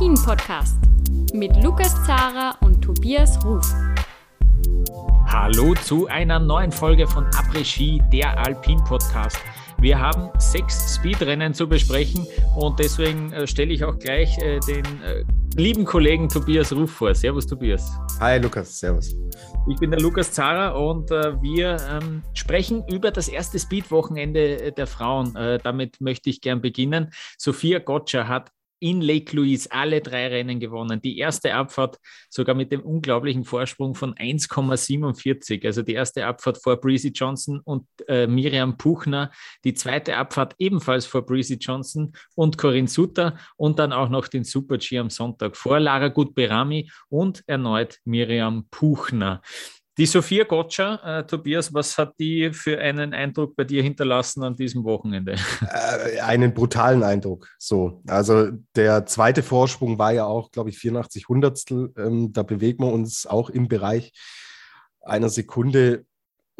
Après-Ski, 0.00 0.08
der 0.08 0.16
Alpin-Podcast 0.16 0.76
mit 1.34 1.62
Lukas 1.62 1.94
Zara 2.06 2.56
und 2.62 2.80
Tobias 2.80 3.38
Ruf. 3.44 3.66
Hallo 5.26 5.74
zu 5.74 6.06
einer 6.06 6.38
neuen 6.38 6.72
Folge 6.72 7.06
von 7.06 7.26
Après-Ski, 7.26 8.00
der 8.10 8.38
Alpin-Podcast. 8.38 9.38
Wir 9.78 9.98
haben 9.98 10.30
sechs 10.38 10.96
Speedrennen 10.96 11.52
zu 11.52 11.68
besprechen 11.68 12.26
und 12.56 12.78
deswegen 12.78 13.30
äh, 13.32 13.46
stelle 13.46 13.74
ich 13.74 13.84
auch 13.84 13.98
gleich 13.98 14.38
äh, 14.38 14.58
den 14.60 14.84
äh, 15.02 15.24
lieben 15.56 15.84
Kollegen 15.84 16.30
Tobias 16.30 16.72
Ruf 16.72 16.90
vor. 16.90 17.14
Servus, 17.14 17.46
Tobias. 17.46 17.92
Hi, 18.20 18.38
Lukas. 18.38 18.80
Servus. 18.80 19.14
Ich 19.68 19.78
bin 19.80 19.90
der 19.90 20.00
Lukas 20.00 20.32
Zara 20.32 20.70
und 20.70 21.10
äh, 21.10 21.40
wir 21.42 21.76
ähm, 21.90 22.22
sprechen 22.32 22.84
über 22.88 23.10
das 23.10 23.28
erste 23.28 23.58
Speed-Wochenende 23.58 24.62
äh, 24.62 24.72
der 24.72 24.86
Frauen. 24.86 25.36
Äh, 25.36 25.58
damit 25.62 26.00
möchte 26.00 26.30
ich 26.30 26.40
gern 26.40 26.62
beginnen. 26.62 27.12
Sophia 27.36 27.80
Gotcha 27.80 28.26
hat 28.26 28.50
in 28.80 29.00
Lake 29.00 29.36
Louise 29.36 29.70
alle 29.70 30.00
drei 30.00 30.28
Rennen 30.28 30.58
gewonnen. 30.58 31.00
Die 31.00 31.18
erste 31.18 31.54
Abfahrt 31.54 31.98
sogar 32.28 32.54
mit 32.54 32.72
dem 32.72 32.80
unglaublichen 32.80 33.44
Vorsprung 33.44 33.94
von 33.94 34.14
1,47. 34.14 35.64
Also 35.64 35.82
die 35.82 35.94
erste 35.94 36.26
Abfahrt 36.26 36.62
vor 36.62 36.76
Breezy 36.80 37.08
Johnson 37.08 37.60
und 37.60 37.86
äh, 38.08 38.26
Miriam 38.26 38.76
Puchner. 38.76 39.30
Die 39.64 39.74
zweite 39.74 40.16
Abfahrt 40.16 40.54
ebenfalls 40.58 41.06
vor 41.06 41.24
Breezy 41.24 41.54
Johnson 41.54 42.12
und 42.34 42.58
Corinne 42.58 42.88
Sutter. 42.88 43.38
Und 43.56 43.78
dann 43.78 43.92
auch 43.92 44.08
noch 44.08 44.28
den 44.28 44.44
Super 44.44 44.78
G 44.78 44.98
am 44.98 45.10
Sonntag 45.10 45.56
vor 45.56 45.78
Lara 45.78 46.08
Gutberami 46.08 46.90
und 47.08 47.44
erneut 47.46 47.98
Miriam 48.04 48.66
Puchner. 48.70 49.42
Die 49.98 50.06
Sophia 50.06 50.44
Gotcha, 50.44 51.18
äh, 51.18 51.26
Tobias, 51.26 51.74
was 51.74 51.98
hat 51.98 52.14
die 52.18 52.52
für 52.52 52.78
einen 52.78 53.12
Eindruck 53.12 53.56
bei 53.56 53.64
dir 53.64 53.82
hinterlassen 53.82 54.42
an 54.44 54.54
diesem 54.54 54.84
Wochenende? 54.84 55.34
Äh, 55.62 56.20
einen 56.20 56.54
brutalen 56.54 57.02
Eindruck. 57.02 57.48
So, 57.58 58.00
also 58.06 58.50
der 58.76 59.06
zweite 59.06 59.42
Vorsprung 59.42 59.98
war 59.98 60.12
ja 60.12 60.24
auch, 60.24 60.50
glaube 60.52 60.70
ich, 60.70 60.78
84 60.78 61.28
Hundertstel. 61.28 61.92
Ähm, 61.98 62.32
da 62.32 62.42
bewegen 62.42 62.84
wir 62.84 62.92
uns 62.92 63.26
auch 63.26 63.50
im 63.50 63.68
Bereich 63.68 64.12
einer 65.02 65.28
Sekunde 65.28 66.04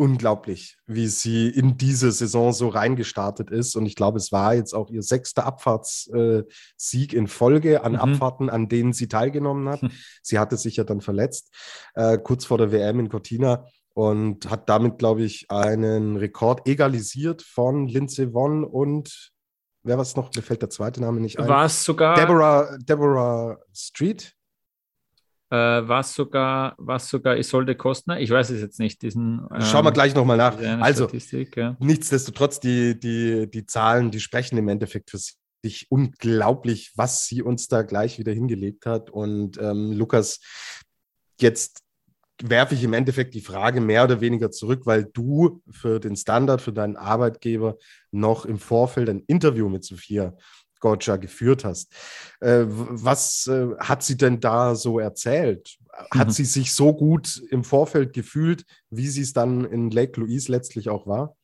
unglaublich, 0.00 0.78
wie 0.86 1.08
sie 1.08 1.50
in 1.50 1.76
diese 1.76 2.10
Saison 2.10 2.54
so 2.54 2.68
reingestartet 2.68 3.50
ist. 3.50 3.76
Und 3.76 3.84
ich 3.84 3.94
glaube, 3.94 4.16
es 4.16 4.32
war 4.32 4.54
jetzt 4.54 4.72
auch 4.72 4.88
ihr 4.88 5.02
sechster 5.02 5.44
Abfahrtssieg 5.44 7.12
in 7.12 7.28
Folge 7.28 7.84
an 7.84 7.92
mhm. 7.92 7.98
Abfahrten, 7.98 8.48
an 8.48 8.70
denen 8.70 8.94
sie 8.94 9.08
teilgenommen 9.08 9.68
hat. 9.68 9.82
Mhm. 9.82 9.90
Sie 10.22 10.38
hatte 10.38 10.56
sich 10.56 10.76
ja 10.76 10.84
dann 10.84 11.02
verletzt, 11.02 11.54
äh, 11.94 12.16
kurz 12.16 12.46
vor 12.46 12.56
der 12.56 12.72
WM 12.72 12.98
in 12.98 13.10
Cortina 13.10 13.66
und 13.92 14.50
hat 14.50 14.70
damit, 14.70 14.98
glaube 14.98 15.22
ich, 15.22 15.50
einen 15.50 16.16
Rekord 16.16 16.66
egalisiert 16.66 17.42
von 17.42 17.86
Lindsey 17.86 18.32
Vonn 18.32 18.64
und 18.64 19.32
wer 19.82 19.98
was 19.98 20.16
noch? 20.16 20.34
Mir 20.34 20.42
fällt 20.42 20.62
der 20.62 20.70
zweite 20.70 21.02
Name 21.02 21.20
nicht 21.20 21.38
ein. 21.38 21.46
War 21.46 21.66
es 21.66 21.84
sogar 21.84 22.16
Deborah, 22.16 22.78
Deborah 22.78 23.58
Street? 23.74 24.34
Äh, 25.50 25.56
was 25.56 26.14
sogar, 26.14 26.74
was 26.78 27.08
sogar 27.08 27.36
Isolde 27.36 27.74
Kostner, 27.74 28.20
ich 28.20 28.30
weiß 28.30 28.50
es 28.50 28.60
jetzt 28.60 28.78
nicht, 28.78 29.02
diesen. 29.02 29.46
Ähm, 29.52 29.62
Schauen 29.62 29.84
wir 29.84 29.92
gleich 29.92 30.14
nochmal 30.14 30.36
nach. 30.36 30.56
Also, 30.80 31.08
ja. 31.08 31.76
nichtsdestotrotz, 31.80 32.60
die, 32.60 32.98
die, 32.98 33.50
die 33.50 33.66
Zahlen, 33.66 34.10
die 34.10 34.20
sprechen 34.20 34.56
im 34.58 34.68
Endeffekt 34.68 35.10
für 35.10 35.18
sich 35.62 35.86
unglaublich, 35.90 36.92
was 36.96 37.26
sie 37.26 37.42
uns 37.42 37.68
da 37.68 37.82
gleich 37.82 38.18
wieder 38.18 38.32
hingelegt 38.32 38.86
hat. 38.86 39.10
Und 39.10 39.58
ähm, 39.58 39.92
Lukas, 39.92 40.40
jetzt 41.40 41.82
werfe 42.42 42.74
ich 42.74 42.84
im 42.84 42.94
Endeffekt 42.94 43.34
die 43.34 43.40
Frage 43.40 43.80
mehr 43.80 44.04
oder 44.04 44.20
weniger 44.20 44.50
zurück, 44.50 44.82
weil 44.84 45.04
du 45.04 45.62
für 45.70 46.00
den 46.00 46.16
Standard, 46.16 46.62
für 46.62 46.72
deinen 46.72 46.96
Arbeitgeber 46.96 47.76
noch 48.10 48.46
im 48.46 48.58
Vorfeld 48.58 49.10
ein 49.10 49.24
Interview 49.26 49.68
mit 49.68 49.84
Sophia 49.84 50.34
Gotcha 50.80 51.16
geführt 51.16 51.64
hast. 51.64 51.92
Äh, 52.40 52.64
was 52.66 53.46
äh, 53.46 53.68
hat 53.78 54.02
sie 54.02 54.16
denn 54.16 54.40
da 54.40 54.74
so 54.74 54.98
erzählt? 54.98 55.76
Hat 56.10 56.28
mhm. 56.28 56.32
sie 56.32 56.44
sich 56.44 56.72
so 56.72 56.94
gut 56.94 57.42
im 57.50 57.62
Vorfeld 57.62 58.12
gefühlt, 58.12 58.64
wie 58.88 59.08
sie 59.08 59.22
es 59.22 59.32
dann 59.32 59.64
in 59.64 59.90
Lake 59.90 60.18
Louise 60.18 60.50
letztlich 60.50 60.88
auch 60.88 61.06
war? 61.06 61.36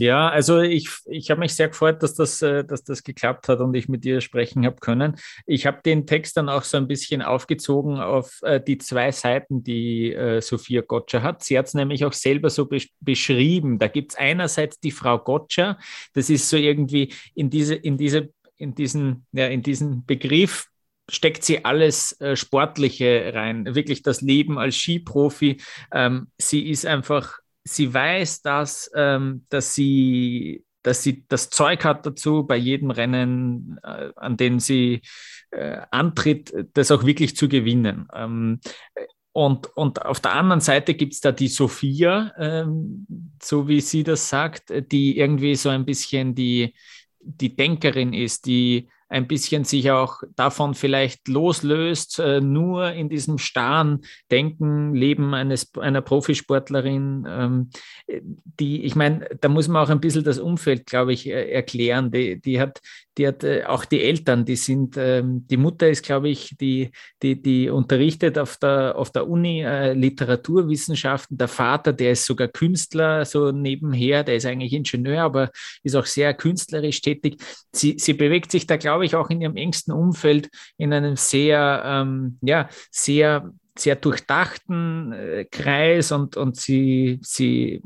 Ja, 0.00 0.28
also 0.28 0.60
ich, 0.60 0.88
ich 1.06 1.28
habe 1.28 1.40
mich 1.40 1.56
sehr 1.56 1.68
gefreut, 1.68 2.04
dass 2.04 2.14
das, 2.14 2.40
äh, 2.40 2.64
dass 2.64 2.84
das 2.84 3.02
geklappt 3.02 3.48
hat 3.48 3.58
und 3.58 3.74
ich 3.74 3.88
mit 3.88 4.04
dir 4.04 4.20
sprechen 4.20 4.64
habe 4.64 4.76
können. 4.76 5.16
Ich 5.44 5.66
habe 5.66 5.80
den 5.84 6.06
Text 6.06 6.36
dann 6.36 6.48
auch 6.48 6.62
so 6.62 6.76
ein 6.76 6.86
bisschen 6.86 7.20
aufgezogen 7.20 7.98
auf 7.98 8.40
die 8.68 8.78
zwei 8.78 9.10
Seiten, 9.10 9.64
die 9.64 10.16
Sophia 10.40 10.82
Gotcha 10.82 11.22
hat. 11.22 11.42
Sie 11.42 11.58
hat 11.58 11.66
es 11.66 11.74
nämlich 11.74 12.04
auch 12.04 12.12
selber 12.12 12.48
so 12.48 12.66
be 12.66 12.78
beschrieben. 13.00 13.80
Da 13.80 13.88
gibt 13.88 14.12
es 14.12 14.18
einerseits 14.18 14.78
die 14.78 14.92
Frau 14.92 15.18
Gotcha, 15.18 15.78
das 16.14 16.30
ist 16.30 16.48
so 16.48 16.56
irgendwie 16.56 17.12
in 17.34 17.50
diese, 17.50 17.74
in 17.74 17.98
diese 17.98 18.30
in 18.58 18.74
diesen, 18.74 19.26
ja, 19.32 19.46
in 19.46 19.62
diesen 19.62 20.04
Begriff 20.04 20.66
steckt 21.08 21.42
sie 21.42 21.64
alles 21.64 22.20
äh, 22.20 22.36
Sportliche 22.36 23.32
rein, 23.34 23.74
wirklich 23.74 24.02
das 24.02 24.20
Leben 24.20 24.58
als 24.58 24.76
Skiprofi. 24.76 25.58
Ähm, 25.92 26.28
sie 26.36 26.68
ist 26.68 26.84
einfach, 26.84 27.38
sie 27.64 27.92
weiß, 27.94 28.42
dass, 28.42 28.90
ähm, 28.94 29.46
dass 29.48 29.74
sie 29.74 30.64
dass 30.82 31.02
sie 31.02 31.26
das 31.28 31.50
Zeug 31.50 31.84
hat 31.84 32.06
dazu, 32.06 32.44
bei 32.44 32.56
jedem 32.56 32.90
Rennen, 32.90 33.78
äh, 33.82 34.10
an 34.16 34.36
dem 34.36 34.60
sie 34.60 35.02
äh, 35.50 35.80
antritt, 35.90 36.54
das 36.72 36.90
auch 36.90 37.04
wirklich 37.04 37.36
zu 37.36 37.48
gewinnen. 37.48 38.08
Ähm, 38.14 38.60
und, 39.32 39.66
und 39.76 40.04
auf 40.04 40.20
der 40.20 40.34
anderen 40.34 40.60
Seite 40.60 40.94
gibt 40.94 41.14
es 41.14 41.20
da 41.20 41.30
die 41.30 41.48
Sophia, 41.48 42.32
ähm, 42.38 43.06
so 43.42 43.68
wie 43.68 43.80
sie 43.80 44.02
das 44.02 44.28
sagt, 44.28 44.72
die 44.90 45.18
irgendwie 45.18 45.54
so 45.56 45.68
ein 45.68 45.84
bisschen 45.84 46.34
die, 46.34 46.74
die 47.28 47.54
Denkerin 47.54 48.12
ist, 48.12 48.46
die 48.46 48.88
ein 49.10 49.26
bisschen 49.26 49.64
sich 49.64 49.90
auch 49.90 50.22
davon 50.36 50.74
vielleicht 50.74 51.28
loslöst, 51.28 52.18
äh, 52.18 52.40
nur 52.40 52.92
in 52.92 53.08
diesem 53.08 53.38
starren 53.38 54.02
Denken, 54.30 54.94
Leben 54.94 55.34
eines, 55.34 55.74
einer 55.76 56.02
Profisportlerin, 56.02 57.26
ähm, 57.26 57.70
die, 58.44 58.84
ich 58.84 58.94
meine, 58.96 59.26
da 59.40 59.48
muss 59.48 59.68
man 59.68 59.82
auch 59.82 59.90
ein 59.90 60.00
bisschen 60.00 60.24
das 60.24 60.38
Umfeld, 60.38 60.86
glaube 60.86 61.14
ich, 61.14 61.26
äh, 61.26 61.50
erklären. 61.50 62.10
Die, 62.10 62.40
die 62.40 62.60
hat, 62.60 62.80
die 63.18 63.26
hat 63.26 63.42
äh, 63.44 63.64
auch 63.64 63.84
die 63.84 64.02
Eltern, 64.02 64.44
die 64.44 64.56
sind, 64.56 64.96
ähm, 64.96 65.46
die 65.48 65.56
Mutter 65.56 65.88
ist, 65.88 66.04
glaube 66.04 66.28
ich, 66.28 66.56
die, 66.58 66.90
die, 67.22 67.42
die 67.42 67.68
unterrichtet 67.68 68.38
auf 68.38 68.56
der, 68.56 68.96
auf 68.96 69.10
der 69.10 69.28
Uni 69.28 69.62
äh, 69.62 69.92
Literaturwissenschaften. 69.92 71.36
Der 71.36 71.48
Vater, 71.48 71.92
der 71.92 72.12
ist 72.12 72.24
sogar 72.24 72.48
Künstler, 72.48 73.24
so 73.24 73.50
nebenher, 73.50 74.22
der 74.22 74.36
ist 74.36 74.46
eigentlich 74.46 74.72
Ingenieur, 74.72 75.22
aber 75.22 75.50
ist 75.82 75.96
auch 75.96 76.06
sehr 76.06 76.32
künstlerisch 76.32 77.00
tätig. 77.00 77.42
Sie, 77.72 77.96
sie 77.98 78.14
bewegt 78.14 78.52
sich 78.52 78.66
da, 78.66 78.76
glaube 78.76 79.04
ich, 79.04 79.16
auch 79.16 79.30
in 79.30 79.40
ihrem 79.40 79.56
engsten 79.56 79.92
Umfeld 79.92 80.48
in 80.76 80.92
einem 80.92 81.16
sehr, 81.16 81.82
ähm, 81.84 82.38
ja, 82.40 82.68
sehr 82.90 83.52
sehr 83.80 83.96
durchdachten 83.96 85.12
äh, 85.12 85.44
Kreis 85.44 86.12
und, 86.12 86.36
und 86.36 86.56
sie, 86.56 87.18
sie, 87.22 87.82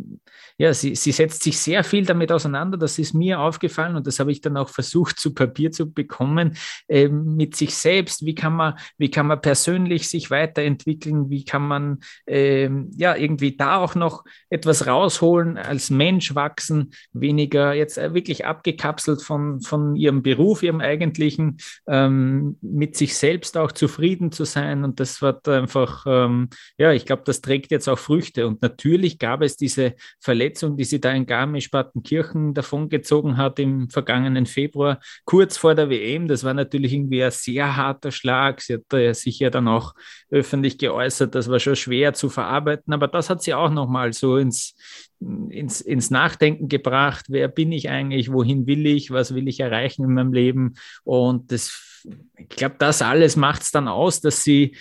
ja, 0.58 0.72
sie, 0.75 0.94
sie 0.94 1.12
setzt 1.12 1.42
sich 1.42 1.58
sehr 1.58 1.84
viel 1.84 2.04
damit 2.04 2.30
auseinander. 2.30 2.78
Das 2.78 2.98
ist 2.98 3.14
mir 3.14 3.41
aufgefallen 3.41 3.97
und 3.97 4.06
das 4.06 4.20
habe 4.20 4.32
ich 4.32 4.41
dann 4.41 4.56
auch 4.56 4.69
versucht 4.69 5.19
zu 5.19 5.34
Papier 5.34 5.72
zu 5.72 5.92
bekommen, 5.92 6.56
äh, 6.88 7.08
mit 7.08 7.56
sich 7.56 7.75
selbst. 7.75 8.25
Wie 8.25 8.34
kann 8.34 8.54
man, 8.54 8.75
wie 8.98 9.10
kann 9.10 9.26
man 9.26 9.41
persönlich 9.41 10.08
sich 10.08 10.31
weiterentwickeln? 10.31 11.31
Wie 11.31 11.44
kann 11.44 11.66
man 11.66 11.98
äh, 12.26 12.70
ja 12.97 13.16
irgendwie 13.16 13.56
da 13.56 13.76
auch 13.76 13.94
noch 13.94 14.25
etwas 14.50 14.86
rausholen, 14.86 15.58
als 15.58 15.91
Mensch 15.91 16.34
wachsen, 16.34 16.92
weniger 17.12 17.75
jetzt 17.75 17.98
äh, 17.98 18.14
wirklich 18.14 18.47
abgekapselt 18.47 19.22
von, 19.22 19.61
von 19.61 19.96
ihrem 19.96 20.22
Beruf, 20.22 20.62
ihrem 20.62 20.81
eigentlichen, 20.81 21.58
ähm, 21.87 22.56
mit 22.61 22.96
sich 22.96 23.16
selbst 23.16 23.56
auch 23.56 23.72
zufrieden 23.72 24.32
zu 24.32 24.44
sein. 24.44 24.84
Und 24.84 25.00
das 25.00 25.22
wird 25.22 25.49
einfach 25.49 25.81
einfach, 25.82 26.05
ähm, 26.06 26.49
ja, 26.79 26.93
ich 26.93 27.06
glaube, 27.06 27.23
das 27.25 27.40
trägt 27.40 27.70
jetzt 27.70 27.88
auch 27.88 27.99
Früchte. 27.99 28.46
Und 28.46 28.62
natürlich 28.62 29.19
gab 29.19 29.43
es 29.43 29.56
diese 29.56 29.94
Verletzung, 30.20 30.76
die 30.76 30.84
sie 30.84 31.00
da 31.00 31.12
in 31.12 31.26
Garmisch-Partenkirchen 31.26 32.55
davongezogen 32.55 33.37
hat 33.37 33.58
im 33.58 33.88
vergangenen 33.90 34.46
Februar, 34.46 35.00
kurz 35.25 35.56
vor 35.56 35.75
der 35.75 35.90
WM. 35.90 36.29
Das 36.29 36.44
war 36.44 36.55
natürlich 36.55 36.93
irgendwie 36.93 37.23
ein 37.25 37.31
sehr 37.31 37.76
harter 37.76 38.11
Schlag. 38.11 38.61
Sie 38.61 38.75
hat 38.75 38.93
äh, 38.93 39.12
sich 39.12 39.38
ja 39.38 39.50
dann 39.50 39.69
auch 39.69 39.94
öffentlich 40.31 40.79
geäußert, 40.79 41.34
das 41.34 41.49
war 41.49 41.61
schon 41.61 41.76
schwer 41.76 42.14
zu 42.14 42.28
verarbeiten. 42.28 42.93
Aber 42.93 43.08
das 43.08 43.31
hat 43.31 43.43
sie 43.43 43.55
auch 43.55 43.70
nochmal 43.70 44.12
so 44.12 44.37
ins, 44.37 44.75
ins, 45.20 45.81
ins 45.81 46.11
Nachdenken 46.11 46.69
gebracht. 46.69 47.26
Wer 47.28 47.49
bin 47.49 47.73
ich 47.73 47.90
eigentlich? 47.90 48.32
Wohin 48.32 48.67
will 48.67 48.87
ich? 48.87 49.11
Was 49.11 49.35
will 49.35 49.49
ich 49.49 49.61
erreichen 49.61 50.05
in 50.05 50.14
meinem 50.14 50.32
Leben? 50.32 50.75
Und 51.05 51.52
das, 51.52 52.05
ich 52.37 52.49
glaube, 52.49 52.76
das 52.78 53.02
alles 53.02 53.37
macht 53.37 53.62
es 53.62 53.70
dann 53.70 53.88
aus, 53.88 54.20
dass 54.20 54.43
sie 54.43 54.76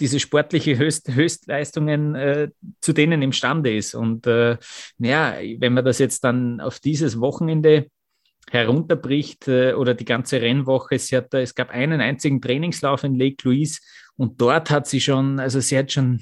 diese 0.00 0.20
sportliche 0.20 0.76
Höchst, 0.76 1.12
Höchstleistungen 1.12 2.14
äh, 2.14 2.50
zu 2.80 2.92
denen 2.92 3.22
imstande 3.22 3.74
ist. 3.74 3.94
Und 3.94 4.26
äh, 4.26 4.58
ja, 4.98 5.34
wenn 5.58 5.72
man 5.72 5.84
das 5.84 5.98
jetzt 5.98 6.24
dann 6.24 6.60
auf 6.60 6.80
dieses 6.80 7.20
Wochenende 7.20 7.90
herunterbricht 8.50 9.48
äh, 9.48 9.72
oder 9.72 9.94
die 9.94 10.04
ganze 10.04 10.40
Rennwoche, 10.40 10.98
sie 10.98 11.16
hat, 11.16 11.32
es 11.34 11.54
gab 11.54 11.70
einen 11.70 12.00
einzigen 12.00 12.40
Trainingslauf 12.40 13.04
in 13.04 13.18
Lake 13.18 13.36
Louise 13.42 13.80
und 14.16 14.40
dort 14.40 14.70
hat 14.70 14.86
sie 14.86 15.00
schon, 15.00 15.40
also 15.40 15.60
sie 15.60 15.78
hat 15.78 15.92
schon, 15.92 16.20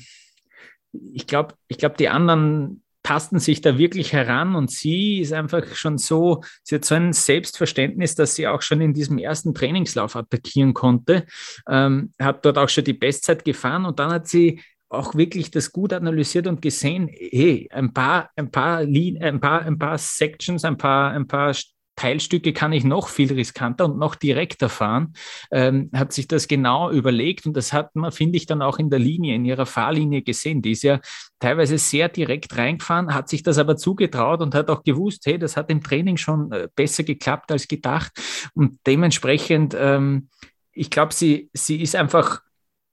ich 0.93 1.27
glaube, 1.27 1.55
ich 1.69 1.79
glaube, 1.79 1.97
die 1.99 2.09
anderen 2.09 2.84
tasten 3.05 3.39
sich 3.39 3.61
da 3.61 3.79
wirklich 3.79 4.13
heran 4.13 4.57
und 4.57 4.71
sie 4.71 5.21
ist 5.21 5.33
einfach 5.33 5.65
schon 5.75 5.99
so, 5.99 6.43
sie 6.65 6.77
hat 6.77 6.85
so 6.85 6.97
ein 6.97 7.13
Selbstverständnis, 7.13 8.17
dass 8.17 8.35
sie 8.35 8.49
auch 8.49 8.63
schon 8.63 8.81
in 8.81 8.95
diesem 8.95 9.19
ersten 9.19 9.55
Trainingslauf 9.55 10.17
attackieren 10.17 10.75
konnte, 10.75 11.27
ähm, 11.69 12.13
hat 12.21 12.45
dort 12.45 12.59
auch 12.59 12.69
schon 12.69 12.85
die 12.85 12.95
Bestzeit 12.95 13.45
gefahren 13.45 13.85
und 13.85 14.01
dann 14.01 14.11
hat 14.11 14.27
sie 14.27 14.61
auch 14.89 15.15
wirklich 15.15 15.51
das 15.51 15.73
gut 15.73 15.93
analysiert 15.93 16.47
und 16.47 16.63
gesehen, 16.63 17.09
hey, 17.09 17.69
ein 17.71 17.93
paar, 17.93 18.31
ein 18.37 18.51
paar, 18.51 18.79
ein 18.79 19.41
paar, 19.41 19.63
ein 19.63 19.79
paar 19.79 19.99
Sections, 19.99 20.65
ein 20.65 20.79
paar, 20.79 21.13
ein 21.13 21.27
paar 21.27 21.55
Teilstücke 21.97 22.53
kann 22.53 22.73
ich 22.73 22.85
noch 22.85 23.09
viel 23.09 23.33
riskanter 23.33 23.85
und 23.87 23.99
noch 23.99 24.15
direkter 24.15 24.69
fahren, 24.69 25.15
ähm, 25.51 25.91
hat 25.95 26.13
sich 26.13 26.29
das 26.29 26.49
genau 26.49 26.91
überlegt 26.91 27.47
und 27.47 27.57
das 27.57 27.73
hat 27.73 27.95
man, 27.95 28.13
finde 28.13 28.37
ich, 28.37 28.47
dann 28.47 28.63
auch 28.63 28.79
in 28.79 28.91
der 28.91 28.99
Linie, 28.99 29.35
in 29.35 29.45
ihrer 29.45 29.67
Fahrlinie 29.67 30.23
gesehen. 30.23 30.63
Die 30.63 30.73
ist 30.73 30.83
ja 30.83 31.01
teilweise 31.39 31.79
sehr 31.79 32.09
direkt 32.09 32.57
reingefahren, 32.57 33.15
hat 33.15 33.29
sich 33.29 33.43
das 33.43 33.59
aber 33.59 33.77
zugetraut 33.77 34.41
und 34.41 34.55
hat 34.55 34.71
auch 34.71 34.83
gewusst, 34.83 35.27
hey, 35.27 35.39
das 35.39 35.57
hat 35.57 35.71
im 35.71 35.83
Training 35.83 36.17
schon 36.17 36.51
äh, 36.53 36.69
besser 36.75 37.05
geklappt 37.05 37.53
als 37.53 37.69
gedacht 37.69 38.13
und 38.55 38.79
dementsprechend, 38.87 39.77
ähm, 39.79 40.29
ich 40.73 40.91
glaube, 40.91 41.15
sie, 41.15 41.51
sie 41.53 41.81
ist 41.81 41.95
einfach 41.95 42.43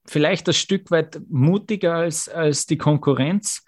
vielleicht 0.06 0.48
ein 0.48 0.54
Stück 0.54 0.90
weit 0.90 1.20
mutiger 1.28 1.94
als, 1.94 2.28
als 2.28 2.66
die 2.66 2.78
Konkurrenz 2.78 3.64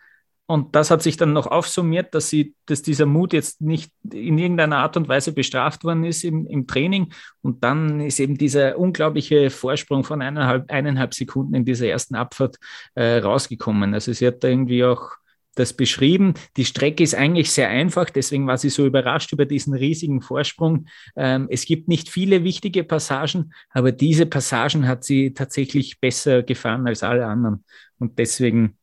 und 0.46 0.74
das 0.76 0.90
hat 0.90 1.02
sich 1.02 1.16
dann 1.16 1.32
noch 1.32 1.46
aufsummiert, 1.46 2.14
dass, 2.14 2.28
sie, 2.28 2.54
dass 2.66 2.82
dieser 2.82 3.06
Mut 3.06 3.32
jetzt 3.32 3.62
nicht 3.62 3.90
in 4.12 4.36
irgendeiner 4.36 4.78
Art 4.78 4.96
und 4.98 5.08
Weise 5.08 5.32
bestraft 5.32 5.84
worden 5.84 6.04
ist 6.04 6.22
im, 6.22 6.46
im 6.46 6.66
Training. 6.66 7.12
Und 7.40 7.64
dann 7.64 8.00
ist 8.00 8.20
eben 8.20 8.36
dieser 8.36 8.78
unglaubliche 8.78 9.48
Vorsprung 9.48 10.04
von 10.04 10.20
eineinhalb, 10.20 10.70
eineinhalb 10.70 11.14
Sekunden 11.14 11.54
in 11.54 11.64
dieser 11.64 11.86
ersten 11.86 12.14
Abfahrt 12.14 12.56
äh, 12.94 13.18
rausgekommen. 13.18 13.94
Also 13.94 14.12
sie 14.12 14.26
hat 14.26 14.44
da 14.44 14.48
irgendwie 14.48 14.84
auch 14.84 15.12
das 15.54 15.72
beschrieben. 15.72 16.34
Die 16.58 16.66
Strecke 16.66 17.02
ist 17.02 17.14
eigentlich 17.14 17.50
sehr 17.50 17.68
einfach, 17.68 18.10
deswegen 18.10 18.46
war 18.46 18.58
sie 18.58 18.70
so 18.70 18.84
überrascht 18.84 19.32
über 19.32 19.46
diesen 19.46 19.72
riesigen 19.72 20.20
Vorsprung. 20.20 20.88
Ähm, 21.16 21.46
es 21.48 21.64
gibt 21.64 21.88
nicht 21.88 22.10
viele 22.10 22.44
wichtige 22.44 22.84
Passagen, 22.84 23.54
aber 23.70 23.92
diese 23.92 24.26
Passagen 24.26 24.86
hat 24.88 25.04
sie 25.04 25.32
tatsächlich 25.32 26.00
besser 26.00 26.42
gefahren 26.42 26.86
als 26.86 27.02
alle 27.02 27.24
anderen. 27.24 27.64
Und 27.98 28.18
deswegen 28.18 28.76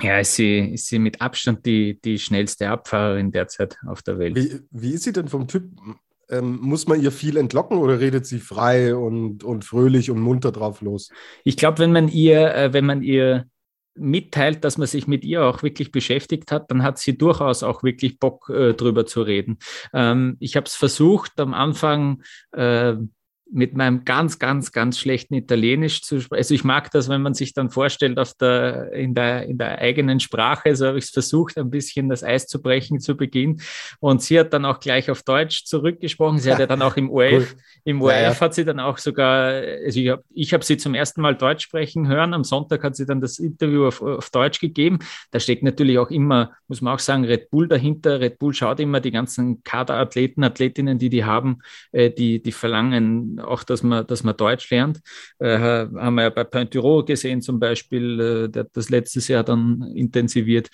ja, 0.00 0.18
ist 0.18 0.34
sie, 0.34 0.58
ist 0.74 0.88
sie 0.88 0.98
mit 0.98 1.20
Abstand 1.20 1.64
die, 1.64 2.00
die 2.00 2.18
schnellste 2.18 2.68
Abfahrerin 2.68 3.32
derzeit 3.32 3.78
auf 3.86 4.02
der 4.02 4.18
Welt. 4.18 4.36
Wie, 4.36 4.60
wie 4.70 4.92
ist 4.92 5.04
sie 5.04 5.12
denn 5.12 5.28
vom 5.28 5.48
Typ? 5.48 5.64
Ähm, 6.28 6.58
muss 6.60 6.88
man 6.88 7.00
ihr 7.00 7.12
viel 7.12 7.36
entlocken 7.36 7.78
oder 7.78 8.00
redet 8.00 8.26
sie 8.26 8.40
frei 8.40 8.94
und, 8.94 9.44
und 9.44 9.64
fröhlich 9.64 10.10
und 10.10 10.20
munter 10.20 10.52
drauf 10.52 10.80
los? 10.80 11.10
Ich 11.44 11.56
glaube, 11.56 11.78
wenn 11.78 11.92
man 11.92 12.08
ihr, 12.08 12.54
äh, 12.54 12.72
wenn 12.72 12.84
man 12.84 13.02
ihr 13.02 13.46
mitteilt, 13.94 14.64
dass 14.64 14.76
man 14.76 14.86
sich 14.86 15.06
mit 15.06 15.24
ihr 15.24 15.44
auch 15.44 15.62
wirklich 15.62 15.90
beschäftigt 15.92 16.52
hat, 16.52 16.70
dann 16.70 16.82
hat 16.82 16.98
sie 16.98 17.16
durchaus 17.16 17.62
auch 17.62 17.82
wirklich 17.82 18.18
Bock 18.18 18.50
äh, 18.50 18.74
drüber 18.74 19.06
zu 19.06 19.22
reden. 19.22 19.58
Ähm, 19.94 20.36
ich 20.40 20.56
habe 20.56 20.66
es 20.66 20.74
versucht 20.74 21.40
am 21.40 21.54
Anfang 21.54 22.22
äh, 22.52 22.94
mit 23.52 23.76
meinem 23.76 24.04
ganz, 24.04 24.38
ganz, 24.38 24.72
ganz 24.72 24.98
schlechten 24.98 25.34
Italienisch 25.34 26.02
zu 26.02 26.20
sprechen. 26.20 26.38
Also 26.38 26.54
ich 26.54 26.64
mag 26.64 26.90
das, 26.90 27.08
wenn 27.08 27.22
man 27.22 27.34
sich 27.34 27.54
dann 27.54 27.70
vorstellt 27.70 28.18
auf 28.18 28.34
der, 28.34 28.92
in, 28.92 29.14
der, 29.14 29.44
in 29.44 29.56
der 29.56 29.78
eigenen 29.78 30.18
Sprache. 30.18 30.74
So 30.74 30.86
habe 30.86 30.98
ich 30.98 31.04
es 31.04 31.10
versucht, 31.10 31.56
ein 31.56 31.70
bisschen 31.70 32.08
das 32.08 32.24
Eis 32.24 32.48
zu 32.48 32.60
brechen 32.60 32.98
zu 32.98 33.16
Beginn. 33.16 33.60
Und 34.00 34.20
sie 34.22 34.40
hat 34.40 34.52
dann 34.52 34.64
auch 34.64 34.80
gleich 34.80 35.10
auf 35.10 35.22
Deutsch 35.22 35.64
zurückgesprochen. 35.64 36.40
Sie 36.40 36.50
hat 36.50 36.58
ja 36.58 36.66
dann 36.66 36.82
auch 36.82 36.96
im 36.96 37.08
ORF, 37.16 37.54
cool. 37.54 37.60
im 37.84 38.02
ORF 38.02 38.14
ja, 38.14 38.32
ja. 38.32 38.40
hat 38.40 38.54
sie 38.54 38.64
dann 38.64 38.80
auch 38.80 38.98
sogar, 38.98 39.62
also 39.84 40.00
ich 40.00 40.08
habe 40.08 40.24
ich 40.34 40.52
hab 40.52 40.64
sie 40.64 40.76
zum 40.76 40.94
ersten 40.94 41.20
Mal 41.20 41.36
Deutsch 41.36 41.64
sprechen 41.64 42.08
hören. 42.08 42.34
Am 42.34 42.42
Sonntag 42.42 42.82
hat 42.82 42.96
sie 42.96 43.06
dann 43.06 43.20
das 43.20 43.38
Interview 43.38 43.86
auf, 43.86 44.02
auf 44.02 44.30
Deutsch 44.30 44.58
gegeben. 44.58 44.98
Da 45.30 45.38
steckt 45.38 45.62
natürlich 45.62 45.98
auch 45.98 46.10
immer, 46.10 46.50
muss 46.66 46.80
man 46.80 46.94
auch 46.94 46.98
sagen, 46.98 47.24
Red 47.24 47.50
Bull 47.50 47.68
dahinter. 47.68 48.18
Red 48.18 48.40
Bull 48.40 48.54
schaut 48.54 48.80
immer 48.80 49.00
die 49.00 49.12
ganzen 49.12 49.62
Kaderathleten, 49.62 50.42
Athletinnen, 50.42 50.98
die 50.98 51.10
die 51.10 51.24
haben, 51.24 51.60
äh, 51.92 52.10
die, 52.10 52.42
die 52.42 52.52
verlangen 52.52 53.35
auch, 53.40 53.62
dass 53.64 53.82
man, 53.82 54.06
dass 54.06 54.22
man 54.22 54.36
Deutsch 54.36 54.70
lernt. 54.70 55.00
Äh, 55.38 55.58
haben 55.58 56.14
wir 56.14 56.22
ja 56.22 56.30
bei 56.30 56.44
Pointiro 56.44 57.04
gesehen 57.04 57.42
zum 57.42 57.58
Beispiel, 57.58 58.20
äh, 58.20 58.48
der 58.48 58.64
hat 58.64 58.70
das 58.74 58.88
letztes 58.88 59.28
Jahr 59.28 59.44
dann 59.44 59.82
intensiviert 59.94 60.68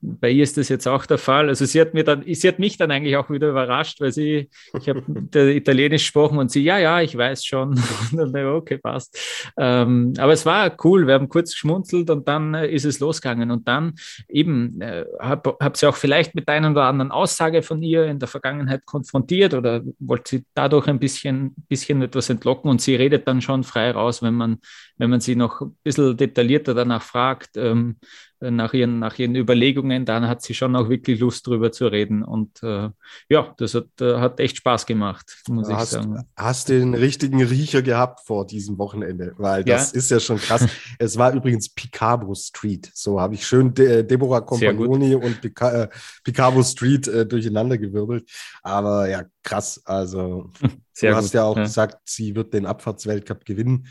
bei 0.00 0.30
ihr 0.30 0.44
ist 0.44 0.56
das 0.56 0.68
jetzt 0.68 0.86
auch 0.86 1.06
der 1.06 1.18
Fall. 1.18 1.48
Also 1.48 1.64
sie 1.64 1.80
hat 1.80 1.92
mir 1.92 2.04
dann, 2.04 2.22
sie 2.26 2.48
hat 2.48 2.58
mich 2.58 2.76
dann 2.76 2.90
eigentlich 2.90 3.16
auch 3.16 3.30
wieder 3.30 3.48
überrascht, 3.48 4.00
weil 4.00 4.12
sie, 4.12 4.48
ich 4.78 4.88
habe 4.88 5.02
Italienisch 5.54 6.04
gesprochen 6.04 6.38
und 6.38 6.50
sie, 6.50 6.62
ja, 6.62 6.78
ja, 6.78 7.00
ich 7.00 7.16
weiß 7.16 7.44
schon. 7.44 7.70
Und 8.12 8.32
dann, 8.32 8.46
okay, 8.46 8.78
passt. 8.78 9.18
Ähm, 9.56 10.12
aber 10.18 10.32
es 10.32 10.46
war 10.46 10.74
cool. 10.84 11.06
Wir 11.06 11.14
haben 11.14 11.28
kurz 11.28 11.52
geschmunzelt 11.52 12.10
und 12.10 12.26
dann 12.28 12.54
äh, 12.54 12.68
ist 12.68 12.84
es 12.84 13.00
losgegangen. 13.00 13.50
Und 13.50 13.66
dann 13.68 13.94
eben 14.28 14.80
äh, 14.80 15.04
habe 15.20 15.56
hab 15.60 15.76
sie 15.76 15.86
auch 15.86 15.96
vielleicht 15.96 16.34
mit 16.34 16.48
einer 16.48 16.70
oder 16.70 16.84
anderen 16.84 17.10
Aussage 17.10 17.62
von 17.62 17.82
ihr 17.82 18.06
in 18.06 18.18
der 18.18 18.28
Vergangenheit 18.28 18.86
konfrontiert 18.86 19.54
oder 19.54 19.82
wollte 19.98 20.36
sie 20.36 20.44
dadurch 20.54 20.86
ein 20.88 20.98
bisschen, 20.98 21.54
bisschen 21.68 22.02
etwas 22.02 22.30
entlocken 22.30 22.70
und 22.70 22.80
sie 22.80 22.94
redet 22.94 23.26
dann 23.26 23.40
schon 23.40 23.64
frei 23.64 23.90
raus, 23.90 24.22
wenn 24.22 24.34
man, 24.34 24.58
wenn 24.96 25.10
man 25.10 25.20
sie 25.20 25.36
noch 25.36 25.60
ein 25.60 25.76
bisschen 25.82 26.16
detaillierter 26.16 26.74
danach 26.74 27.02
fragt. 27.02 27.56
Ähm, 27.56 27.96
nach 28.40 28.72
ihren, 28.72 28.98
nach 28.98 29.18
ihren 29.18 29.34
Überlegungen, 29.34 30.04
dann 30.04 30.28
hat 30.28 30.42
sie 30.42 30.54
schon 30.54 30.76
auch 30.76 30.88
wirklich 30.88 31.20
Lust 31.20 31.46
drüber 31.46 31.72
zu 31.72 31.86
reden. 31.88 32.22
Und 32.22 32.62
äh, 32.62 32.90
ja, 33.28 33.54
das 33.58 33.74
hat, 33.74 34.00
äh, 34.00 34.18
hat 34.18 34.40
echt 34.40 34.58
Spaß 34.58 34.86
gemacht, 34.86 35.36
muss 35.48 35.68
hast, 35.68 35.94
ich 35.94 36.00
sagen. 36.00 36.24
Hast 36.36 36.68
du 36.68 36.78
den 36.78 36.94
richtigen 36.94 37.42
Riecher 37.42 37.82
gehabt 37.82 38.20
vor 38.24 38.46
diesem 38.46 38.78
Wochenende? 38.78 39.34
Weil 39.38 39.64
das 39.64 39.92
ja. 39.92 39.98
ist 39.98 40.10
ja 40.10 40.20
schon 40.20 40.38
krass. 40.38 40.66
es 40.98 41.16
war 41.18 41.32
übrigens 41.32 41.68
Picabo 41.68 42.34
Street. 42.34 42.90
So 42.94 43.20
habe 43.20 43.34
ich 43.34 43.46
schön 43.46 43.74
De 43.74 44.02
Deborah 44.02 44.40
Compagnoni 44.40 45.14
und 45.14 45.40
Pica 45.40 45.84
äh, 45.84 45.88
Picabo 46.22 46.62
Street 46.62 47.08
äh, 47.08 47.26
durcheinander 47.26 47.78
gewirbelt. 47.78 48.30
Aber 48.62 49.08
ja, 49.08 49.24
krass. 49.42 49.82
Also 49.84 50.50
Sehr 50.92 51.12
du 51.12 51.16
hast 51.16 51.32
ja 51.34 51.44
auch 51.44 51.56
ja. 51.56 51.62
gesagt, 51.62 51.98
sie 52.04 52.34
wird 52.34 52.52
den 52.52 52.66
Abfahrtsweltcup 52.66 53.44
gewinnen 53.44 53.86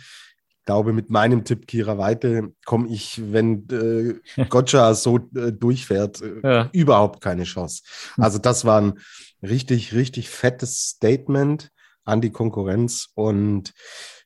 glaube, 0.67 0.93
mit 0.93 1.09
meinem 1.09 1.45
Tipp 1.45 1.65
Kira 1.65 1.97
Weite 1.97 2.53
komme 2.65 2.89
ich, 2.89 3.19
wenn 3.31 3.67
äh, 3.71 4.43
Gotcha 4.49 4.93
so 4.93 5.17
äh, 5.35 5.51
durchfährt, 5.51 6.21
äh, 6.21 6.41
ja. 6.43 6.69
überhaupt 6.73 7.21
keine 7.21 7.45
Chance. 7.45 7.81
Hm. 8.15 8.23
Also 8.23 8.37
das 8.37 8.65
war 8.65 8.81
ein 8.81 8.99
richtig, 9.41 9.93
richtig 9.93 10.29
fettes 10.29 10.89
Statement 10.89 11.71
an 12.03 12.21
die 12.21 12.31
Konkurrenz 12.31 13.09
und 13.15 13.73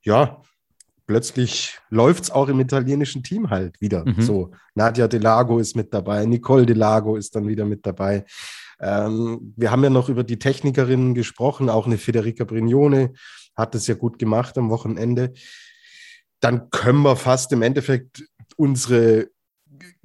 ja, 0.03 0.41
plötzlich 1.05 1.79
läuft 1.89 2.25
es 2.25 2.31
auch 2.31 2.49
im 2.49 2.59
italienischen 2.59 3.23
Team 3.23 3.49
halt 3.49 3.79
wieder. 3.79 4.05
Mhm. 4.05 4.21
So, 4.21 4.51
Nadia 4.75 5.07
Delago 5.07 5.59
ist 5.59 5.75
mit 5.75 5.93
dabei, 5.93 6.25
Nicole 6.25 6.65
Delago 6.65 7.17
ist 7.17 7.35
dann 7.35 7.47
wieder 7.47 7.65
mit 7.65 7.85
dabei. 7.85 8.25
Ähm, 8.79 9.53
wir 9.55 9.71
haben 9.71 9.83
ja 9.83 9.89
noch 9.89 10.09
über 10.09 10.23
die 10.23 10.39
Technikerinnen 10.39 11.13
gesprochen, 11.13 11.69
auch 11.69 11.85
eine 11.85 11.97
Federica 11.97 12.45
Brignone 12.45 13.13
hat 13.55 13.75
es 13.75 13.85
ja 13.87 13.95
gut 13.95 14.17
gemacht 14.17 14.57
am 14.57 14.69
Wochenende 14.69 15.33
dann 16.41 16.69
können 16.69 17.01
wir 17.03 17.15
fast 17.15 17.51
im 17.53 17.61
Endeffekt 17.61 18.23
unsere 18.57 19.29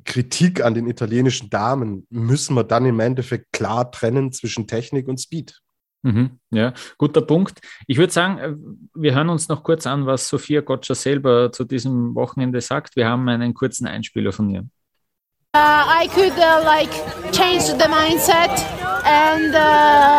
Kritik 0.04 0.64
an 0.64 0.74
den 0.74 0.86
italienischen 0.86 1.50
Damen, 1.50 2.06
müssen 2.10 2.54
wir 2.54 2.64
dann 2.64 2.86
im 2.86 3.00
Endeffekt 3.00 3.52
klar 3.52 3.90
trennen 3.90 4.32
zwischen 4.32 4.66
Technik 4.66 5.08
und 5.08 5.18
Speed. 5.18 5.60
Mhm, 6.02 6.38
ja, 6.50 6.72
guter 6.98 7.20
Punkt. 7.20 7.58
Ich 7.88 7.98
würde 7.98 8.12
sagen, 8.12 8.38
äh, 8.38 8.54
wir 8.94 9.14
hören 9.14 9.28
uns 9.28 9.48
noch 9.48 9.64
kurz 9.64 9.88
an, 9.88 10.06
was 10.06 10.28
Sophia 10.28 10.60
Gotcha 10.60 10.94
selber 10.94 11.50
zu 11.50 11.64
diesem 11.64 12.14
Wochenende 12.14 12.60
sagt. 12.60 12.94
Wir 12.94 13.08
haben 13.08 13.28
einen 13.28 13.54
kurzen 13.54 13.88
Einspieler 13.88 14.32
von 14.32 14.48
ihr. 14.50 14.60
Uh, 15.56 15.58
I 15.58 16.06
could 16.14 16.34
uh, 16.38 16.62
like 16.64 16.90
change 17.32 17.64
the 17.64 17.88
mindset 17.88 18.50
and 19.04 19.54
uh, 19.54 20.15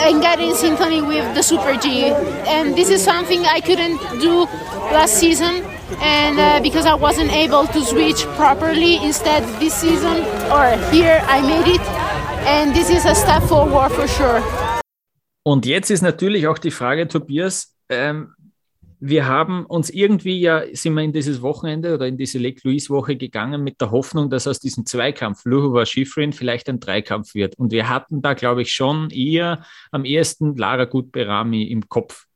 and 0.00 0.20
get 0.20 0.40
in 0.40 0.54
symphony 0.54 1.02
with 1.02 1.34
the 1.34 1.42
Super 1.42 1.76
G. 1.76 2.06
And 2.46 2.74
this 2.74 2.90
is 2.90 3.02
something 3.02 3.44
I 3.44 3.60
couldn't 3.60 3.98
do 4.20 4.46
last 4.92 5.14
season, 5.14 5.64
and 6.00 6.38
uh, 6.38 6.60
because 6.62 6.86
I 6.86 6.94
wasn't 6.94 7.32
able 7.32 7.66
to 7.66 7.80
switch 7.84 8.24
properly, 8.36 8.96
instead 8.96 9.42
this 9.60 9.74
season 9.74 10.24
or 10.50 10.76
here 10.90 11.22
I 11.26 11.40
made 11.42 11.68
it, 11.76 11.80
and 12.46 12.74
this 12.74 12.90
is 12.90 13.04
a 13.04 13.14
step 13.14 13.42
forward 13.44 13.92
for 13.92 14.08
sure. 14.08 14.42
Und 15.42 15.64
jetzt 15.66 15.90
ist 15.90 16.02
natürlich 16.02 16.46
auch 16.46 16.58
die 16.58 16.70
Frage, 16.70 17.08
Tobias, 17.08 17.74
ähm, 17.88 18.34
wir 19.00 19.26
haben 19.26 19.64
uns 19.64 19.88
irgendwie 19.88 20.38
ja, 20.40 20.62
sind 20.74 20.94
wir 20.94 21.02
in 21.02 21.12
dieses 21.12 21.40
Wochenende 21.40 21.94
oder 21.94 22.06
in 22.06 22.18
diese 22.18 22.38
Lake 22.38 22.60
Louise 22.64 22.90
Woche 22.90 23.16
gegangen 23.16 23.64
mit 23.64 23.80
der 23.80 23.90
Hoffnung, 23.90 24.28
dass 24.28 24.46
aus 24.46 24.60
diesem 24.60 24.84
Zweikampf 24.84 25.44
Luhova 25.46 25.86
Schifrin 25.86 26.34
vielleicht 26.34 26.68
ein 26.68 26.80
Dreikampf 26.80 27.34
wird. 27.34 27.58
Und 27.58 27.72
wir 27.72 27.88
hatten 27.88 28.20
da, 28.20 28.34
glaube 28.34 28.62
ich, 28.62 28.72
schon 28.72 29.08
eher 29.10 29.64
am 29.90 30.04
ersten 30.04 30.54
Lara 30.54 30.84
Gutberami 30.84 31.64
im 31.64 31.88
Kopf. 31.88 32.26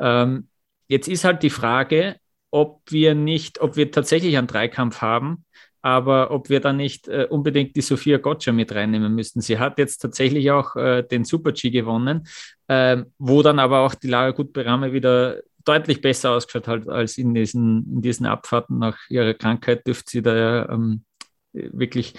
Ähm, 0.00 0.48
jetzt 0.88 1.06
ist 1.06 1.24
halt 1.24 1.44
die 1.44 1.50
Frage, 1.50 2.16
ob 2.50 2.82
wir 2.90 3.14
nicht, 3.14 3.60
ob 3.60 3.76
wir 3.76 3.90
tatsächlich 3.92 4.36
einen 4.36 4.48
Dreikampf 4.48 5.00
haben, 5.00 5.44
aber 5.82 6.32
ob 6.32 6.48
wir 6.48 6.58
da 6.58 6.72
nicht 6.72 7.06
äh, 7.06 7.28
unbedingt 7.30 7.76
die 7.76 7.80
Sophia 7.80 8.18
Gotcha 8.18 8.50
mit 8.50 8.74
reinnehmen 8.74 9.14
müssten. 9.14 9.40
Sie 9.40 9.58
hat 9.58 9.78
jetzt 9.78 9.98
tatsächlich 9.98 10.50
auch 10.50 10.74
äh, 10.74 11.02
den 11.02 11.24
Super-G 11.24 11.70
gewonnen, 11.70 12.26
äh, 12.66 13.04
wo 13.18 13.42
dann 13.42 13.60
aber 13.60 13.80
auch 13.80 13.94
die 13.94 14.08
Lara 14.08 14.32
Gutberame 14.32 14.92
wieder 14.92 15.42
deutlich 15.64 16.00
besser 16.00 16.32
ausgeschaut 16.32 16.68
hat 16.68 16.88
als 16.88 17.18
in 17.18 17.34
diesen, 17.34 17.92
in 17.92 18.02
diesen 18.02 18.26
Abfahrten. 18.26 18.78
Nach 18.78 18.98
ihrer 19.08 19.34
Krankheit 19.34 19.86
dürfte 19.86 20.10
sie 20.10 20.22
da 20.22 20.36
ja 20.36 20.68
ähm, 20.70 21.04
wirklich 21.52 22.14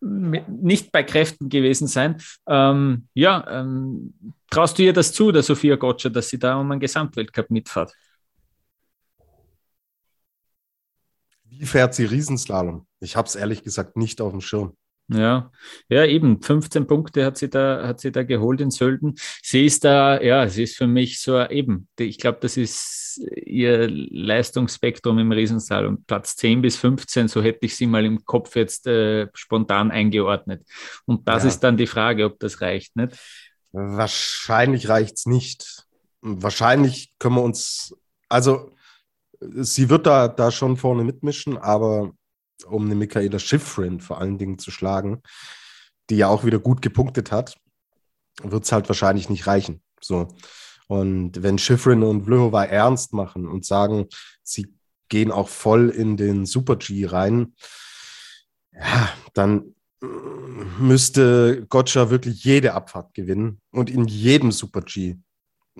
nicht 0.00 0.92
bei 0.92 1.02
Kräften 1.02 1.48
gewesen 1.48 1.86
sein. 1.86 2.22
Ähm, 2.46 3.08
ja, 3.14 3.44
ähm, 3.48 4.14
traust 4.50 4.78
du 4.78 4.82
ihr 4.82 4.92
das 4.92 5.12
zu, 5.12 5.32
der 5.32 5.42
Sophia 5.42 5.76
Gotcha, 5.76 6.08
dass 6.08 6.28
sie 6.28 6.38
da 6.38 6.56
um 6.56 6.70
einen 6.70 6.80
Gesamtweltcup 6.80 7.50
mitfahrt? 7.50 7.92
Wie 11.44 11.66
fährt 11.66 11.94
sie 11.94 12.04
Riesenslalom? 12.04 12.86
Ich 13.00 13.16
habe 13.16 13.28
es 13.28 13.36
ehrlich 13.36 13.62
gesagt 13.62 13.96
nicht 13.96 14.20
auf 14.20 14.32
dem 14.32 14.40
Schirm. 14.40 14.76
Ja, 15.08 15.50
ja, 15.90 16.06
eben 16.06 16.40
15 16.40 16.86
Punkte 16.86 17.26
hat 17.26 17.36
sie 17.36 17.50
da, 17.50 17.86
hat 17.86 18.00
sie 18.00 18.10
da 18.10 18.22
geholt 18.22 18.62
in 18.62 18.70
Sölden. 18.70 19.16
Sie 19.42 19.66
ist 19.66 19.84
da, 19.84 20.20
ja, 20.20 20.48
sie 20.48 20.62
ist 20.62 20.76
für 20.76 20.86
mich 20.86 21.20
so 21.20 21.38
eben. 21.46 21.88
Ich 21.98 22.18
glaube, 22.18 22.38
das 22.40 22.56
ist 22.56 23.20
ihr 23.34 23.88
Leistungsspektrum 23.90 25.18
im 25.18 25.30
Riesensalon. 25.30 26.04
Platz 26.06 26.36
10 26.36 26.62
bis 26.62 26.76
15, 26.76 27.28
so 27.28 27.42
hätte 27.42 27.66
ich 27.66 27.76
sie 27.76 27.86
mal 27.86 28.04
im 28.04 28.24
Kopf 28.24 28.56
jetzt 28.56 28.86
äh, 28.86 29.28
spontan 29.34 29.90
eingeordnet. 29.90 30.66
Und 31.04 31.28
das 31.28 31.42
ja. 31.42 31.50
ist 31.50 31.60
dann 31.60 31.76
die 31.76 31.86
Frage, 31.86 32.24
ob 32.24 32.38
das 32.38 32.62
reicht, 32.62 32.96
nicht? 32.96 33.18
Wahrscheinlich 33.72 34.88
reicht 34.88 35.18
es 35.18 35.26
nicht. 35.26 35.84
Wahrscheinlich 36.22 37.12
können 37.18 37.36
wir 37.36 37.42
uns, 37.42 37.94
also 38.30 38.70
sie 39.40 39.90
wird 39.90 40.06
da, 40.06 40.28
da 40.28 40.50
schon 40.50 40.76
vorne 40.76 41.04
mitmischen, 41.04 41.58
aber 41.58 42.12
um 42.66 42.84
eine 42.84 42.94
Michaela 42.94 43.38
Schifrin 43.38 44.00
vor 44.00 44.20
allen 44.20 44.38
Dingen 44.38 44.58
zu 44.58 44.70
schlagen, 44.70 45.22
die 46.10 46.16
ja 46.16 46.28
auch 46.28 46.44
wieder 46.44 46.58
gut 46.58 46.82
gepunktet 46.82 47.32
hat, 47.32 47.56
wird 48.42 48.64
es 48.64 48.72
halt 48.72 48.88
wahrscheinlich 48.88 49.28
nicht 49.28 49.46
reichen. 49.46 49.82
So. 50.00 50.28
Und 50.86 51.42
wenn 51.42 51.58
Schifrin 51.58 52.02
und 52.02 52.24
Vlhova 52.24 52.64
ernst 52.64 53.12
machen 53.12 53.48
und 53.48 53.64
sagen, 53.64 54.06
sie 54.42 54.74
gehen 55.08 55.30
auch 55.30 55.48
voll 55.48 55.90
in 55.90 56.16
den 56.16 56.46
Super 56.46 56.76
G 56.76 57.06
rein, 57.06 57.54
ja, 58.72 59.08
dann 59.32 59.74
müsste 60.78 61.66
Gotcha 61.68 62.10
wirklich 62.10 62.44
jede 62.44 62.74
Abfahrt 62.74 63.14
gewinnen 63.14 63.60
und 63.70 63.88
in 63.88 64.04
jedem 64.06 64.52
Super 64.52 64.82
G 64.82 65.16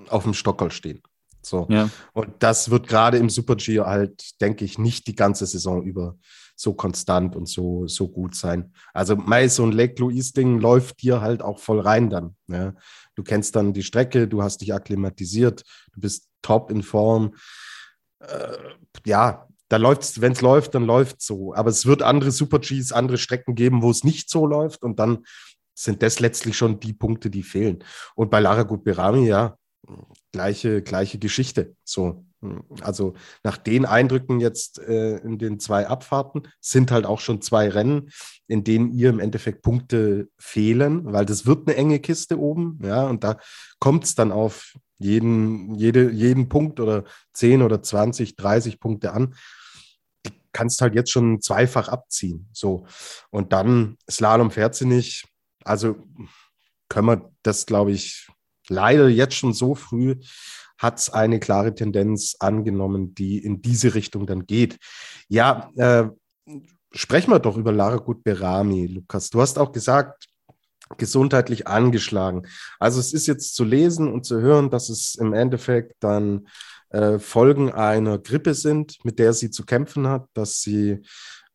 auf 0.09 0.23
dem 0.25 0.35
Stockerl 0.35 0.71
stehen. 0.71 1.03
So. 1.43 1.67
Ja. 1.69 1.91
Und 2.13 2.31
das 2.39 2.71
wird 2.71 2.89
gerade 2.89 3.19
im 3.19 3.29
Super 3.29 3.57
G 3.57 3.81
halt, 3.81 4.41
denke 4.41 4.65
ich, 4.65 4.79
nicht 4.79 5.07
die 5.07 5.15
ganze 5.15 5.45
Saison 5.47 5.83
über 5.83 6.17
so 6.57 6.75
konstant 6.75 7.37
und 7.37 7.49
so, 7.49 7.87
so 7.87 8.09
gut 8.09 8.35
sein. 8.35 8.73
Also 8.93 9.17
Mai, 9.17 9.49
so 9.49 9.65
ein 9.65 9.73
Lake 9.73 10.01
Louise-Ding 10.01 10.61
läuft 10.61 11.03
dir 11.03 11.21
halt 11.21 11.43
auch 11.43 11.59
voll 11.59 11.81
rein 11.81 12.11
dann. 12.11 12.37
Ja. 12.49 12.75
Du 13.15 13.23
kennst 13.23 13.57
dann 13.57 13.73
die 13.73 13.83
Strecke, 13.83 14.29
du 14.29 14.43
hast 14.43 14.61
dich 14.61 14.73
akklimatisiert, 14.73 15.65
du 15.93 16.01
bist 16.01 16.29
top 16.43 16.71
in 16.71 16.83
Form. 16.83 17.35
Äh, 18.21 18.57
ja, 19.05 19.49
da 19.69 19.77
läuft 19.77 20.03
es, 20.03 20.21
wenn 20.21 20.33
es 20.33 20.41
läuft, 20.41 20.75
dann 20.75 20.85
läuft 20.85 21.21
es 21.21 21.27
so. 21.27 21.55
Aber 21.55 21.71
es 21.71 21.87
wird 21.87 22.03
andere 22.03 22.31
Super 22.31 22.61
Gs, 22.61 22.93
andere 22.93 23.19
Strecken 23.19 23.55
geben, 23.55 23.83
wo 23.83 23.91
es 23.91 24.05
nicht 24.05 24.31
so 24.31 24.47
läuft 24.47 24.83
und 24.83 24.99
dann 24.99 25.25
sind 25.77 26.03
das 26.03 26.21
letztlich 26.21 26.57
schon 26.57 26.79
die 26.79 26.93
Punkte, 26.93 27.31
die 27.31 27.43
fehlen. 27.43 27.83
Und 28.15 28.31
bei 28.31 28.39
Lara 28.39 28.63
Gutberami, 28.63 29.27
ja, 29.27 29.59
gleiche, 30.33 30.83
gleiche 30.83 31.19
Geschichte. 31.19 31.75
So, 31.85 32.25
also 32.81 33.15
nach 33.43 33.57
den 33.57 33.85
Eindrücken 33.85 34.41
jetzt 34.41 34.79
äh, 34.79 35.19
in 35.19 35.39
den 35.39 35.61
zwei 35.61 35.87
Abfahrten 35.87 36.49
sind 36.61 36.91
halt 36.91 37.07
auch 37.07 37.21
schon 37.21 37.41
zwei 37.43 37.69
Rennen, 37.69 38.11
in 38.47 38.65
denen 38.65 38.93
ihr 38.93 39.11
im 39.11 39.21
Endeffekt 39.21 39.63
Punkte 39.63 40.29
fehlen, 40.39 41.13
weil 41.13 41.27
das 41.27 41.47
wird 41.47 41.69
eine 41.69 41.77
enge 41.77 42.01
Kiste 42.01 42.39
oben, 42.39 42.79
ja, 42.83 43.07
und 43.07 43.25
da 43.25 43.39
kommt 43.79 44.05
es 44.05 44.15
dann 44.15 44.33
auf 44.33 44.75
jeden, 44.99 45.75
jede, 45.75 46.11
jeden 46.11 46.49
Punkt 46.49 46.81
oder 46.81 47.05
10 47.35 47.63
oder 47.63 47.83
20, 47.83 48.37
30 48.37 48.81
Punkte 48.81 49.13
an. 49.13 49.35
Du 50.23 50.31
kannst 50.53 50.81
halt 50.81 50.95
jetzt 50.95 51.11
schon 51.11 51.41
zweifach 51.41 51.89
abziehen. 51.89 52.49
So. 52.53 52.87
Und 53.31 53.53
dann 53.53 53.99
Slalom 54.11 54.51
fährt 54.51 54.75
sie 54.75 54.87
nicht. 54.87 55.27
Also 55.65 55.97
können 56.89 57.09
wir 57.09 57.33
das, 57.43 57.67
glaube 57.67 57.93
ich, 57.93 58.29
leider 58.69 59.09
jetzt 59.09 59.35
schon 59.35 59.53
so 59.53 59.75
früh 59.75 60.17
hat 60.79 60.99
es 60.99 61.11
eine 61.11 61.41
klare 61.41 61.75
Tendenz 61.75 62.37
angenommen, 62.41 63.15
die 63.15 63.39
in 63.39 63.63
diese 63.63 63.95
Richtung 63.95 64.27
dann 64.27 64.47
geht. 64.47 64.79
Ja, 65.29 65.71
äh, 65.77 66.07
sprechen 66.93 67.31
wir 67.31 67.39
doch 67.39 67.57
über 67.57 67.73
Lara 67.73 67.97
Gut-Berami, 67.97 68.87
Lukas. 68.87 69.31
Du 69.31 69.41
hast 69.41 69.59
auch 69.59 69.73
gesagt, 69.73 70.27
gesundheitlich 70.97 71.67
angeschlagen. 71.67 72.47
Also 72.79 73.01
es 73.01 73.13
ist 73.13 73.27
jetzt 73.27 73.55
zu 73.55 73.65
lesen 73.65 74.13
und 74.13 74.25
zu 74.25 74.41
hören, 74.41 74.71
dass 74.71 74.89
es 74.89 75.15
im 75.15 75.33
Endeffekt 75.33 75.95
dann 76.01 76.47
äh, 76.91 77.19
Folgen 77.19 77.73
einer 77.73 78.19
Grippe 78.19 78.55
sind, 78.55 78.99
mit 79.05 79.19
der 79.19 79.33
sie 79.33 79.51
zu 79.51 79.65
kämpfen 79.65 80.07
hat, 80.07 80.29
dass 80.35 80.61
sie 80.61 81.01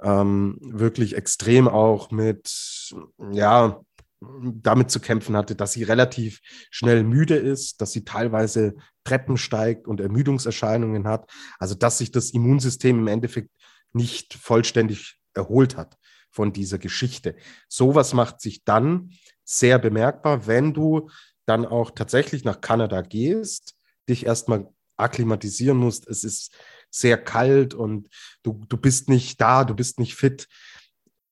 ähm, 0.01 0.57
wirklich 0.61 1.15
extrem 1.15 1.67
auch 1.67 2.11
mit, 2.11 2.93
ja, 3.31 3.79
damit 4.21 4.91
zu 4.91 4.99
kämpfen 4.99 5.35
hatte, 5.37 5.55
dass 5.55 5.71
sie 5.71 5.83
relativ 5.83 6.41
schnell 6.71 7.03
müde 7.03 7.35
ist, 7.35 7.81
dass 7.81 7.93
sie 7.93 8.03
teilweise 8.03 8.75
Treppen 9.03 9.37
steigt 9.37 9.87
und 9.87 10.01
Ermüdungserscheinungen 10.01 11.07
hat. 11.07 11.29
Also 11.57 11.75
dass 11.75 11.99
sich 11.99 12.11
das 12.11 12.31
Immunsystem 12.31 12.99
im 12.99 13.07
Endeffekt 13.07 13.49
nicht 13.93 14.33
vollständig 14.33 15.19
erholt 15.33 15.77
hat 15.77 15.97
von 16.31 16.53
dieser 16.53 16.77
Geschichte. 16.77 17.35
Sowas 17.69 18.13
macht 18.13 18.41
sich 18.41 18.63
dann 18.63 19.11
sehr 19.45 19.79
bemerkbar, 19.79 20.47
wenn 20.47 20.73
du 20.73 21.09
dann 21.45 21.65
auch 21.65 21.91
tatsächlich 21.91 22.43
nach 22.43 22.61
Kanada 22.61 23.01
gehst, 23.01 23.73
dich 24.07 24.25
erstmal 24.25 24.69
akklimatisieren 24.97 25.77
musst. 25.77 26.07
Es 26.07 26.23
ist 26.23 26.53
sehr 26.91 27.17
kalt 27.17 27.73
und 27.73 28.09
du, 28.43 28.63
du 28.67 28.77
bist 28.77 29.09
nicht 29.09 29.39
da, 29.41 29.63
du 29.63 29.73
bist 29.73 29.99
nicht 29.99 30.15
fit. 30.15 30.47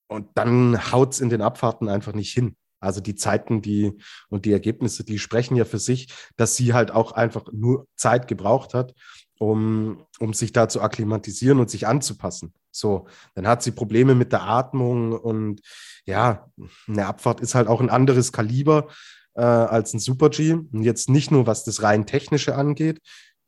Und 0.08 0.30
dann 0.36 0.92
haut 0.92 1.14
es 1.14 1.20
in 1.20 1.30
den 1.30 1.42
Abfahrten 1.42 1.90
einfach 1.90 2.14
nicht 2.14 2.32
hin. 2.32 2.56
Also 2.80 3.02
die 3.02 3.16
Zeiten, 3.16 3.62
die 3.62 3.94
und 4.30 4.46
die 4.46 4.52
Ergebnisse, 4.52 5.04
die 5.04 5.20
sprechen 5.20 5.56
ja 5.56 5.66
für 5.66 5.80
sich, 5.80 6.14
dass 6.36 6.56
sie 6.56 6.74
halt 6.74 6.92
auch 6.92 7.12
einfach 7.12 7.46
nur 7.52 7.88
Zeit 7.96 8.28
gebraucht 8.28 8.74
hat, 8.74 8.94
um, 9.40 10.06
um 10.20 10.34
sich 10.34 10.52
da 10.52 10.70
zu 10.70 10.82
akklimatisieren 10.82 11.60
und 11.60 11.70
sich 11.70 11.88
anzupassen. 11.88 12.54
So, 12.72 13.08
dann 13.36 13.48
hat 13.48 13.64
sie 13.64 13.72
Probleme 13.72 14.16
mit 14.16 14.32
der 14.32 14.44
Atmung 14.44 15.14
und 15.14 15.62
ja, 16.06 16.52
eine 16.88 17.08
Abfahrt 17.08 17.42
ist 17.42 17.56
halt 17.56 17.68
auch 17.68 17.82
ein 17.82 17.90
anderes 17.90 18.32
Kaliber 18.32 18.90
äh, 19.34 19.42
als 19.42 19.94
ein 19.94 20.00
Super 20.00 20.30
G. 20.30 20.54
Und 20.54 20.84
jetzt 20.84 21.10
nicht 21.10 21.32
nur, 21.32 21.48
was 21.48 21.64
das 21.64 21.82
rein 21.82 22.06
technische 22.06 22.56
angeht, 22.56 23.00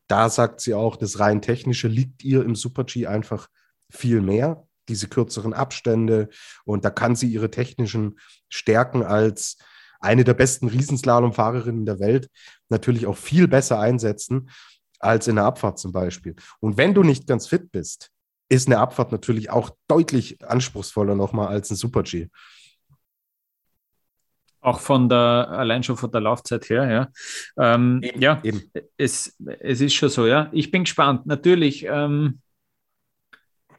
da 0.07 0.29
sagt 0.29 0.61
sie 0.61 0.73
auch, 0.73 0.95
das 0.95 1.19
rein 1.19 1.41
technische 1.41 1.87
liegt 1.87 2.23
ihr 2.23 2.43
im 2.43 2.55
Super 2.55 2.83
G 2.83 3.05
einfach 3.05 3.47
viel 3.91 4.21
mehr 4.21 4.67
diese 4.89 5.07
kürzeren 5.07 5.53
Abstände 5.53 6.29
und 6.65 6.83
da 6.83 6.89
kann 6.89 7.15
sie 7.15 7.27
ihre 7.27 7.49
technischen 7.49 8.19
Stärken 8.49 9.03
als 9.03 9.57
eine 9.99 10.23
der 10.23 10.33
besten 10.33 10.67
Riesenslalomfahrerinnen 10.67 11.85
der 11.85 11.99
Welt 11.99 12.29
natürlich 12.69 13.05
auch 13.05 13.17
viel 13.17 13.47
besser 13.47 13.79
einsetzen 13.79 14.49
als 14.99 15.27
in 15.27 15.35
der 15.35 15.45
Abfahrt 15.45 15.79
zum 15.79 15.91
Beispiel. 15.91 16.35
Und 16.59 16.77
wenn 16.77 16.93
du 16.93 17.03
nicht 17.03 17.27
ganz 17.27 17.47
fit 17.47 17.71
bist, 17.71 18.11
ist 18.49 18.67
eine 18.67 18.79
Abfahrt 18.79 19.11
natürlich 19.11 19.49
auch 19.49 19.71
deutlich 19.87 20.43
anspruchsvoller 20.43 21.15
nochmal 21.15 21.47
als 21.47 21.69
ein 21.69 21.75
Super-G. 21.75 22.27
Auch 24.61 24.79
von 24.79 25.07
der, 25.07 25.47
allein 25.51 25.83
schon 25.83 25.95
von 25.95 26.11
der 26.11 26.19
Laufzeit 26.19 26.69
her, 26.69 26.91
ja. 26.91 27.07
Ähm, 27.57 28.01
eben, 28.03 28.21
ja, 28.21 28.41
eben. 28.43 28.69
Es, 28.97 29.37
es 29.59 29.79
ist 29.79 29.93
schon 29.93 30.09
so, 30.09 30.27
ja. 30.27 30.49
Ich 30.51 30.69
bin 30.69 30.83
gespannt. 30.83 31.25
Natürlich, 31.25 31.85
ähm, 31.85 32.41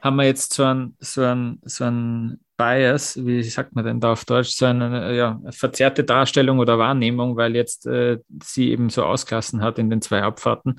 haben 0.01 0.17
wir 0.17 0.25
jetzt 0.25 0.53
so 0.53 0.65
ein, 0.65 0.97
so 0.99 1.23
ein, 1.23 1.61
so 1.65 1.85
ein 1.85 2.41
Bias, 2.57 3.25
wie 3.25 3.43
sagt 3.43 3.75
man 3.75 3.85
denn 3.85 4.01
da 4.01 4.13
auf 4.13 4.25
Deutsch, 4.25 4.51
so 4.51 4.67
eine 4.67 5.17
ja, 5.17 5.41
verzerrte 5.51 6.05
Darstellung 6.05 6.59
oder 6.59 6.79
Wahrnehmung, 6.79 7.37
weil 7.37 7.57
jetzt 7.57 7.87
äh, 7.87 8.19
sie 8.43 8.71
eben 8.71 8.91
so 8.91 9.05
ausklassen 9.05 9.63
hat 9.63 9.79
in 9.79 9.89
den 9.89 10.03
zwei 10.03 10.23
Abfahrten. 10.23 10.79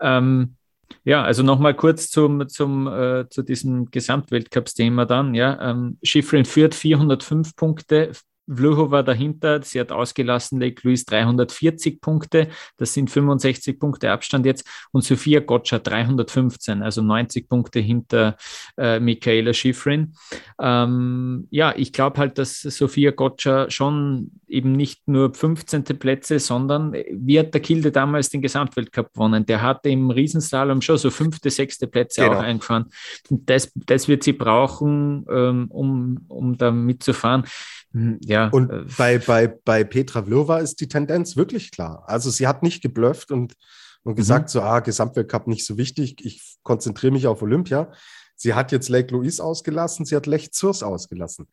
Ähm, 0.00 0.56
ja, 1.04 1.22
also 1.22 1.42
nochmal 1.42 1.74
kurz 1.74 2.10
zum, 2.10 2.48
zum, 2.48 2.86
äh, 2.86 3.28
zu 3.28 3.42
diesem 3.42 3.90
Gesamtweltcups-Thema 3.90 5.04
dann. 5.04 5.34
Ja, 5.34 5.70
ähm, 5.70 5.98
Schifrin 6.02 6.44
führt 6.44 6.74
405 6.74 7.56
Punkte, 7.56 8.12
Vlhova 8.48 9.02
dahinter, 9.02 9.62
sie 9.62 9.80
hat 9.80 9.92
ausgelassen, 9.92 10.60
Lake 10.60 10.80
Louise 10.84 11.04
340 11.06 12.00
Punkte, 12.00 12.48
das 12.76 12.94
sind 12.94 13.10
65 13.10 13.78
Punkte 13.78 14.10
Abstand 14.10 14.46
jetzt 14.46 14.66
und 14.92 15.04
Sophia 15.04 15.40
Gotcha 15.40 15.78
315, 15.78 16.82
also 16.82 17.02
90 17.02 17.48
Punkte 17.48 17.80
hinter 17.80 18.36
äh, 18.76 19.00
Michaela 19.00 19.52
Schifrin. 19.52 20.14
Ähm, 20.60 21.46
ja, 21.50 21.74
ich 21.76 21.92
glaube 21.92 22.18
halt, 22.18 22.38
dass 22.38 22.60
Sophia 22.60 23.10
Gotcha 23.10 23.70
schon 23.70 24.32
eben 24.48 24.72
nicht 24.72 25.08
nur 25.08 25.32
15. 25.34 25.84
Plätze, 25.84 26.38
sondern 26.38 26.92
wie 26.92 27.38
hat 27.38 27.54
der 27.54 27.60
Kilde 27.60 27.90
damals 27.90 28.28
den 28.28 28.42
Gesamtweltcup 28.42 29.12
gewonnen? 29.12 29.46
Der 29.46 29.62
hatte 29.62 29.88
im 29.88 30.10
Riesenslalom 30.10 30.82
schon 30.82 30.98
so 30.98 31.10
fünfte, 31.10 31.50
sechste 31.50 31.86
Plätze 31.86 32.22
genau. 32.22 32.36
auch 32.36 32.42
eingefahren. 32.42 32.86
Und 33.30 33.48
das, 33.48 33.72
das 33.74 34.08
wird 34.08 34.22
sie 34.22 34.32
brauchen, 34.32 35.24
ähm, 35.30 35.66
um, 35.70 36.24
um 36.28 36.56
da 36.56 36.70
mitzufahren. 36.70 37.44
Hm, 37.92 38.18
ja. 38.22 38.48
Und 38.48 38.70
äh, 38.70 38.84
bei, 38.96 39.18
bei, 39.18 39.46
bei 39.46 39.84
Petra 39.84 40.22
Vlova 40.22 40.58
ist 40.58 40.80
die 40.80 40.88
Tendenz 40.88 41.36
wirklich 41.36 41.70
klar. 41.70 42.04
Also 42.06 42.30
sie 42.30 42.46
hat 42.46 42.62
nicht 42.62 42.82
geblufft 42.82 43.30
und, 43.30 43.54
und 44.02 44.14
gesagt, 44.14 44.46
mhm. 44.46 44.48
so, 44.48 44.62
ah, 44.62 44.80
Gesamtweltcup 44.80 45.46
nicht 45.46 45.64
so 45.64 45.76
wichtig, 45.76 46.24
ich 46.24 46.56
konzentriere 46.62 47.12
mich 47.12 47.26
auf 47.26 47.42
Olympia. 47.42 47.92
Sie 48.34 48.54
hat 48.54 48.72
jetzt 48.72 48.88
Lake 48.88 49.12
Louise 49.14 49.42
ausgelassen, 49.42 50.04
sie 50.04 50.16
hat 50.16 50.26
Lech 50.26 50.52
Zürs 50.52 50.82
ausgelassen. 50.82 51.48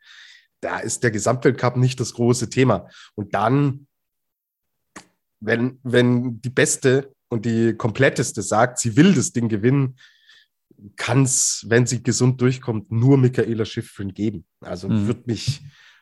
Da 0.62 0.80
ist 0.80 1.04
der 1.04 1.12
Gesamtweltcup 1.12 1.78
nicht 1.78 2.00
das 2.00 2.14
große 2.14 2.50
Thema. 2.50 2.90
Und 3.16 3.34
dann, 3.34 3.88
wenn, 5.40 5.80
wenn 5.84 6.42
die 6.42 6.50
Beste 6.50 7.14
und 7.30 7.46
die 7.46 7.74
kompletteste 7.76 8.42
sagt, 8.42 8.80
sie 8.80 8.96
will 8.96 9.14
das 9.14 9.32
Ding 9.32 9.50
gewinnen, 9.50 9.98
kann 10.96 11.24
es, 11.24 11.66
wenn 11.68 11.86
sie 11.86 12.02
gesund 12.02 12.42
durchkommt, 12.42 12.92
nur 12.92 13.18
Michaela 13.18 13.66
Schiffrin 13.66 14.14
geben. 14.14 14.46
Also 14.62 14.90
mhm. 14.90 15.08
wird 15.08 15.28
mich, 15.28 15.62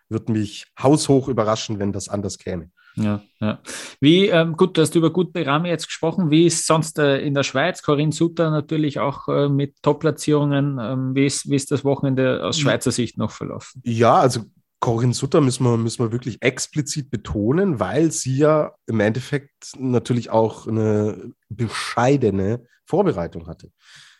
wird 0.10 0.30
mich 0.30 0.66
haushoch 0.82 1.28
überraschen, 1.28 1.80
wenn 1.80 1.92
das 1.92 2.10
anders 2.10 2.38
käme. 2.38 2.72
Ja, 2.96 3.22
ja. 3.40 3.60
Wie, 4.02 4.28
ähm, 4.28 4.58
gut, 4.58 4.76
du 4.76 4.82
hast 4.82 4.96
über 4.96 5.12
gute 5.12 5.46
Rami 5.46 5.70
jetzt 5.70 5.86
gesprochen. 5.86 6.32
Wie 6.32 6.48
ist 6.48 6.66
sonst 6.66 6.98
äh, 6.98 7.20
in 7.20 7.36
der 7.36 7.44
Schweiz? 7.44 7.84
Corinne 7.84 8.12
Sutter 8.12 8.50
natürlich 8.50 9.00
auch 9.00 9.28
äh, 9.28 9.50
mit 9.50 9.76
Top-Platzierungen. 9.84 10.80
Ähm, 10.82 11.16
wie, 11.16 11.28
ist, 11.28 11.48
wie 11.50 11.56
ist 11.56 11.70
das 11.70 11.86
Wochenende 11.86 12.44
aus 12.44 12.60
Schweizer 12.60 12.92
Sicht 12.92 13.18
noch 13.18 13.30
verlaufen? 13.30 13.82
Ja, 13.86 14.16
also 14.16 14.46
Corinne 14.80 15.14
Sutter 15.14 15.42
müssen 15.42 15.64
wir, 15.64 15.78
müssen 15.78 16.04
wir 16.04 16.12
wirklich 16.12 16.42
explizit 16.42 17.12
betonen, 17.12 17.80
weil 17.80 18.12
sie 18.12 18.38
ja 18.38 18.74
im 18.88 19.00
Endeffekt 19.00 19.74
natürlich 19.78 20.32
auch 20.32 20.68
eine 20.68 21.34
bescheidene 21.50 22.64
Vorbereitung 22.86 23.48
hatte. 23.48 23.72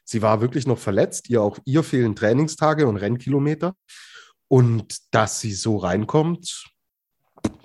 Sie 0.04 0.22
war 0.22 0.40
wirklich 0.40 0.68
noch 0.68 0.78
verletzt, 0.78 1.30
ihr 1.30 1.42
auch 1.42 1.58
ihr 1.66 1.84
fehlen 1.84 2.16
Trainingstage 2.16 2.88
und 2.88 2.98
Rennkilometer. 2.98 3.76
Und 4.48 5.14
dass 5.14 5.42
sie 5.42 5.54
so 5.54 5.78
reinkommt, 5.78 6.66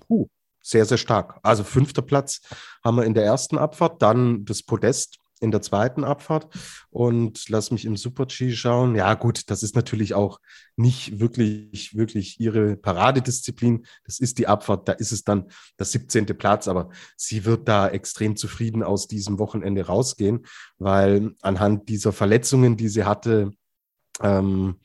puh, 0.08 0.28
sehr, 0.62 0.84
sehr 0.84 0.98
stark. 0.98 1.38
Also 1.42 1.64
fünfter 1.64 2.02
Platz 2.02 2.40
haben 2.84 2.96
wir 2.96 3.04
in 3.04 3.14
der 3.14 3.24
ersten 3.24 3.58
Abfahrt, 3.58 4.02
dann 4.02 4.44
das 4.44 4.62
Podest 4.62 5.18
in 5.42 5.50
der 5.50 5.60
zweiten 5.60 6.04
Abfahrt 6.04 6.46
und 6.88 7.48
lass 7.48 7.72
mich 7.72 7.84
im 7.84 7.96
Super-G 7.96 8.52
schauen. 8.52 8.94
Ja, 8.94 9.14
gut, 9.14 9.50
das 9.50 9.62
ist 9.62 9.74
natürlich 9.74 10.14
auch 10.14 10.38
nicht 10.76 11.18
wirklich, 11.18 11.96
wirklich 11.96 12.38
ihre 12.38 12.76
Paradedisziplin. 12.76 13.84
Das 14.04 14.20
ist 14.20 14.38
die 14.38 14.46
Abfahrt, 14.46 14.88
da 14.88 14.92
ist 14.92 15.10
es 15.10 15.24
dann 15.24 15.50
der 15.78 15.86
17. 15.86 16.26
Platz, 16.26 16.68
aber 16.68 16.90
sie 17.16 17.44
wird 17.44 17.68
da 17.68 17.88
extrem 17.88 18.36
zufrieden 18.36 18.82
aus 18.82 19.08
diesem 19.08 19.38
Wochenende 19.38 19.86
rausgehen, 19.86 20.46
weil 20.78 21.34
anhand 21.42 21.88
dieser 21.88 22.12
Verletzungen, 22.12 22.76
die 22.76 22.88
sie 22.88 23.04
hatte, 23.04 23.50
ähm, 24.20 24.78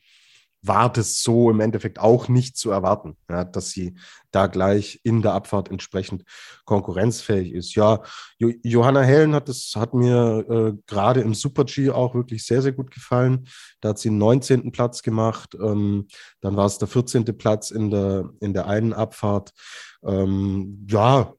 war 0.62 0.92
das 0.92 1.22
so 1.22 1.50
im 1.50 1.60
Endeffekt 1.60 2.00
auch 2.00 2.28
nicht 2.28 2.56
zu 2.56 2.70
erwarten, 2.70 3.16
ja, 3.30 3.44
dass 3.44 3.70
sie 3.70 3.94
da 4.30 4.46
gleich 4.46 5.00
in 5.04 5.22
der 5.22 5.32
Abfahrt 5.32 5.70
entsprechend 5.70 6.24
konkurrenzfähig 6.64 7.52
ist. 7.52 7.74
Ja, 7.74 8.02
jo 8.38 8.52
Johanna 8.62 9.00
Hellen 9.00 9.34
hat 9.34 9.48
das 9.48 9.72
hat 9.76 9.94
mir 9.94 10.44
äh, 10.48 10.82
gerade 10.86 11.20
im 11.20 11.34
Super 11.34 11.64
G 11.64 11.90
auch 11.90 12.14
wirklich 12.14 12.44
sehr, 12.44 12.62
sehr 12.62 12.72
gut 12.72 12.90
gefallen. 12.90 13.48
Da 13.80 13.90
hat 13.90 13.98
sie 13.98 14.08
den 14.08 14.18
19. 14.18 14.72
Platz 14.72 15.02
gemacht. 15.02 15.56
Ähm, 15.60 16.08
dann 16.40 16.56
war 16.56 16.66
es 16.66 16.78
der 16.78 16.88
14. 16.88 17.24
Platz 17.38 17.70
in 17.70 17.90
der, 17.90 18.30
in 18.40 18.52
der 18.52 18.66
einen 18.66 18.92
Abfahrt. 18.92 19.52
Ähm, 20.04 20.86
ja, 20.88 21.32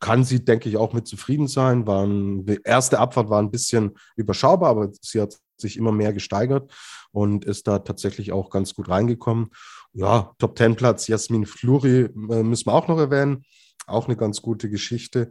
kann 0.00 0.24
sie, 0.24 0.44
denke 0.44 0.68
ich, 0.68 0.76
auch 0.76 0.92
mit 0.92 1.06
zufrieden 1.06 1.48
sein. 1.48 1.86
Waren, 1.86 2.44
die 2.46 2.60
erste 2.64 2.98
Abfahrt 2.98 3.30
war 3.30 3.40
ein 3.40 3.50
bisschen 3.50 3.96
überschaubar, 4.16 4.70
aber 4.70 4.90
sie 5.00 5.20
hat 5.20 5.36
sich 5.58 5.76
immer 5.76 5.92
mehr 5.92 6.12
gesteigert 6.12 6.72
und 7.12 7.44
ist 7.44 7.66
da 7.66 7.78
tatsächlich 7.78 8.32
auch 8.32 8.50
ganz 8.50 8.74
gut 8.74 8.88
reingekommen. 8.88 9.50
Ja, 9.92 10.32
Top 10.38 10.56
Ten 10.56 10.76
Platz, 10.76 11.08
Jasmin 11.08 11.46
Fluri 11.46 12.02
äh, 12.02 12.42
müssen 12.42 12.66
wir 12.66 12.74
auch 12.74 12.88
noch 12.88 12.98
erwähnen. 12.98 13.44
Auch 13.86 14.06
eine 14.06 14.16
ganz 14.16 14.42
gute 14.42 14.68
Geschichte. 14.68 15.30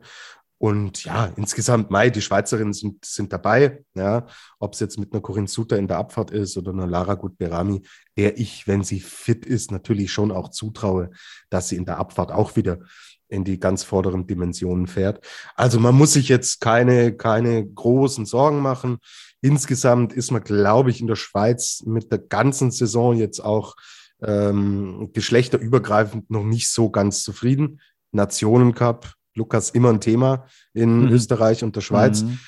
Und 0.58 1.04
ja, 1.04 1.26
insgesamt, 1.36 1.92
Mai, 1.92 2.10
die 2.10 2.22
Schweizerinnen 2.22 2.74
sind, 2.74 3.04
sind 3.04 3.34
dabei. 3.34 3.84
Ja, 3.94 4.26
ob 4.58 4.74
es 4.74 4.80
jetzt 4.80 4.98
mit 4.98 5.12
einer 5.12 5.22
Corinne 5.22 5.48
Suter 5.48 5.78
in 5.78 5.88
der 5.88 5.98
Abfahrt 5.98 6.32
ist 6.32 6.58
oder 6.58 6.72
einer 6.72 6.88
Lara 6.88 7.16
Gut-Berami, 7.16 7.82
der 8.18 8.40
ich, 8.40 8.66
wenn 8.66 8.84
sie 8.84 9.02
fit 9.02 9.46
ist, 9.46 9.72
natürlich 9.72 10.12
schon 10.12 10.32
auch 10.32 10.50
zutraue, 10.50 11.12
dass 11.50 11.70
sie 11.70 11.76
in 11.76 11.86
der 11.86 11.98
Abfahrt 11.98 12.32
auch 12.32 12.56
wieder 12.56 12.80
in 13.28 13.44
die 13.44 13.60
ganz 13.60 13.84
vorderen 13.84 14.28
Dimensionen 14.28 14.88
fährt. 14.88 15.26
Also 15.56 15.80
man 15.80 15.96
muss 15.96 16.14
sich 16.14 16.30
jetzt 16.30 16.62
keine, 16.62 17.16
keine 17.16 17.66
großen 17.66 18.26
Sorgen 18.26 18.60
machen. 18.60 18.98
Insgesamt 19.42 20.14
ist 20.14 20.32
man, 20.32 20.44
glaube 20.44 20.90
ich, 20.90 21.02
in 21.02 21.08
der 21.08 21.16
Schweiz 21.16 21.84
mit 21.86 22.12
der 22.12 22.20
ganzen 22.20 22.72
Saison 22.72 23.16
jetzt 23.16 23.40
auch 23.40 23.76
ähm, 24.22 25.10
geschlechterübergreifend 25.14 26.30
noch 26.30 26.44
nicht 26.44 26.70
so 26.70 26.90
ganz 26.90 27.24
zufrieden. 27.24 27.82
Nationencup, 28.12 29.14
Lukas 29.36 29.70
immer 29.72 29.90
ein 29.90 30.02
Thema 30.02 30.48
in 30.74 31.02
mhm. 31.02 31.12
Österreich 31.12 31.64
und 31.64 31.76
der 31.76 31.82
Schweiz. 31.82 32.24
Mhm. 32.24 32.40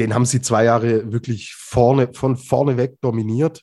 Den 0.00 0.14
haben 0.14 0.26
sie 0.26 0.40
zwei 0.40 0.64
Jahre 0.64 1.12
wirklich 1.12 1.54
vorne, 1.54 2.12
von 2.12 2.36
vorne 2.36 2.76
weg 2.76 2.96
dominiert. 3.00 3.62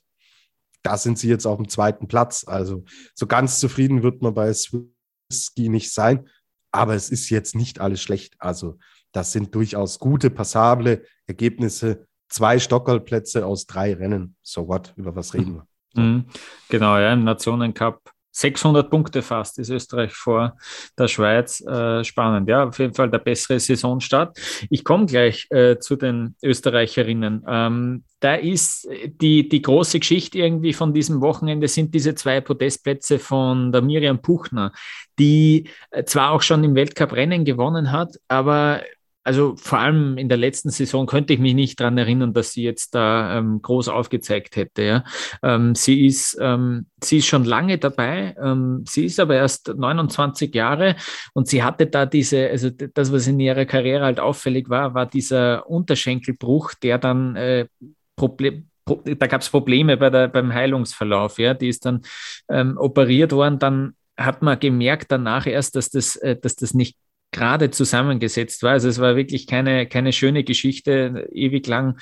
Da 0.84 0.98
sind 0.98 1.18
sie 1.20 1.28
jetzt 1.28 1.46
auf 1.46 1.58
dem 1.58 1.68
zweiten 1.68 2.08
Platz. 2.08 2.46
Also 2.48 2.86
so 3.14 3.28
ganz 3.28 3.60
zufrieden 3.60 4.04
wird 4.04 4.22
man 4.22 4.34
bei 4.34 4.54
Swisski 4.54 5.70
nicht 5.70 5.94
sein. 5.94 6.30
Aber 6.72 6.96
es 6.96 7.10
ist 7.10 7.30
jetzt 7.30 7.56
nicht 7.56 7.80
alles 7.80 8.02
schlecht. 8.02 8.36
Also 8.40 8.78
das 9.12 9.32
sind 9.32 9.56
durchaus 9.56 10.00
gute, 10.00 10.30
passable 10.30 11.04
Ergebnisse 11.26 12.06
zwei 12.30 12.60
Stockerplätze 12.60 13.46
aus 13.46 13.66
drei 13.66 13.94
Rennen. 13.94 14.36
So 14.42 14.68
what? 14.68 14.94
Über 14.96 15.16
was 15.16 15.34
reden 15.34 15.56
wir? 15.56 15.68
Mhm. 15.96 16.26
Genau, 16.70 16.98
ja, 16.98 17.14
im 17.14 17.24
Nationencup 17.24 18.12
600 18.40 18.90
Punkte 18.90 19.22
fast 19.22 19.60
ist 19.60 19.70
Österreich 19.70 20.14
vor 20.14 20.58
der 20.98 21.08
Schweiz. 21.08 21.62
Äh, 21.62 22.04
spannend, 22.06 22.48
ja, 22.48 22.64
auf 22.64 22.80
jeden 22.80 22.94
Fall 22.94 23.10
der 23.10 23.20
bessere 23.20 23.60
Saisonstart. 23.60 24.40
Ich 24.70 24.84
komme 24.84 25.06
gleich 25.06 25.48
äh, 25.50 25.78
zu 25.80 25.98
den 25.98 26.36
Österreicherinnen. 26.42 27.44
Ähm, 27.48 28.04
da 28.22 28.36
ist 28.36 28.88
die, 29.06 29.50
die 29.50 29.62
große 29.62 30.00
Geschichte 30.00 30.40
irgendwie 30.40 30.74
von 30.74 30.94
diesem 30.94 31.20
Wochenende 31.22 31.68
sind 31.68 31.94
diese 31.94 32.16
zwei 32.16 32.40
Podestplätze 32.40 33.20
von 33.20 33.74
der 33.74 33.82
Miriam 33.82 34.22
Puchner, 34.22 34.72
die 35.18 35.70
äh, 35.92 36.06
zwar 36.06 36.32
auch 36.32 36.42
schon 36.42 36.64
im 36.64 36.76
Weltcup 36.76 37.12
Rennen 37.12 37.44
gewonnen 37.44 37.92
hat, 37.92 38.16
aber 38.30 38.82
also 39.30 39.56
vor 39.58 39.78
allem 39.78 40.18
in 40.18 40.28
der 40.28 40.40
letzten 40.40 40.72
Saison 40.72 41.06
könnte 41.06 41.34
ich 41.34 41.40
mich 41.40 41.54
nicht 41.54 41.80
daran 41.80 42.00
erinnern, 42.00 42.34
dass 42.34 42.52
sie 42.52 42.64
jetzt 42.64 42.96
da 42.96 43.38
ähm, 43.38 43.62
groß 43.62 43.88
aufgezeigt 43.88 44.56
hätte. 44.56 44.82
Ja. 44.82 45.04
Ähm, 45.44 45.76
sie, 45.76 46.08
ist, 46.08 46.36
ähm, 46.42 46.88
sie 47.04 47.20
ist 47.20 47.28
schon 47.28 47.44
lange 47.44 47.78
dabei, 47.78 48.36
ähm, 48.44 48.84
sie 48.88 49.06
ist 49.06 49.20
aber 49.20 49.36
erst 49.36 49.68
29 49.68 50.56
Jahre 50.56 50.96
und 51.34 51.48
sie 51.48 51.62
hatte 51.62 51.86
da 51.86 52.08
diese, 52.08 52.50
also 52.50 52.72
das, 52.72 53.14
was 53.14 53.28
in 53.28 53.40
ihrer 53.40 53.66
Karriere 53.66 54.04
halt 54.04 54.20
auffällig 54.20 54.68
war, 54.68 54.96
war 54.96 55.06
dieser 55.06 55.70
Unterschenkelbruch, 55.70 56.74
der 56.82 56.98
dann 56.98 57.36
äh, 57.36 57.68
Problem, 58.16 58.68
da 58.84 59.28
gab 59.28 59.42
es 59.42 59.50
Probleme 59.52 59.96
bei 59.96 60.10
der, 60.10 60.28
beim 60.28 60.52
Heilungsverlauf. 60.52 61.38
Ja. 61.38 61.54
Die 61.54 61.70
ist 61.70 61.86
dann 61.86 62.02
ähm, 62.50 62.78
operiert 62.80 63.32
worden, 63.32 63.60
dann 63.60 63.94
hat 64.18 64.42
man 64.42 64.60
gemerkt 64.60 65.12
danach 65.12 65.46
erst, 65.46 65.76
dass 65.76 65.92
das, 65.92 66.16
äh, 66.16 66.36
dass 66.36 66.56
das 66.56 66.74
nicht 66.74 66.98
gerade 67.32 67.72
zusammengesetzt 67.72 68.64
war. 68.64 68.72
Also 68.72 68.90
es 68.90 69.00
war 69.00 69.16
wirklich 69.16 69.48
keine, 69.48 69.88
keine 69.88 70.14
schöne 70.14 70.44
Geschichte, 70.44 71.30
ewig 71.32 71.68
lang 71.68 72.00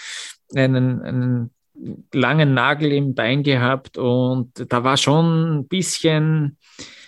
einen, 0.56 1.02
einen 1.02 1.52
langen 2.14 2.54
Nagel 2.54 2.92
im 2.92 3.14
Bein 3.14 3.44
gehabt 3.44 3.98
und 3.98 4.72
da 4.72 4.84
war 4.84 4.98
schon 4.98 5.60
ein 5.60 5.68
bisschen 5.68 6.58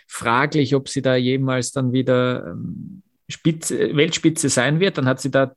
fraglich, 0.08 0.76
ob 0.76 0.90
sie 0.90 1.02
da 1.02 1.16
jemals 1.16 1.72
dann 1.72 1.92
wieder 1.94 2.48
ähm, 2.48 3.04
Spitze, 3.28 3.96
Weltspitze 3.96 4.50
sein 4.50 4.80
wird. 4.80 4.98
Dann 4.98 5.08
hat 5.08 5.22
sie 5.22 5.32
da 5.32 5.54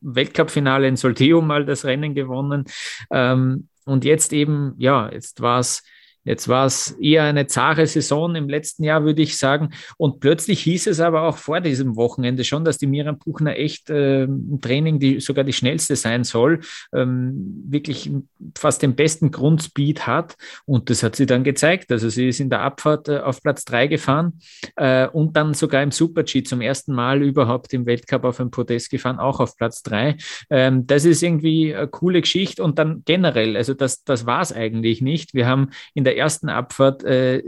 Weltcup-Finale 0.00 0.88
in 0.88 0.96
Solteo 0.96 1.40
mal 1.40 1.64
das 1.64 1.84
Rennen 1.84 2.14
gewonnen. 2.14 2.64
Ähm, 3.10 3.68
und 3.84 4.04
jetzt 4.04 4.32
eben, 4.32 4.74
ja, 4.78 5.10
jetzt 5.12 5.40
war 5.40 5.60
es 5.60 5.82
Jetzt 6.26 6.48
war 6.48 6.66
es 6.66 6.90
eher 7.00 7.22
eine 7.22 7.46
zahre 7.46 7.86
Saison 7.86 8.34
im 8.34 8.48
letzten 8.48 8.82
Jahr, 8.82 9.04
würde 9.04 9.22
ich 9.22 9.38
sagen. 9.38 9.70
Und 9.96 10.18
plötzlich 10.18 10.60
hieß 10.62 10.88
es 10.88 10.98
aber 10.98 11.22
auch 11.22 11.36
vor 11.36 11.60
diesem 11.60 11.94
Wochenende 11.94 12.42
schon, 12.42 12.64
dass 12.64 12.78
die 12.78 12.88
Miriam 12.88 13.18
Buchner 13.18 13.56
echt 13.56 13.90
äh, 13.90 14.24
im 14.24 14.60
Training 14.60 14.98
die, 14.98 15.20
sogar 15.20 15.44
die 15.44 15.52
schnellste 15.52 15.94
sein 15.94 16.24
soll, 16.24 16.60
ähm, 16.92 17.62
wirklich 17.68 18.10
fast 18.58 18.82
den 18.82 18.96
besten 18.96 19.30
Grundspeed 19.30 20.06
hat. 20.08 20.36
Und 20.64 20.90
das 20.90 21.04
hat 21.04 21.14
sie 21.14 21.26
dann 21.26 21.44
gezeigt. 21.44 21.92
Also 21.92 22.08
sie 22.08 22.28
ist 22.28 22.40
in 22.40 22.50
der 22.50 22.62
Abfahrt 22.62 23.08
äh, 23.08 23.20
auf 23.20 23.40
Platz 23.40 23.64
drei 23.64 23.86
gefahren 23.86 24.40
äh, 24.74 25.06
und 25.06 25.36
dann 25.36 25.54
sogar 25.54 25.84
im 25.84 25.92
Super-G 25.92 26.42
zum 26.42 26.60
ersten 26.60 26.92
Mal 26.92 27.22
überhaupt 27.22 27.72
im 27.72 27.86
Weltcup 27.86 28.24
auf 28.24 28.40
ein 28.40 28.50
Podest 28.50 28.90
gefahren, 28.90 29.20
auch 29.20 29.38
auf 29.38 29.56
Platz 29.56 29.84
drei. 29.84 30.16
Ähm, 30.50 30.88
das 30.88 31.04
ist 31.04 31.22
irgendwie 31.22 31.72
eine 31.72 31.86
coole 31.86 32.20
Geschichte. 32.20 32.64
Und 32.64 32.80
dann 32.80 33.02
generell, 33.04 33.56
also 33.56 33.74
das, 33.74 34.02
das 34.02 34.26
war 34.26 34.40
es 34.42 34.52
eigentlich 34.52 35.00
nicht. 35.00 35.32
Wir 35.32 35.46
haben 35.46 35.70
in 35.94 36.02
der 36.02 36.15
ersten 36.16 36.48
Abfahrt 36.48 37.04
äh, 37.04 37.42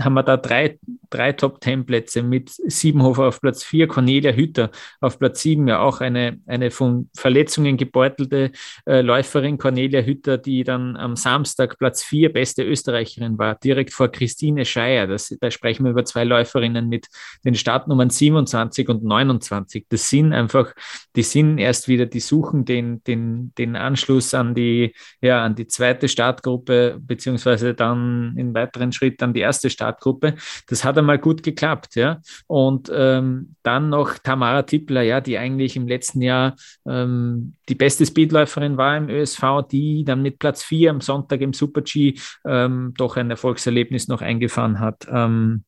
haben 0.00 0.14
wir 0.14 0.22
da 0.22 0.36
drei, 0.36 0.78
drei 1.10 1.32
Top-10-Plätze 1.32 2.22
mit 2.22 2.50
Siebenhofer 2.50 3.28
auf 3.28 3.40
Platz 3.40 3.62
vier, 3.62 3.86
Cornelia 3.86 4.32
Hütter 4.32 4.70
auf 5.00 5.18
Platz 5.18 5.42
sieben, 5.42 5.68
ja 5.68 5.80
auch 5.80 6.00
eine, 6.00 6.40
eine 6.46 6.70
von 6.70 7.10
Verletzungen 7.16 7.76
gebeutelte 7.76 8.50
äh, 8.86 9.00
Läuferin, 9.00 9.58
Cornelia 9.58 10.00
Hütter, 10.00 10.38
die 10.38 10.64
dann 10.64 10.96
am 10.96 11.16
Samstag 11.16 11.78
Platz 11.78 12.02
vier 12.02 12.32
beste 12.32 12.62
Österreicherin 12.62 13.38
war, 13.38 13.56
direkt 13.56 13.92
vor 13.92 14.08
Christine 14.08 14.64
Scheier. 14.64 15.06
Das, 15.06 15.34
da 15.40 15.50
sprechen 15.50 15.84
wir 15.84 15.90
über 15.90 16.04
zwei 16.04 16.24
Läuferinnen 16.24 16.88
mit 16.88 17.08
den 17.44 17.54
Startnummern 17.54 18.10
27 18.10 18.88
und 18.88 19.04
29. 19.04 19.86
Das 19.88 20.08
sind 20.08 20.32
einfach, 20.32 20.74
die 21.16 21.22
sind 21.22 21.58
erst 21.58 21.88
wieder, 21.88 22.06
die 22.06 22.20
suchen 22.20 22.64
den, 22.64 23.02
den, 23.04 23.52
den 23.56 23.76
Anschluss 23.76 24.34
an 24.34 24.54
die, 24.54 24.94
ja, 25.20 25.44
an 25.44 25.54
die 25.54 25.66
zweite 25.66 26.08
Startgruppe, 26.08 26.98
beziehungsweise 27.00 27.74
dann 27.74 28.13
in 28.36 28.54
weiteren 28.54 28.92
Schritt 28.92 29.22
an 29.22 29.32
die 29.32 29.40
erste 29.40 29.70
Startgruppe. 29.70 30.34
Das 30.68 30.84
hat 30.84 30.98
einmal 30.98 31.18
gut 31.18 31.42
geklappt, 31.42 31.94
ja. 31.94 32.20
Und 32.46 32.90
ähm, 32.94 33.56
dann 33.62 33.88
noch 33.88 34.18
Tamara 34.18 34.62
Tippler, 34.62 35.02
ja, 35.02 35.20
die 35.20 35.38
eigentlich 35.38 35.76
im 35.76 35.88
letzten 35.88 36.20
Jahr 36.22 36.56
ähm, 36.86 37.54
die 37.68 37.74
beste 37.74 38.06
Speedläuferin 38.06 38.76
war 38.76 38.96
im 38.96 39.08
ÖSV, 39.08 39.42
die 39.70 40.04
dann 40.04 40.22
mit 40.22 40.38
Platz 40.38 40.62
4 40.62 40.90
am 40.90 41.00
Sonntag 41.00 41.40
im 41.40 41.52
Super-G 41.52 42.14
ähm, 42.46 42.94
doch 42.96 43.16
ein 43.16 43.30
Erfolgserlebnis 43.30 44.08
noch 44.08 44.22
eingefahren 44.22 44.80
hat. 44.80 45.06
Ähm, 45.10 45.64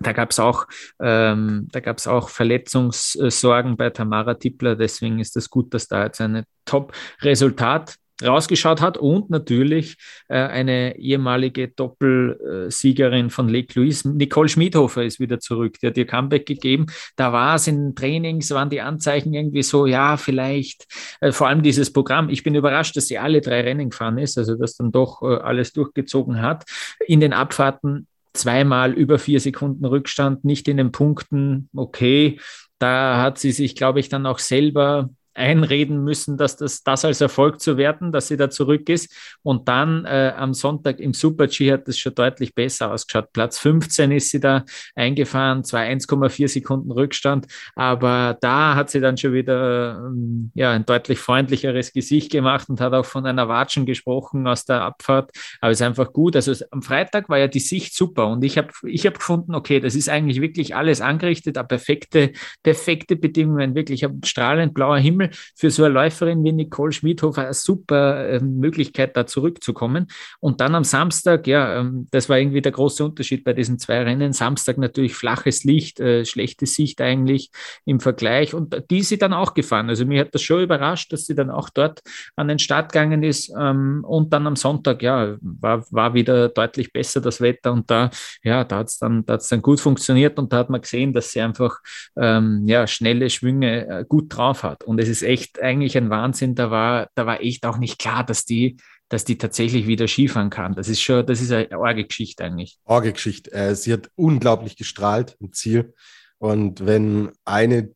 da 0.00 0.12
gab 0.12 0.30
es 0.30 0.38
auch, 0.38 0.66
ähm, 1.00 1.68
auch 2.06 2.28
Verletzungssorgen 2.28 3.76
bei 3.76 3.90
Tamara 3.90 4.34
Tippler. 4.34 4.76
Deswegen 4.76 5.18
ist 5.18 5.36
es 5.36 5.50
gut, 5.50 5.74
dass 5.74 5.88
da 5.88 6.04
jetzt 6.04 6.20
ein 6.20 6.44
Top-Resultat 6.64 7.96
rausgeschaut 8.24 8.80
hat 8.80 8.98
und 8.98 9.30
natürlich 9.30 9.96
äh, 10.28 10.38
eine 10.38 10.98
ehemalige 10.98 11.68
Doppelsiegerin 11.68 13.30
von 13.30 13.48
Lake 13.48 13.78
Louise, 13.78 14.08
Nicole 14.08 14.48
Schmidhofer 14.48 15.04
ist 15.04 15.20
wieder 15.20 15.38
zurück. 15.40 15.76
Die 15.80 15.86
hat 15.86 15.96
ihr 15.96 16.06
Comeback 16.06 16.46
gegeben. 16.46 16.86
Da 17.16 17.32
war 17.32 17.56
es 17.56 17.66
in 17.66 17.94
Trainings, 17.94 18.50
waren 18.50 18.70
die 18.70 18.80
Anzeichen 18.80 19.34
irgendwie 19.34 19.62
so, 19.62 19.86
ja, 19.86 20.16
vielleicht, 20.16 20.86
äh, 21.20 21.32
vor 21.32 21.48
allem 21.48 21.62
dieses 21.62 21.92
Programm. 21.92 22.28
Ich 22.28 22.42
bin 22.42 22.54
überrascht, 22.54 22.96
dass 22.96 23.06
sie 23.06 23.18
alle 23.18 23.40
drei 23.40 23.60
Rennen 23.60 23.90
gefahren 23.90 24.18
ist, 24.18 24.36
also 24.38 24.56
das 24.56 24.76
dann 24.76 24.90
doch 24.92 25.22
äh, 25.22 25.36
alles 25.36 25.72
durchgezogen 25.72 26.42
hat. 26.42 26.64
In 27.06 27.20
den 27.20 27.32
Abfahrten 27.32 28.06
zweimal 28.32 28.92
über 28.92 29.18
vier 29.18 29.40
Sekunden 29.40 29.84
Rückstand, 29.84 30.44
nicht 30.44 30.68
in 30.68 30.76
den 30.76 30.92
Punkten, 30.92 31.68
okay. 31.74 32.40
Da 32.78 33.20
hat 33.20 33.38
sie 33.38 33.50
sich, 33.50 33.74
glaube 33.74 33.98
ich, 33.98 34.08
dann 34.08 34.24
auch 34.24 34.38
selber 34.38 35.10
einreden 35.38 36.02
müssen, 36.04 36.36
dass 36.36 36.56
das, 36.56 36.82
das 36.82 37.04
als 37.04 37.20
Erfolg 37.20 37.60
zu 37.60 37.76
werten, 37.76 38.12
dass 38.12 38.28
sie 38.28 38.36
da 38.36 38.50
zurück 38.50 38.88
ist. 38.88 39.14
Und 39.42 39.68
dann 39.68 40.04
äh, 40.04 40.32
am 40.36 40.52
Sonntag 40.52 40.98
im 41.00 41.14
Super-G 41.14 41.72
hat 41.72 41.88
es 41.88 41.98
schon 41.98 42.14
deutlich 42.14 42.54
besser 42.54 42.92
ausgeschaut. 42.92 43.32
Platz 43.32 43.58
15 43.58 44.10
ist 44.12 44.30
sie 44.30 44.40
da 44.40 44.64
eingefahren, 44.94 45.64
zwar 45.64 45.82
1,4 45.82 46.48
Sekunden 46.48 46.90
Rückstand, 46.90 47.46
aber 47.74 48.36
da 48.40 48.74
hat 48.74 48.90
sie 48.90 49.00
dann 49.00 49.16
schon 49.16 49.32
wieder 49.32 49.98
ähm, 50.06 50.50
ja, 50.54 50.72
ein 50.72 50.84
deutlich 50.84 51.18
freundlicheres 51.18 51.92
Gesicht 51.92 52.32
gemacht 52.32 52.68
und 52.68 52.80
hat 52.80 52.92
auch 52.92 53.06
von 53.06 53.24
einer 53.24 53.48
Watschen 53.48 53.86
gesprochen 53.86 54.46
aus 54.46 54.64
der 54.64 54.82
Abfahrt. 54.82 55.30
Aber 55.60 55.70
es 55.70 55.80
ist 55.80 55.86
einfach 55.86 56.12
gut. 56.12 56.36
Also 56.36 56.52
am 56.70 56.82
Freitag 56.82 57.28
war 57.28 57.38
ja 57.38 57.46
die 57.46 57.60
Sicht 57.60 57.94
super 57.94 58.26
und 58.28 58.42
ich 58.44 58.58
habe 58.58 58.68
ich 58.86 59.06
hab 59.06 59.18
gefunden, 59.18 59.54
okay, 59.54 59.80
das 59.80 59.94
ist 59.94 60.08
eigentlich 60.08 60.40
wirklich 60.40 60.74
alles 60.74 61.00
angerichtet, 61.00 61.56
eine 61.56 61.66
perfekte, 61.66 62.32
perfekte 62.62 63.16
Bedingungen, 63.16 63.74
wirklich 63.74 64.04
ein 64.04 64.20
strahlend 64.24 64.74
blauer 64.74 64.98
Himmel 64.98 65.27
für 65.54 65.70
so 65.70 65.84
eine 65.84 65.94
Läuferin 65.94 66.42
wie 66.44 66.52
Nicole 66.52 66.92
Schmidhofer 66.92 67.42
eine 67.42 67.54
super 67.54 68.28
äh, 68.28 68.40
Möglichkeit, 68.40 69.16
da 69.16 69.26
zurückzukommen. 69.26 70.06
Und 70.40 70.60
dann 70.60 70.74
am 70.74 70.84
Samstag, 70.84 71.46
ja, 71.46 71.80
ähm, 71.80 72.06
das 72.10 72.28
war 72.28 72.38
irgendwie 72.38 72.62
der 72.62 72.72
große 72.72 73.04
Unterschied 73.04 73.44
bei 73.44 73.52
diesen 73.52 73.78
zwei 73.78 74.02
Rennen. 74.02 74.32
Samstag 74.32 74.78
natürlich 74.78 75.14
flaches 75.14 75.64
Licht, 75.64 76.00
äh, 76.00 76.24
schlechte 76.24 76.66
Sicht 76.66 77.00
eigentlich 77.00 77.50
im 77.84 78.00
Vergleich. 78.00 78.54
Und 78.54 78.84
die 78.90 78.98
ist 78.98 79.08
sie 79.08 79.18
dann 79.18 79.32
auch 79.32 79.54
gefahren. 79.54 79.88
Also 79.88 80.04
mir 80.04 80.20
hat 80.20 80.34
das 80.34 80.42
schon 80.42 80.62
überrascht, 80.62 81.12
dass 81.12 81.26
sie 81.26 81.34
dann 81.34 81.50
auch 81.50 81.70
dort 81.70 82.00
an 82.36 82.48
den 82.48 82.58
Start 82.58 82.92
gegangen 82.92 83.22
ist. 83.22 83.52
Ähm, 83.58 84.04
und 84.06 84.32
dann 84.32 84.46
am 84.46 84.56
Sonntag, 84.56 85.02
ja, 85.02 85.36
war, 85.40 85.84
war 85.90 86.14
wieder 86.14 86.48
deutlich 86.48 86.92
besser 86.92 87.20
das 87.20 87.40
Wetter. 87.40 87.72
Und 87.72 87.90
da, 87.90 88.10
ja, 88.42 88.64
da 88.64 88.78
hat 88.78 88.88
es 88.88 88.98
dann, 88.98 89.24
dann 89.24 89.62
gut 89.62 89.80
funktioniert. 89.80 90.38
Und 90.38 90.52
da 90.52 90.58
hat 90.58 90.70
man 90.70 90.80
gesehen, 90.80 91.12
dass 91.12 91.32
sie 91.32 91.40
einfach 91.40 91.78
ähm, 92.16 92.64
ja, 92.66 92.86
schnelle 92.86 93.30
Schwünge 93.30 93.86
äh, 93.88 94.04
gut 94.08 94.36
drauf 94.36 94.62
hat. 94.62 94.84
Und 94.84 95.00
es 95.00 95.08
ist 95.08 95.17
ist 95.22 95.28
echt 95.28 95.60
eigentlich 95.60 95.96
ein 95.96 96.10
Wahnsinn. 96.10 96.54
Da 96.54 96.70
war, 96.70 97.08
da 97.14 97.26
war 97.26 97.40
echt 97.40 97.66
auch 97.66 97.78
nicht 97.78 97.98
klar, 97.98 98.24
dass 98.24 98.44
die, 98.44 98.76
dass 99.08 99.24
die 99.24 99.38
tatsächlich 99.38 99.86
wieder 99.86 100.08
Skifahren 100.08 100.50
kann. 100.50 100.74
Das 100.74 100.88
ist 100.88 101.00
schon, 101.00 101.26
das 101.26 101.40
ist 101.40 101.52
eine 101.52 101.72
arge 101.72 102.04
Geschichte 102.04 102.44
eigentlich. 102.44 102.78
Arge 102.84 103.12
Geschichte. 103.12 103.52
Äh, 103.52 103.74
sie 103.74 103.92
hat 103.92 104.10
unglaublich 104.14 104.76
gestrahlt 104.76 105.36
im 105.40 105.52
Ziel. 105.52 105.94
Und 106.38 106.86
wenn 106.86 107.32
eine, 107.44 107.90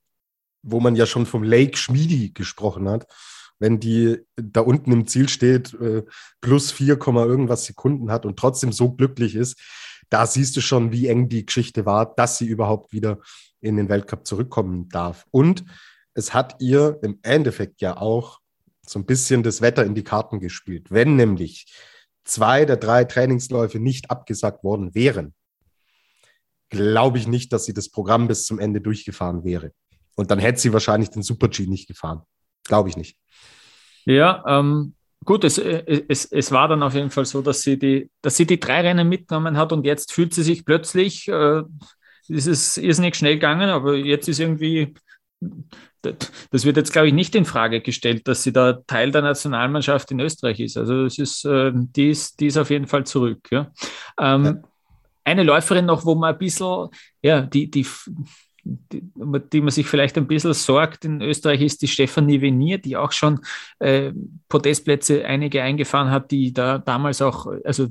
wo 0.63 0.81
man 0.81 0.97
ja 0.97 1.07
schon 1.07 1.27
vom 1.27 1.43
Lake 1.43 1.77
Schmiedi 1.77 2.31
gesprochen 2.33 2.89
hat, 2.89 3.07
wenn 3.59 3.79
die 3.79 4.19
da 4.35 4.61
unten 4.61 4.91
im 4.91 5.07
Ziel 5.07 5.29
steht, 5.29 5.75
äh, 5.75 6.03
plus 6.41 6.73
4, 6.73 6.99
irgendwas 6.99 7.65
Sekunden 7.67 8.11
hat 8.11 8.27
und 8.27 8.39
trotzdem 8.39 8.73
so 8.73 8.93
glücklich 8.93 9.37
ist, 9.37 9.61
da 10.11 10.27
siehst 10.27 10.57
du 10.57 10.61
schon, 10.61 10.93
wie 10.93 11.07
eng 11.07 11.29
die 11.29 11.47
Geschichte 11.47 11.87
war, 11.87 12.15
dass 12.15 12.39
sie 12.39 12.47
überhaupt 12.47 12.93
wieder 12.93 13.19
in 13.61 13.77
den 13.77 13.89
Weltcup 13.89 14.27
zurückkommen 14.27 14.89
darf. 14.89 15.27
Und 15.31 15.65
es 16.15 16.35
hat 16.35 16.57
ihr 16.61 16.99
im 17.03 17.19
Endeffekt 17.23 17.81
ja 17.81 17.97
auch 17.97 18.41
so 18.85 18.99
ein 18.99 19.07
bisschen 19.07 19.43
das 19.43 19.61
Wetter 19.61 19.85
in 19.85 19.95
die 19.95 20.05
Karten 20.05 20.41
gespielt. 20.41 20.91
Wenn 20.91 21.17
nämlich 21.17 21.73
zwei 22.25 22.65
der 22.65 22.77
drei 22.77 23.05
Trainingsläufe 23.05 23.79
nicht 23.79 24.11
abgesagt 24.11 24.65
worden 24.65 24.95
wären, 24.95 25.35
glaube 26.69 27.19
ich 27.19 27.27
nicht, 27.27 27.53
dass 27.53 27.65
sie 27.65 27.75
das 27.75 27.91
Programm 27.91 28.29
bis 28.29 28.45
zum 28.45 28.59
Ende 28.59 28.81
durchgefahren 28.81 29.45
wäre. 29.45 29.73
Und 30.15 30.31
dann 30.31 30.39
hätte 30.39 30.61
sie 30.61 30.73
wahrscheinlich 30.73 31.11
den 31.11 31.23
Super-G 31.23 31.67
nicht 31.67 31.89
gefahren. 31.89 32.23
Glaube 32.65 32.89
ich 32.89 32.97
nicht. 32.97 33.19
Ja, 34.05 34.43
ähm, 34.47 34.95
gut, 35.25 35.45
es, 35.45 35.59
es, 35.59 36.25
es 36.27 36.53
war 36.53 36.69
dann 36.69 36.83
auf 36.83 36.95
jeden 36.95 37.11
Fall 37.11 37.25
so, 37.25 37.41
dass 37.43 37.63
sie, 37.63 37.79
die, 37.79 38.11
dass 38.21 38.37
sie 38.37 38.47
die 38.47 38.61
drei 38.61 38.81
Rennen 38.81 39.09
mitgenommen 39.09 39.57
hat 39.57 39.73
und 39.73 39.87
jetzt 39.87 40.13
fühlt 40.13 40.35
sie 40.35 40.43
sich 40.43 40.65
plötzlich, 40.65 41.29
äh, 41.29 41.63
ist 42.29 42.47
es 42.47 42.77
irrsinnig 42.77 43.17
schnell 43.17 43.35
gegangen, 43.35 43.69
aber 43.69 43.95
jetzt 43.95 44.29
ist 44.29 44.41
irgendwie 44.41 44.95
das 46.03 46.65
wird 46.65 46.77
jetzt, 46.77 46.93
glaube 46.93 47.09
ich, 47.09 47.15
nicht 47.15 47.35
in 47.35 47.45
Frage 47.45 47.81
gestellt, 47.81 48.27
dass 48.27 48.43
sie 48.43 48.53
da 48.53 48.75
Teil 48.87 49.11
der 49.11 49.23
Nationalmannschaft 49.23 50.11
in 50.11 50.21
Österreich 50.21 50.61
ist. 50.61 50.77
Also 50.77 51.05
es 51.05 51.19
ist, 51.19 51.45
äh, 51.45 51.73
die, 51.75 52.11
ist 52.11 52.41
die 52.41 52.47
ist 52.47 52.57
auf 52.57 52.71
jeden 52.71 52.87
Fall 52.87 53.05
zurück. 53.05 53.49
Ja. 53.51 53.71
Ähm, 54.21 54.45
ja. 54.45 54.55
Eine 55.25 55.45
Läuferin 55.45 55.87
noch, 55.87 56.05
wo 56.05 56.15
man 56.15 56.35
ein 56.35 56.39
bisschen, 56.39 56.89
ja, 57.23 57.43
die, 57.43 57.71
die, 57.71 57.87
die, 58.65 59.03
die, 59.15 59.61
man 59.61 59.71
sich 59.71 59.87
vielleicht 59.87 60.17
ein 60.17 60.27
bisschen 60.27 60.55
sorgt 60.55 61.05
in 61.05 61.23
Österreich, 61.23 61.61
ist 61.61 61.83
die 61.83 61.89
Stefanie 61.89 62.41
Venier, 62.41 62.79
die 62.79 62.97
auch 62.97 63.13
schon 63.13 63.41
äh, 63.79 64.13
Podestplätze 64.49 65.25
einige 65.25 65.63
eingefahren 65.63 66.11
hat, 66.11 66.31
die 66.33 66.53
da 66.53 66.79
damals 66.79 67.23
auch, 67.23 67.47
also 67.65 67.89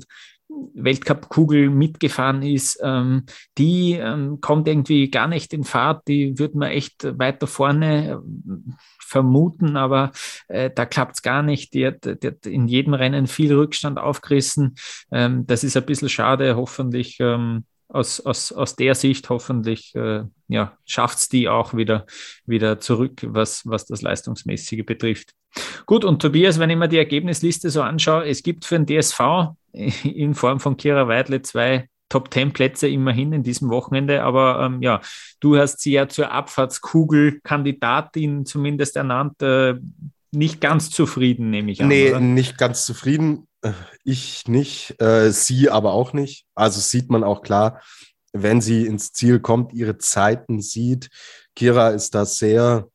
Weltcup-Kugel 0.74 1.70
mitgefahren 1.70 2.42
ist, 2.42 2.80
ähm, 2.82 3.24
die 3.58 3.92
ähm, 3.92 4.40
kommt 4.40 4.68
irgendwie 4.68 5.10
gar 5.10 5.28
nicht 5.28 5.52
in 5.52 5.64
Fahrt. 5.64 6.08
Die 6.08 6.38
würde 6.38 6.58
man 6.58 6.70
echt 6.70 7.18
weiter 7.18 7.46
vorne 7.46 8.12
äh, 8.12 8.72
vermuten, 9.00 9.76
aber 9.76 10.12
äh, 10.48 10.70
da 10.74 10.86
klappt 10.86 11.16
es 11.16 11.22
gar 11.22 11.42
nicht. 11.42 11.74
Die 11.74 11.86
hat, 11.86 12.04
die 12.04 12.26
hat, 12.26 12.46
in 12.46 12.66
jedem 12.66 12.94
Rennen 12.94 13.26
viel 13.26 13.54
Rückstand 13.54 13.98
aufgerissen. 13.98 14.76
Ähm, 15.10 15.46
das 15.46 15.64
ist 15.64 15.76
ein 15.76 15.86
bisschen 15.86 16.08
schade. 16.08 16.56
Hoffentlich 16.56 17.18
ähm, 17.20 17.64
aus, 17.92 18.20
aus, 18.20 18.52
aus 18.52 18.76
der 18.76 18.94
Sicht 18.94 19.28
hoffentlich 19.28 19.92
äh, 19.94 20.22
ja, 20.48 20.78
schafft 20.84 21.18
es 21.18 21.28
die 21.28 21.48
auch 21.48 21.74
wieder, 21.74 22.06
wieder 22.46 22.80
zurück, 22.80 23.20
was, 23.26 23.66
was 23.66 23.84
das 23.86 24.02
Leistungsmäßige 24.02 24.84
betrifft. 24.84 25.34
Gut, 25.86 26.04
und 26.04 26.20
Tobias, 26.22 26.58
wenn 26.58 26.70
ich 26.70 26.76
mir 26.76 26.88
die 26.88 26.98
Ergebnisliste 26.98 27.70
so 27.70 27.82
anschaue, 27.82 28.26
es 28.26 28.42
gibt 28.42 28.64
für 28.64 28.80
den 28.80 28.86
DSV 28.86 29.52
in 30.04 30.34
Form 30.34 30.58
von 30.60 30.76
Kira 30.76 31.08
Weidle 31.08 31.42
zwei 31.42 31.88
Top 32.08 32.30
Ten 32.30 32.52
Plätze 32.52 32.86
immerhin 32.88 33.32
in 33.32 33.42
diesem 33.42 33.70
Wochenende. 33.70 34.22
Aber 34.22 34.64
ähm, 34.64 34.80
ja, 34.82 35.00
du 35.40 35.56
hast 35.56 35.80
sie 35.80 35.92
ja 35.92 36.08
zur 36.08 36.30
Abfahrtskugel-Kandidatin 36.30 38.44
zumindest 38.44 38.96
ernannt. 38.96 39.40
Äh, 39.42 39.76
nicht 40.30 40.60
ganz 40.60 40.90
zufrieden, 40.90 41.48
nehme 41.50 41.72
ich 41.72 41.82
an. 41.82 41.88
Nee, 41.88 42.10
oder? 42.10 42.20
nicht 42.20 42.58
ganz 42.58 42.84
zufrieden. 42.84 43.48
Ich 44.04 44.48
nicht, 44.48 45.00
äh, 45.00 45.30
sie 45.30 45.70
aber 45.70 45.92
auch 45.92 46.12
nicht. 46.12 46.46
Also 46.54 46.80
sieht 46.80 47.10
man 47.10 47.22
auch 47.22 47.42
klar, 47.42 47.80
wenn 48.32 48.60
sie 48.60 48.86
ins 48.86 49.12
Ziel 49.12 49.40
kommt, 49.40 49.72
ihre 49.72 49.98
Zeiten 49.98 50.60
sieht. 50.60 51.10
Kira 51.54 51.90
ist 51.90 52.14
da 52.14 52.24
sehr 52.24 52.88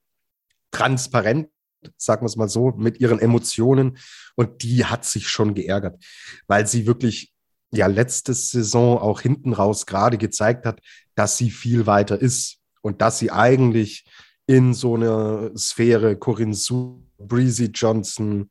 transparent, 0.72 1.50
sagen 1.96 2.24
wir 2.24 2.28
es 2.28 2.36
mal 2.36 2.50
so, 2.50 2.72
mit 2.72 3.00
ihren 3.00 3.20
Emotionen. 3.20 3.98
Und 4.36 4.64
die 4.64 4.86
hat 4.86 5.06
sich 5.06 5.30
schon 5.30 5.54
geärgert, 5.54 6.04
weil 6.48 6.68
sie 6.68 6.86
wirklich 6.86 7.34
ja 7.72 7.88
letzte 7.88 8.34
Saison 8.34 8.98
auch 8.98 9.22
hinten 9.22 9.54
raus 9.54 9.86
gerade 9.86 10.18
gezeigt 10.18 10.66
hat, 10.66 10.82
dass 11.16 11.38
sie 11.38 11.52
viel 11.52 11.86
weiter 11.86 12.20
ist 12.20 12.58
und 12.82 13.02
dass 13.02 13.20
sie 13.20 13.32
eigentlich 13.32 14.06
in 14.48 14.74
so 14.74 14.96
einer 14.96 15.52
Sphäre 15.58 16.18
Corinne 16.18 16.54
Su, 16.54 17.04
Breezy 17.18 17.66
Johnson, 17.74 18.50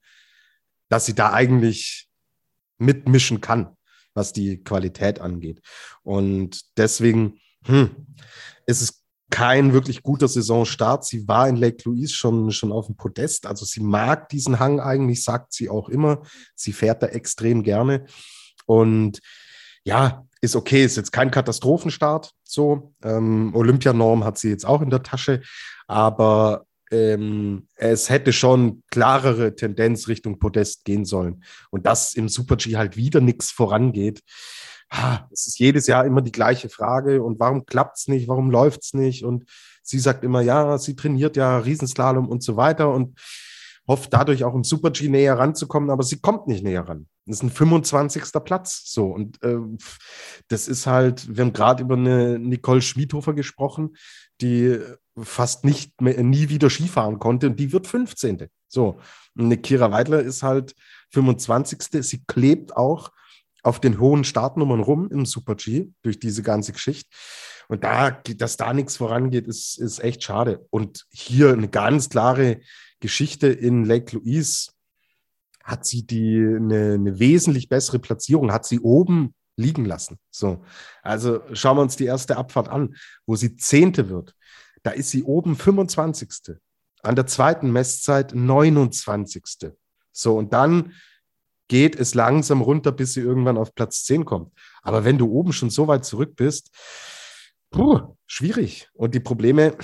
dass 0.89 1.07
sie 1.07 1.15
da 1.15 1.33
eigentlich 1.33 2.06
mitmischen 2.79 3.41
kann. 3.41 3.77
was 4.15 4.33
die 4.33 4.65
Qualität 4.65 5.21
angeht. 5.21 5.61
Und 6.03 6.63
deswegen 6.79 7.39
hm, 7.67 7.91
ist 8.65 8.81
es 8.81 9.05
kein 9.31 9.73
wirklich 9.73 10.03
guter 10.03 10.29
Saisonstart. 10.29 11.05
Sie 11.05 11.29
war 11.29 11.49
in 11.49 11.57
Lake 11.57 11.83
Louise 11.85 12.15
schon, 12.15 12.51
schon 12.53 12.73
auf 12.73 12.87
dem 12.87 12.97
Podest. 12.97 13.47
Also 13.47 13.65
sie 13.67 13.81
mag 13.81 14.29
diesen 14.29 14.59
Hang 14.59 14.81
eigentlich, 14.81 15.23
sagt 15.23 15.53
sie 15.53 15.69
auch 15.69 15.89
immer. 15.89 16.23
Sie 16.55 16.73
fährt 16.73 17.03
da 17.03 17.09
extrem 17.09 17.63
gerne. 17.63 18.07
Und 18.67 19.21
ja, 19.85 20.25
ist 20.41 20.57
okay, 20.57 20.85
ist 20.85 20.97
jetzt 20.97 21.13
kein 21.13 21.31
Katastrophenstart. 21.31 22.33
So, 22.45 22.95
ähm, 23.03 23.55
Olympianorm 23.55 24.25
hat 24.25 24.39
sie 24.39 24.51
jetzt 24.51 24.67
auch 24.67 24.83
in 24.83 24.91
der 24.91 25.03
Tasche, 25.03 25.43
aber 25.87 26.66
ähm, 26.91 27.67
es 27.77 28.11
hätte 28.11 28.33
schon 28.33 28.83
klarere 28.91 29.55
Tendenz 29.55 30.09
Richtung 30.09 30.39
Podest 30.39 30.85
gehen 30.85 31.05
sollen. 31.05 31.43
Und 31.71 31.87
dass 31.87 32.15
im 32.15 32.29
Super 32.29 32.57
G 32.57 32.77
halt 32.77 32.97
wieder 32.97 33.21
nichts 33.21 33.51
vorangeht, 33.51 34.23
es 35.33 35.47
ist 35.47 35.59
jedes 35.59 35.89
Jahr 35.89 36.05
immer 36.05 36.23
die 36.23 36.33
gleiche 36.33 36.69
Frage 36.69 37.23
und 37.23 37.41
warum 37.41 37.67
klappt 37.67 37.99
es 37.99 38.09
nicht, 38.09 38.29
warum 38.29 38.51
läuft 38.51 38.85
es 38.85 38.95
nicht? 38.95 39.25
Und 39.25 39.45
sie 39.83 39.99
sagt 39.99 40.23
immer, 40.23 40.41
ja, 40.43 40.79
sie 40.79 40.95
trainiert 40.95 41.37
ja 41.37 41.59
Riesenslalom 41.59 42.29
und 42.29 42.43
so 42.43 42.57
weiter 42.57 42.93
und 42.93 43.19
hofft 43.89 44.13
dadurch 44.13 44.45
auch 44.45 44.55
im 44.55 44.65
Super 44.65 44.91
G 44.91 45.09
näher 45.09 45.39
ranzukommen, 45.39 45.91
aber 45.91 46.03
sie 46.03 46.21
kommt 46.21 46.47
nicht 46.47 46.65
näher 46.65 46.89
ran. 46.89 47.09
Das 47.25 47.39
ist 47.39 47.43
ein 47.43 47.51
25. 47.51 48.23
Platz. 48.45 48.83
So. 48.87 49.07
Und 49.07 49.43
äh, 49.43 49.59
das 50.49 50.69
ist 50.69 50.87
halt, 50.87 51.37
wir 51.37 51.45
haben 51.45 51.53
gerade 51.53 51.83
über 51.83 51.97
eine 51.97 52.39
Nicole 52.39 52.83
Schmidhofer 52.83 53.35
gesprochen, 53.35 53.97
die 54.41 54.79
fast 55.23 55.65
nicht 55.65 56.01
mehr, 56.01 56.23
nie 56.23 56.49
wieder 56.49 56.71
Skifahren 56.71 57.19
konnte 57.19 57.49
und 57.49 57.59
die 57.59 57.73
wird 57.73 57.87
15. 57.87 58.49
So. 58.69 59.01
Eine 59.39 59.59
Kira 59.59 59.93
Weidler 59.93 60.21
ist 60.21 60.43
halt 60.43 60.75
25. 61.13 61.83
Sie 62.05 62.25
klebt 62.27 62.77
auch 62.77 63.11
auf 63.63 63.81
den 63.81 63.99
hohen 63.99 64.25
Startnummern 64.25 64.81
rum 64.81 65.11
im 65.11 65.27
Super 65.27 65.57
G 65.57 65.89
durch 66.03 66.19
diese 66.19 66.43
ganze 66.43 66.73
Geschichte. 66.73 67.09
Und 67.69 67.83
da, 67.85 68.11
dass 68.11 68.57
da 68.57 68.73
nichts 68.73 68.97
vorangeht, 68.97 69.47
ist, 69.47 69.79
ist 69.79 69.99
echt 69.99 70.23
schade. 70.23 70.67
Und 70.71 71.07
hier 71.11 71.53
eine 71.53 71.69
ganz 71.69 72.09
klare 72.09 72.61
Geschichte 73.01 73.49
in 73.49 73.85
Lake 73.85 74.17
Louise 74.17 74.71
hat 75.65 75.85
sie 75.85 76.07
die 76.07 76.39
eine, 76.39 76.95
eine 76.95 77.19
wesentlich 77.19 77.69
bessere 77.69 77.99
Platzierung, 77.99 78.53
hat 78.53 78.67
sie 78.67 78.79
oben 78.79 79.35
liegen 79.57 79.85
lassen. 79.85 80.19
So, 80.31 80.65
also 81.03 81.41
schauen 81.53 81.79
wir 81.79 81.83
uns 81.83 81.97
die 81.97 82.05
erste 82.05 82.37
Abfahrt 82.37 82.69
an, 82.69 82.95
wo 83.27 83.35
sie 83.35 83.57
Zehnte 83.57 84.09
wird. 84.09 84.35
Da 84.87 84.93
ist 84.93 85.11
sie 85.11 85.25
oben 85.25 85.57
25. 85.57 86.55
An 87.03 87.17
der 87.17 87.27
zweiten 87.27 87.73
Messzeit 87.73 88.37
29. 88.37 89.73
So, 90.13 90.39
und 90.39 90.53
dann 90.53 90.93
geht 91.67 91.99
es 91.99 92.15
langsam 92.15 92.61
runter, 92.61 92.93
bis 92.93 93.15
sie 93.15 93.21
irgendwann 93.21 93.59
auf 93.59 93.75
Platz 93.75 94.05
10 94.05 94.25
kommt. 94.25 94.53
Aber 94.83 95.05
wenn 95.05 95.19
du 95.19 95.29
oben 95.29 95.53
schon 95.53 95.71
so 95.71 95.89
weit 95.89 96.05
zurück 96.05 96.37
bist, 96.37 96.71
puh, 97.73 98.17
schwierig. 98.29 98.89
Und 98.95 99.13
die 99.17 99.19
Probleme, 99.19 99.77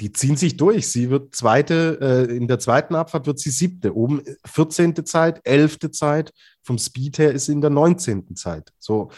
die 0.00 0.12
ziehen 0.12 0.36
sich 0.36 0.56
durch. 0.56 0.88
Sie 0.88 1.08
wird 1.08 1.36
zweite, 1.36 2.26
äh, 2.28 2.36
in 2.36 2.48
der 2.48 2.58
zweiten 2.58 2.96
Abfahrt 2.96 3.28
wird 3.28 3.38
sie 3.38 3.50
siebte. 3.50 3.94
Oben 3.94 4.24
14. 4.44 5.06
Zeit, 5.06 5.40
11. 5.44 5.92
Zeit. 5.92 6.32
Vom 6.64 6.78
Speed 6.78 7.18
her 7.18 7.30
ist 7.30 7.44
sie 7.44 7.52
in 7.52 7.60
der 7.60 7.70
19. 7.70 8.34
Zeit. 8.34 8.72
So, 8.80 9.12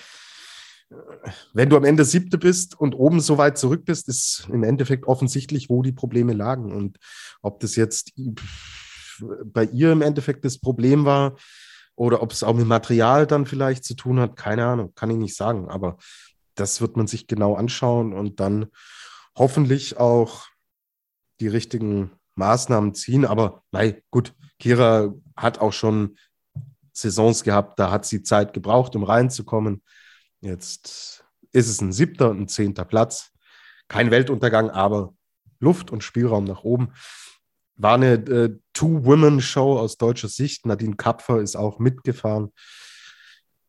wenn 1.52 1.68
du 1.68 1.76
am 1.76 1.84
Ende 1.84 2.04
siebte 2.04 2.38
bist 2.38 2.78
und 2.78 2.94
oben 2.94 3.20
so 3.20 3.38
weit 3.38 3.58
zurück 3.58 3.84
bist, 3.84 4.08
ist 4.08 4.48
im 4.50 4.64
Endeffekt 4.64 5.06
offensichtlich, 5.06 5.68
wo 5.68 5.82
die 5.82 5.92
Probleme 5.92 6.32
lagen. 6.32 6.72
Und 6.72 6.98
ob 7.42 7.60
das 7.60 7.76
jetzt 7.76 8.12
bei 9.44 9.64
ihr 9.64 9.92
im 9.92 10.02
Endeffekt 10.02 10.44
das 10.44 10.58
Problem 10.58 11.04
war, 11.04 11.36
oder 11.98 12.22
ob 12.22 12.30
es 12.30 12.44
auch 12.44 12.54
mit 12.54 12.66
Material 12.66 13.26
dann 13.26 13.44
vielleicht 13.44 13.84
zu 13.84 13.94
tun 13.94 14.20
hat, 14.20 14.36
keine 14.36 14.64
Ahnung, 14.64 14.94
kann 14.94 15.10
ich 15.10 15.16
nicht 15.16 15.36
sagen. 15.36 15.68
Aber 15.68 15.96
das 16.54 16.80
wird 16.80 16.96
man 16.96 17.08
sich 17.08 17.26
genau 17.26 17.54
anschauen 17.56 18.12
und 18.12 18.38
dann 18.38 18.66
hoffentlich 19.36 19.98
auch 19.98 20.46
die 21.40 21.48
richtigen 21.48 22.12
Maßnahmen 22.36 22.94
ziehen. 22.94 23.24
Aber 23.24 23.64
nein, 23.72 24.00
gut, 24.10 24.32
Kira 24.60 25.12
hat 25.36 25.60
auch 25.60 25.72
schon 25.72 26.16
Saisons 26.92 27.42
gehabt, 27.42 27.78
da 27.80 27.90
hat 27.90 28.06
sie 28.06 28.22
Zeit 28.22 28.52
gebraucht, 28.52 28.94
um 28.94 29.02
reinzukommen. 29.02 29.82
Jetzt 30.40 31.24
ist 31.52 31.68
es 31.68 31.80
ein 31.80 31.92
siebter 31.92 32.30
und 32.30 32.40
ein 32.40 32.48
zehnter 32.48 32.84
Platz. 32.84 33.32
Kein 33.88 34.10
Weltuntergang, 34.10 34.70
aber 34.70 35.14
Luft 35.60 35.90
und 35.90 36.04
Spielraum 36.04 36.44
nach 36.44 36.62
oben. 36.62 36.92
War 37.76 37.94
eine 37.94 38.14
äh, 38.14 38.58
Two-Women-Show 38.72 39.78
aus 39.78 39.96
deutscher 39.96 40.28
Sicht. 40.28 40.66
Nadine 40.66 40.96
Kapfer 40.96 41.40
ist 41.40 41.56
auch 41.56 41.78
mitgefahren. 41.78 42.52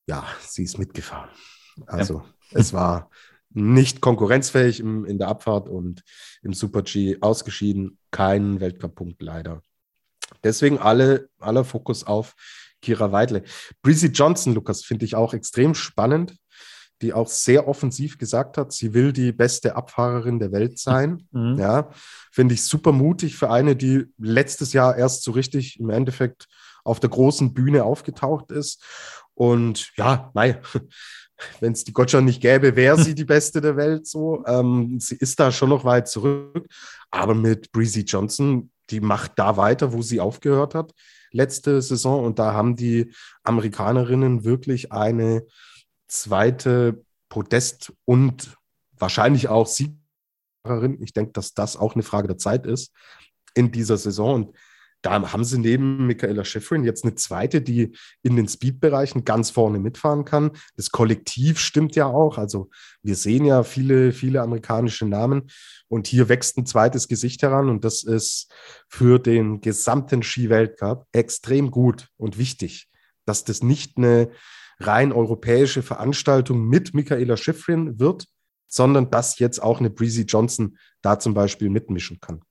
Ja, 0.07 0.27
sie 0.41 0.63
ist 0.63 0.79
mitgefahren. 0.79 1.29
Also 1.85 2.23
ja. 2.51 2.59
es 2.59 2.73
war 2.73 3.09
nicht 3.51 4.01
konkurrenzfähig 4.01 4.79
im, 4.79 5.05
in 5.05 5.17
der 5.17 5.27
Abfahrt 5.27 5.69
und 5.69 6.03
im 6.41 6.53
Super-G 6.53 7.17
ausgeschieden. 7.21 7.97
Kein 8.11 8.59
Weltcup-Punkt 8.59 9.21
leider. 9.21 9.61
Deswegen 10.43 10.77
alle, 10.77 11.29
aller 11.39 11.63
Fokus 11.63 12.03
auf 12.05 12.35
Kira 12.81 13.11
Weidle. 13.11 13.43
Breezy 13.81 14.07
Johnson, 14.07 14.53
Lukas, 14.53 14.83
finde 14.83 15.05
ich 15.05 15.15
auch 15.15 15.33
extrem 15.33 15.75
spannend 15.75 16.38
die 17.01 17.13
auch 17.13 17.27
sehr 17.27 17.67
offensiv 17.67 18.17
gesagt 18.17 18.57
hat, 18.57 18.73
sie 18.73 18.93
will 18.93 19.13
die 19.13 19.31
beste 19.31 19.75
Abfahrerin 19.75 20.39
der 20.39 20.51
Welt 20.51 20.79
sein. 20.79 21.27
Mhm. 21.31 21.57
Ja, 21.57 21.89
finde 22.31 22.55
ich 22.55 22.63
super 22.63 22.91
mutig 22.91 23.35
für 23.35 23.49
eine, 23.49 23.75
die 23.75 24.05
letztes 24.17 24.73
Jahr 24.73 24.97
erst 24.97 25.23
so 25.23 25.31
richtig 25.31 25.79
im 25.79 25.89
Endeffekt 25.89 26.47
auf 26.83 26.99
der 26.99 27.09
großen 27.09 27.53
Bühne 27.53 27.83
aufgetaucht 27.83 28.51
ist. 28.51 28.83
Und 29.33 29.91
ja, 29.95 30.31
nein, 30.33 30.57
wenn 31.61 31.71
es 31.71 31.83
die 31.83 31.93
Gotcha 31.93 32.19
nicht 32.21 32.41
gäbe, 32.41 32.75
wäre 32.75 33.01
sie 33.01 33.15
die 33.15 33.25
beste 33.25 33.61
der 33.61 33.77
Welt 33.77 34.07
so. 34.07 34.43
Ähm, 34.45 34.99
sie 34.99 35.15
ist 35.15 35.39
da 35.39 35.51
schon 35.51 35.69
noch 35.69 35.85
weit 35.85 36.07
zurück. 36.09 36.67
Aber 37.11 37.33
mit 37.33 37.71
Breezy 37.71 38.01
Johnson, 38.01 38.71
die 38.89 38.99
macht 38.99 39.33
da 39.37 39.55
weiter, 39.55 39.93
wo 39.93 40.01
sie 40.01 40.19
aufgehört 40.19 40.75
hat 40.75 40.93
letzte 41.31 41.81
Saison. 41.81 42.25
Und 42.25 42.39
da 42.39 42.53
haben 42.53 42.75
die 42.75 43.13
Amerikanerinnen 43.43 44.43
wirklich 44.43 44.91
eine 44.91 45.45
zweite 46.09 47.03
Podest 47.29 47.93
und 48.05 48.57
wahrscheinlich 48.97 49.47
auch 49.47 49.67
Siegerin. 49.67 51.01
Ich 51.01 51.13
denke, 51.13 51.31
dass 51.31 51.53
das 51.53 51.77
auch 51.77 51.93
eine 51.93 52.03
Frage 52.03 52.27
der 52.27 52.37
Zeit 52.37 52.65
ist 52.65 52.93
in 53.53 53.71
dieser 53.71 53.97
Saison. 53.97 54.33
Und 54.33 54.57
da 55.01 55.31
haben 55.31 55.45
sie 55.45 55.57
neben 55.57 56.07
Michaela 56.07 56.43
Schifrin 56.43 56.83
jetzt 56.83 57.05
eine 57.05 57.15
zweite, 57.15 57.61
die 57.61 57.95
in 58.21 58.35
den 58.35 58.49
Speed-Bereichen 58.49 59.23
ganz 59.23 59.49
vorne 59.49 59.79
mitfahren 59.79 60.25
kann. 60.25 60.51
Das 60.75 60.91
Kollektiv 60.91 61.59
stimmt 61.59 61.95
ja 61.95 62.07
auch. 62.07 62.37
Also 62.37 62.69
wir 63.01 63.15
sehen 63.15 63.45
ja 63.45 63.63
viele, 63.63 64.11
viele 64.11 64.41
amerikanische 64.41 65.05
Namen 65.05 65.49
und 65.87 66.07
hier 66.07 66.27
wächst 66.27 66.57
ein 66.57 66.65
zweites 66.65 67.07
Gesicht 67.07 67.43
heran 67.43 67.69
und 67.69 67.85
das 67.85 68.03
ist 68.03 68.51
für 68.89 69.19
den 69.19 69.61
gesamten 69.61 70.21
Ski-Weltcup 70.21 71.07
extrem 71.13 71.71
gut 71.71 72.09
und 72.17 72.37
wichtig, 72.37 72.89
dass 73.25 73.45
das 73.45 73.63
nicht 73.63 73.97
eine 73.97 74.29
rein 74.79 75.11
europäische 75.11 75.81
Veranstaltung 75.81 76.67
mit 76.67 76.93
Michaela 76.93 77.37
Schifrin 77.37 77.99
wird, 77.99 78.25
sondern 78.67 79.09
dass 79.09 79.39
jetzt 79.39 79.61
auch 79.61 79.79
eine 79.79 79.89
Breezy 79.89 80.23
Johnson 80.23 80.77
da 81.01 81.19
zum 81.19 81.33
Beispiel 81.33 81.69
mitmischen 81.69 82.19
kann. 82.19 82.41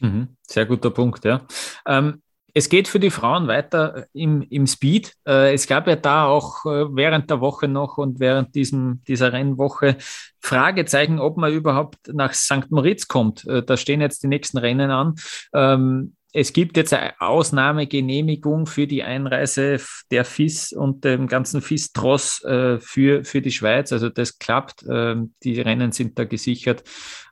Mhm, 0.00 0.36
sehr 0.42 0.66
guter 0.66 0.90
Punkt, 0.90 1.24
ja. 1.24 1.46
Ähm, 1.86 2.22
es 2.56 2.68
geht 2.68 2.86
für 2.86 3.00
die 3.00 3.10
Frauen 3.10 3.48
weiter 3.48 4.06
im, 4.12 4.42
im 4.42 4.68
Speed. 4.68 5.12
Äh, 5.26 5.52
es 5.54 5.66
gab 5.66 5.88
ja 5.88 5.96
da 5.96 6.26
auch 6.26 6.64
äh, 6.64 6.86
während 6.94 7.28
der 7.28 7.40
Woche 7.40 7.66
noch 7.66 7.98
und 7.98 8.20
während 8.20 8.54
diesem, 8.54 9.02
dieser 9.08 9.32
Rennwoche 9.32 9.96
Fragezeichen, 10.38 11.18
ob 11.18 11.36
man 11.36 11.52
überhaupt 11.52 12.12
nach 12.12 12.32
St. 12.32 12.70
Moritz 12.70 13.08
kommt. 13.08 13.44
Äh, 13.48 13.64
da 13.64 13.76
stehen 13.76 14.00
jetzt 14.00 14.22
die 14.22 14.28
nächsten 14.28 14.58
Rennen 14.58 14.92
an. 14.92 15.16
Ähm, 15.52 16.14
es 16.36 16.52
gibt 16.52 16.76
jetzt 16.76 16.92
eine 16.92 17.14
Ausnahmegenehmigung 17.20 18.66
für 18.66 18.88
die 18.88 19.04
Einreise 19.04 19.78
der 20.10 20.24
FIS 20.24 20.72
und 20.72 21.04
dem 21.04 21.28
ganzen 21.28 21.62
FIS-Tross 21.62 22.42
äh, 22.42 22.80
für, 22.80 23.24
für 23.24 23.40
die 23.40 23.52
Schweiz. 23.52 23.92
Also 23.92 24.08
das 24.08 24.40
klappt. 24.40 24.84
Ähm, 24.90 25.34
die 25.44 25.60
Rennen 25.60 25.92
sind 25.92 26.18
da 26.18 26.24
gesichert. 26.24 26.82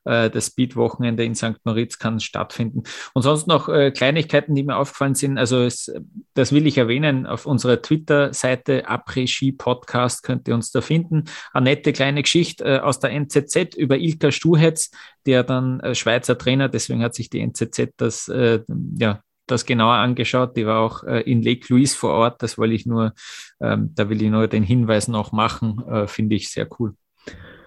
Äh, 0.04 0.30
das 0.30 0.46
Speed-Wochenende 0.46 1.24
in 1.24 1.34
St. 1.34 1.58
Moritz 1.64 1.98
kann 1.98 2.20
stattfinden. 2.20 2.84
Und 3.12 3.22
sonst 3.22 3.48
noch 3.48 3.68
äh, 3.68 3.90
Kleinigkeiten, 3.90 4.54
die 4.54 4.62
mir 4.62 4.76
aufgefallen 4.76 5.16
sind. 5.16 5.36
Also 5.36 5.62
es, 5.62 5.92
das 6.34 6.52
will 6.52 6.68
ich 6.68 6.78
erwähnen. 6.78 7.26
Auf 7.26 7.44
unserer 7.44 7.82
Twitter-Seite 7.82 8.88
Après-Ski-Podcast 8.88 10.22
könnt 10.22 10.46
ihr 10.46 10.54
uns 10.54 10.70
da 10.70 10.80
finden. 10.80 11.24
Eine 11.52 11.70
nette 11.70 11.92
kleine 11.92 12.22
Geschichte 12.22 12.64
äh, 12.64 12.78
aus 12.78 13.00
der 13.00 13.10
NZZ 13.10 13.74
über 13.76 13.98
Ilka 13.98 14.30
Stuhetz, 14.30 14.92
der 15.26 15.44
dann 15.44 15.80
Schweizer 15.94 16.36
Trainer, 16.36 16.68
deswegen 16.68 17.00
hat 17.02 17.14
sich 17.14 17.30
die 17.30 17.38
NZZ 17.38 17.92
das 17.96 18.28
ja, 18.98 19.20
das 19.46 19.66
genauer 19.66 19.94
angeschaut. 19.94 20.56
Die 20.56 20.66
war 20.66 20.80
auch 20.80 21.04
äh, 21.04 21.20
in 21.20 21.42
Lake 21.42 21.66
Louise 21.68 21.96
vor 21.96 22.10
Ort. 22.10 22.42
Das 22.42 22.58
will 22.58 22.72
ich 22.72 22.86
nur, 22.86 23.12
ähm, 23.60 23.90
da 23.94 24.08
will 24.08 24.22
ich 24.22 24.30
nur 24.30 24.48
den 24.48 24.62
Hinweis 24.62 25.08
noch 25.08 25.32
machen. 25.32 25.82
Äh, 25.88 26.06
Finde 26.06 26.36
ich 26.36 26.50
sehr 26.50 26.68
cool. 26.78 26.94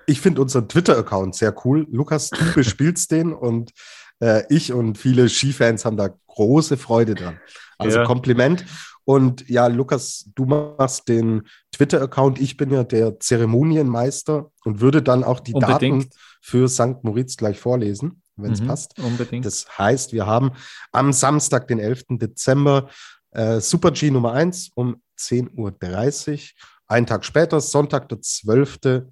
Ich 0.08 0.22
finde 0.22 0.42
unseren 0.42 0.68
Twitter-Account 0.68 1.36
sehr 1.36 1.56
cool. 1.66 1.88
Lukas, 1.90 2.30
du 2.30 2.38
bespielst 2.56 3.12
den 3.12 3.34
und 3.34 3.72
äh, 4.20 4.44
ich 4.50 4.72
und 4.72 4.98
viele 4.98 5.30
Skifans 5.30 5.86
haben 5.86 5.98
da 5.98 6.10
große 6.28 6.78
Freude 6.78 7.16
dran. 7.16 7.40
Also 7.78 8.00
ja. 8.00 8.06
Kompliment. 8.06 8.66
Und 9.04 9.48
ja, 9.48 9.68
Lukas, 9.68 10.30
du 10.34 10.46
machst 10.46 11.08
den 11.08 11.44
Twitter-Account. 11.72 12.40
Ich 12.42 12.58
bin 12.58 12.72
ja 12.72 12.84
der 12.84 13.20
Zeremonienmeister 13.20 14.52
und 14.64 14.82
würde 14.82 15.04
dann 15.04 15.24
auch 15.24 15.40
die 15.40 15.54
Unbedingt. 15.54 16.06
Daten 16.06 16.10
für 16.42 16.68
St. 16.68 17.04
Moritz 17.04 17.38
gleich 17.38 17.60
vorlesen, 17.60 18.22
wenn 18.36 18.52
es 18.52 18.62
mhm, 18.62 18.68
passt. 18.68 19.00
Unbedingt. 19.00 19.46
Das 19.46 19.78
heißt, 19.78 20.14
wir 20.14 20.26
haben 20.26 20.52
am 20.92 21.14
Samstag, 21.14 21.68
den 21.68 21.80
11. 21.80 22.04
Dezember, 22.10 22.90
äh, 23.32 23.60
Super 23.60 23.92
G 23.92 24.12
Nummer 24.12 24.34
1 24.34 24.72
um 24.76 25.02
10.30 25.20 26.34
Uhr. 26.34 26.40
Einen 26.88 27.06
Tag 27.06 27.26
später, 27.26 27.60
Sonntag, 27.62 28.10
der 28.10 28.22
12. 28.22 29.06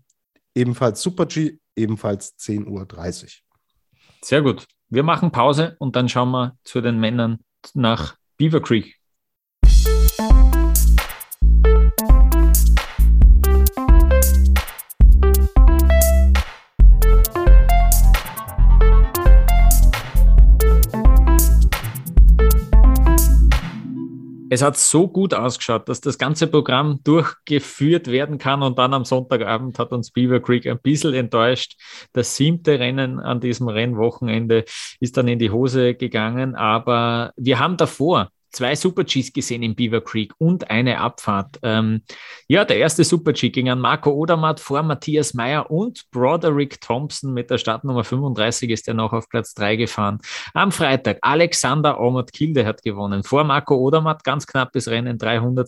ebenfalls 0.56 1.02
Super 1.02 1.26
G, 1.26 1.58
ebenfalls 1.76 2.38
10.30 2.38 2.68
Uhr. 2.68 2.88
Sehr 4.22 4.42
gut. 4.42 4.66
Wir 4.90 5.04
machen 5.04 5.32
Pause 5.32 5.76
und 5.80 5.96
dann 5.96 6.08
schauen 6.08 6.32
wir 6.32 6.58
zu 6.64 6.82
den 6.82 7.00
Männern 7.00 7.40
nach 7.74 8.16
Beaver 8.38 8.62
Creek. 8.62 9.00
Es 24.54 24.62
hat 24.62 24.78
so 24.78 25.08
gut 25.08 25.34
ausgeschaut, 25.34 25.90
dass 25.90 26.00
das 26.00 26.20
ganze 26.20 26.46
Programm 26.46 27.00
durchgeführt 27.04 28.06
werden 28.06 28.38
kann 28.38 28.62
und 28.62 28.78
dann 28.78 28.94
am 28.94 29.04
Sonntagabend 29.04 29.80
hat 29.80 29.92
uns 29.92 30.12
Beaver 30.12 30.42
Creek 30.42 30.68
ein 30.68 30.80
bisschen 30.80 31.16
enttäuscht. 31.16 31.76
Das 32.14 32.36
siebte 32.36 32.80
Rennen 32.80 33.20
an 33.20 33.40
diesem 33.40 33.68
Rennwochenende 33.68 34.66
ist 35.00 35.18
dann 35.18 35.28
in 35.28 35.40
die 35.40 35.50
Hose 35.50 35.96
gegangen, 35.96 36.54
aber 36.54 37.34
wir 37.36 37.58
haben 37.58 37.78
davor 37.78 38.30
zwei 38.54 38.76
Super-Gs 38.76 39.34
gesehen 39.34 39.64
in 39.64 39.76
Beaver 39.76 40.02
Creek 40.02 40.34
und 40.38 40.70
eine 40.70 41.00
Abfahrt. 41.00 41.60
Ähm, 41.64 42.04
ja, 42.48 42.64
der 42.64 42.78
erste 42.78 43.04
Super-G 43.04 43.50
ging 43.50 43.70
an 43.70 43.80
Marco 43.80 44.12
Odermatt 44.12 44.60
vor 44.60 44.84
Matthias 44.84 45.34
Meyer 45.34 45.70
und 45.70 46.10
Broderick 46.12 46.80
Thompson 46.80 47.34
mit 47.34 47.50
der 47.50 47.58
Startnummer 47.58 48.04
35 48.04 48.70
ist 48.70 48.88
er 48.88 48.94
noch 48.94 49.12
auf 49.12 49.28
Platz 49.28 49.54
3 49.56 49.76
gefahren. 49.76 50.20
Am 50.54 50.72
Freitag 50.72 51.18
Alexander 51.22 52.00
Omot 52.00 52.32
Kilde 52.32 52.66
hat 52.66 52.84
gewonnen. 52.84 53.24
Vor 53.24 53.44
Marco 53.44 53.76
Odermatt 53.76 54.24
ganz 54.24 54.48
knappes 54.48 54.88
Rennen, 54.88 55.18
300 55.18 55.64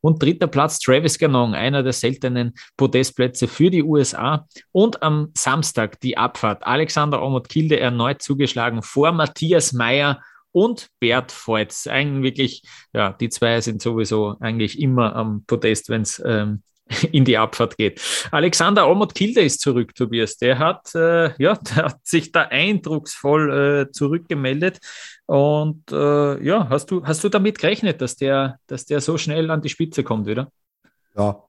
und 0.00 0.22
dritter 0.22 0.46
Platz 0.46 0.78
Travis 0.78 1.18
Ganong, 1.18 1.54
einer 1.54 1.82
der 1.82 1.92
seltenen 1.92 2.54
Podestplätze 2.76 3.46
für 3.46 3.70
die 3.70 3.82
USA. 3.82 4.46
Und 4.72 5.02
am 5.02 5.30
Samstag 5.36 6.00
die 6.00 6.16
Abfahrt. 6.16 6.66
Alexander 6.66 7.22
Omot 7.22 7.48
Kilde 7.48 7.78
erneut 7.78 8.22
zugeschlagen 8.22 8.82
vor 8.82 9.12
Matthias 9.12 9.72
Meyer 9.72 10.20
und 10.52 10.88
Bert 11.00 11.32
Voits. 11.32 11.86
Eigentlich 11.86 12.22
wirklich, 12.22 12.62
ja, 12.92 13.12
die 13.12 13.28
zwei 13.28 13.60
sind 13.60 13.82
sowieso 13.82 14.36
eigentlich 14.40 14.80
immer 14.80 15.16
am 15.16 15.44
Podest, 15.46 15.88
wenn 15.88 16.02
es 16.02 16.22
ähm, 16.24 16.62
in 17.12 17.24
die 17.24 17.38
Abfahrt 17.38 17.76
geht. 17.76 18.00
Alexander 18.30 18.88
Omot 18.88 19.14
Kilde 19.14 19.40
ist 19.40 19.60
zurück, 19.60 19.94
Tobias. 19.94 20.36
Der 20.36 20.58
hat, 20.58 20.94
äh, 20.94 21.34
ja, 21.42 21.54
der 21.76 21.84
hat 21.84 22.06
sich 22.06 22.32
da 22.32 22.42
eindrucksvoll 22.42 23.88
äh, 23.88 23.90
zurückgemeldet. 23.90 24.78
Und 25.26 25.90
äh, 25.90 26.44
ja, 26.44 26.68
hast 26.68 26.90
du, 26.90 27.04
hast 27.04 27.24
du 27.24 27.28
damit 27.28 27.58
gerechnet, 27.58 28.00
dass 28.00 28.16
der, 28.16 28.58
dass 28.66 28.86
der 28.86 29.00
so 29.00 29.18
schnell 29.18 29.50
an 29.50 29.62
die 29.62 29.68
Spitze 29.68 30.04
kommt 30.04 30.26
wieder? 30.26 30.50
Ja. 31.16 31.42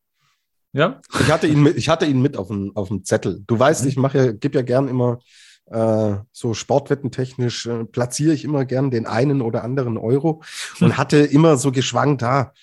Ja? 0.73 1.01
Ich 1.19 1.31
hatte 1.31 1.47
ihn 1.47 1.61
mit, 1.61 1.77
ich 1.77 1.87
hatte 1.87 2.05
ihn 2.05 2.21
mit 2.21 2.35
auf 2.35 2.47
dem, 2.47 2.75
auf 2.75 2.87
dem 2.87 3.03
Zettel. 3.03 3.43
Du 3.45 3.59
weißt, 3.59 3.83
mhm. 3.83 3.89
ich 3.89 3.97
mache 3.97 4.17
ja, 4.17 4.31
gebe 4.31 4.57
ja 4.57 4.63
gern 4.63 4.87
immer 4.87 5.19
äh, 5.67 6.15
so 6.31 6.53
sportwettentechnisch 6.53 7.65
äh, 7.65 7.85
platziere 7.85 8.33
ich 8.33 8.43
immer 8.43 8.65
gern 8.65 8.91
den 8.91 9.05
einen 9.05 9.41
oder 9.41 9.63
anderen 9.63 9.97
Euro 9.97 10.43
und 10.79 10.89
hm. 10.89 10.97
hatte 10.97 11.17
immer 11.17 11.57
so 11.57 11.71
geschwankt, 11.71 12.23
ah, 12.23 12.53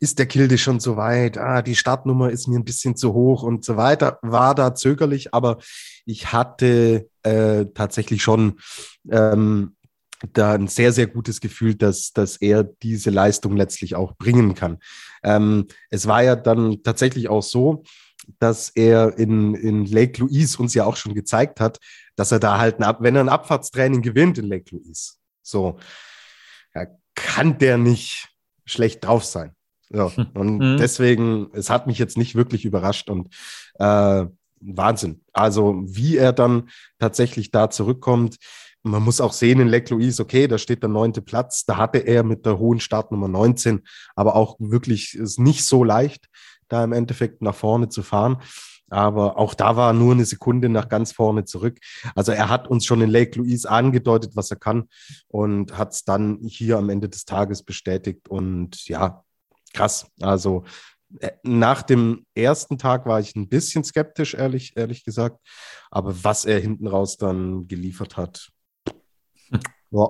ist 0.00 0.18
der 0.18 0.26
Kilde 0.26 0.56
schon 0.56 0.80
so 0.80 0.96
weit? 0.96 1.36
Ah, 1.36 1.60
die 1.60 1.76
Startnummer 1.76 2.30
ist 2.30 2.48
mir 2.48 2.58
ein 2.58 2.64
bisschen 2.64 2.96
zu 2.96 3.12
hoch 3.12 3.42
und 3.42 3.64
so 3.64 3.76
weiter. 3.76 4.18
War 4.22 4.54
da 4.54 4.74
zögerlich, 4.74 5.34
aber 5.34 5.58
ich 6.06 6.32
hatte 6.32 7.08
äh, 7.22 7.66
tatsächlich 7.74 8.22
schon 8.22 8.60
ähm, 9.10 9.76
da 10.32 10.52
ein 10.54 10.68
sehr, 10.68 10.92
sehr 10.92 11.06
gutes 11.06 11.40
Gefühl, 11.40 11.74
dass, 11.74 12.12
dass 12.12 12.38
er 12.38 12.64
diese 12.64 13.10
Leistung 13.10 13.56
letztlich 13.56 13.94
auch 13.94 14.16
bringen 14.16 14.54
kann. 14.54 14.78
Ähm, 15.22 15.66
es 15.90 16.06
war 16.06 16.22
ja 16.22 16.34
dann 16.34 16.82
tatsächlich 16.82 17.28
auch 17.28 17.42
so, 17.42 17.84
dass 18.38 18.70
er 18.70 19.18
in, 19.18 19.54
in 19.54 19.86
Lake 19.86 20.20
Louise 20.20 20.60
uns 20.60 20.74
ja 20.74 20.84
auch 20.84 20.96
schon 20.96 21.14
gezeigt 21.14 21.60
hat, 21.60 21.78
dass 22.16 22.32
er 22.32 22.40
da 22.40 22.58
halt, 22.58 22.80
ein, 22.80 22.96
wenn 23.00 23.16
er 23.16 23.24
ein 23.24 23.28
Abfahrtstraining 23.28 24.02
gewinnt 24.02 24.38
in 24.38 24.46
Lake 24.46 24.74
Louise, 24.74 25.14
so, 25.42 25.78
ja, 26.74 26.86
kann 27.14 27.58
der 27.58 27.78
nicht 27.78 28.28
schlecht 28.64 29.04
drauf 29.04 29.24
sein. 29.24 29.54
So, 29.90 30.14
hm. 30.14 30.26
und 30.34 30.58
mhm. 30.58 30.76
deswegen, 30.78 31.48
es 31.52 31.68
hat 31.70 31.86
mich 31.86 31.98
jetzt 31.98 32.16
nicht 32.16 32.34
wirklich 32.34 32.64
überrascht 32.64 33.10
und 33.10 33.34
äh, 33.78 34.26
Wahnsinn. 34.60 35.22
Also, 35.32 35.82
wie 35.86 36.16
er 36.16 36.32
dann 36.32 36.68
tatsächlich 36.98 37.50
da 37.50 37.70
zurückkommt, 37.70 38.36
man 38.82 39.02
muss 39.02 39.20
auch 39.20 39.32
sehen 39.32 39.60
in 39.60 39.68
Lake 39.68 39.92
Louise, 39.92 40.22
okay, 40.22 40.46
da 40.46 40.58
steht 40.58 40.82
der 40.82 40.88
neunte 40.88 41.20
Platz, 41.22 41.64
da 41.64 41.76
hatte 41.76 41.98
er 41.98 42.22
mit 42.22 42.46
der 42.46 42.58
hohen 42.58 42.80
Startnummer 42.80 43.28
19, 43.28 43.82
aber 44.14 44.36
auch 44.36 44.56
wirklich 44.58 45.14
ist 45.14 45.38
nicht 45.38 45.64
so 45.64 45.84
leicht, 45.84 46.28
da 46.72 46.84
im 46.84 46.92
Endeffekt 46.92 47.42
nach 47.42 47.54
vorne 47.54 47.88
zu 47.88 48.02
fahren. 48.02 48.38
Aber 48.90 49.38
auch 49.38 49.54
da 49.54 49.76
war 49.76 49.92
nur 49.92 50.12
eine 50.12 50.24
Sekunde 50.24 50.68
nach 50.68 50.88
ganz 50.88 51.12
vorne 51.12 51.44
zurück. 51.44 51.78
Also 52.16 52.32
er 52.32 52.48
hat 52.48 52.68
uns 52.68 52.84
schon 52.84 53.00
in 53.00 53.10
Lake 53.10 53.38
Louise 53.38 53.70
angedeutet, 53.70 54.32
was 54.34 54.50
er 54.50 54.56
kann 54.56 54.88
und 55.28 55.78
hat 55.78 55.92
es 55.92 56.04
dann 56.04 56.40
hier 56.42 56.76
am 56.76 56.90
Ende 56.90 57.08
des 57.08 57.24
Tages 57.24 57.62
bestätigt. 57.62 58.28
Und 58.28 58.88
ja, 58.88 59.24
krass. 59.72 60.08
Also 60.20 60.64
äh, 61.20 61.30
nach 61.44 61.82
dem 61.82 62.26
ersten 62.34 62.78
Tag 62.78 63.06
war 63.06 63.20
ich 63.20 63.36
ein 63.36 63.48
bisschen 63.48 63.84
skeptisch, 63.84 64.34
ehrlich, 64.34 64.76
ehrlich 64.76 65.04
gesagt. 65.04 65.38
Aber 65.92 66.24
was 66.24 66.44
er 66.44 66.58
hinten 66.58 66.88
raus 66.88 67.16
dann 67.16 67.68
geliefert 67.68 68.16
hat, 68.16 68.50
hm. 69.50 69.60
ja, 69.92 70.08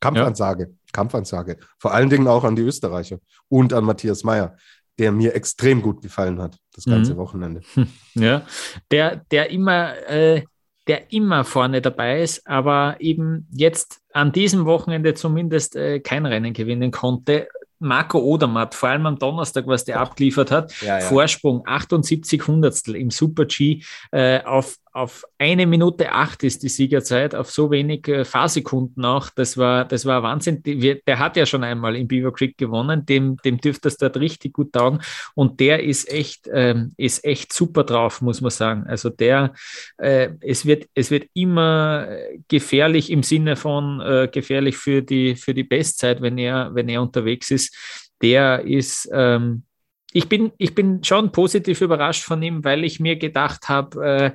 Kampfansage, 0.00 0.64
ja. 0.64 0.76
Kampfansage. 0.92 1.58
Vor 1.78 1.94
allen 1.94 2.10
Dingen 2.10 2.26
auch 2.26 2.42
an 2.42 2.56
die 2.56 2.62
Österreicher 2.62 3.18
und 3.48 3.72
an 3.72 3.84
Matthias 3.84 4.24
Meyer 4.24 4.56
der 4.98 5.12
mir 5.12 5.34
extrem 5.34 5.82
gut 5.82 6.02
gefallen 6.02 6.40
hat, 6.40 6.56
das 6.74 6.84
ganze 6.84 7.14
mhm. 7.14 7.18
Wochenende. 7.18 7.60
Ja, 8.14 8.42
der, 8.90 9.16
der 9.30 9.48
immer, 9.50 9.96
äh, 10.06 10.42
der 10.86 11.12
immer 11.12 11.44
vorne 11.44 11.80
dabei 11.80 12.22
ist, 12.22 12.46
aber 12.46 12.96
eben 13.00 13.48
jetzt 13.50 14.00
an 14.12 14.32
diesem 14.32 14.66
Wochenende 14.66 15.14
zumindest 15.14 15.76
äh, 15.76 16.00
kein 16.00 16.26
Rennen 16.26 16.52
gewinnen 16.52 16.90
konnte. 16.90 17.48
Marco 17.78 18.18
Odermatt, 18.18 18.74
vor 18.74 18.90
allem 18.90 19.06
am 19.06 19.18
Donnerstag, 19.18 19.66
was 19.66 19.84
der 19.84 19.98
abgeliefert 19.98 20.50
hat, 20.50 20.78
ja, 20.82 21.00
ja. 21.00 21.06
Vorsprung 21.06 21.66
78 21.66 22.46
Hundertstel 22.46 22.96
im 22.96 23.10
Super 23.10 23.46
G 23.46 23.82
äh, 24.12 24.42
auf 24.44 24.76
auf 24.92 25.24
eine 25.38 25.66
Minute 25.66 26.12
acht 26.12 26.44
ist 26.44 26.62
die 26.62 26.68
Siegerzeit, 26.68 27.34
auf 27.34 27.50
so 27.50 27.70
wenig 27.70 28.06
äh, 28.08 28.26
Fahrsekunden 28.26 29.04
auch. 29.06 29.30
Das 29.30 29.56
war, 29.56 29.86
das 29.86 30.04
war 30.04 30.22
Wahnsinn. 30.22 30.62
Der 30.62 31.18
hat 31.18 31.36
ja 31.36 31.46
schon 31.46 31.64
einmal 31.64 31.96
in 31.96 32.06
Beaver 32.06 32.32
Creek 32.32 32.58
gewonnen, 32.58 33.06
dem, 33.06 33.38
dem 33.38 33.58
dürfte 33.58 33.88
es 33.88 33.96
dort 33.96 34.18
richtig 34.18 34.52
gut 34.52 34.72
taugen. 34.72 35.00
Und 35.34 35.60
der 35.60 35.82
ist 35.82 36.10
echt, 36.10 36.46
ähm, 36.52 36.92
ist 36.98 37.24
echt 37.24 37.54
super 37.54 37.84
drauf, 37.84 38.20
muss 38.20 38.42
man 38.42 38.50
sagen. 38.50 38.84
Also 38.86 39.08
der, 39.08 39.54
äh, 39.96 40.28
es 40.40 40.66
wird, 40.66 40.86
es 40.94 41.10
wird 41.10 41.28
immer 41.32 42.08
gefährlich 42.48 43.10
im 43.10 43.22
Sinne 43.22 43.56
von 43.56 44.00
äh, 44.00 44.28
gefährlich 44.30 44.76
für 44.76 45.02
die, 45.02 45.36
für 45.36 45.54
die 45.54 45.64
Bestzeit, 45.64 46.20
wenn 46.20 46.36
er, 46.36 46.74
wenn 46.74 46.90
er 46.90 47.00
unterwegs 47.00 47.50
ist. 47.50 47.74
Der 48.20 48.60
ist, 48.66 49.08
ähm, 49.12 49.64
ich 50.12 50.28
bin, 50.28 50.52
ich 50.58 50.74
bin 50.74 51.02
schon 51.02 51.32
positiv 51.32 51.80
überrascht 51.80 52.22
von 52.22 52.42
ihm, 52.42 52.62
weil 52.64 52.84
ich 52.84 53.00
mir 53.00 53.16
gedacht 53.16 53.68
habe, 53.68 54.04
äh, 54.04 54.30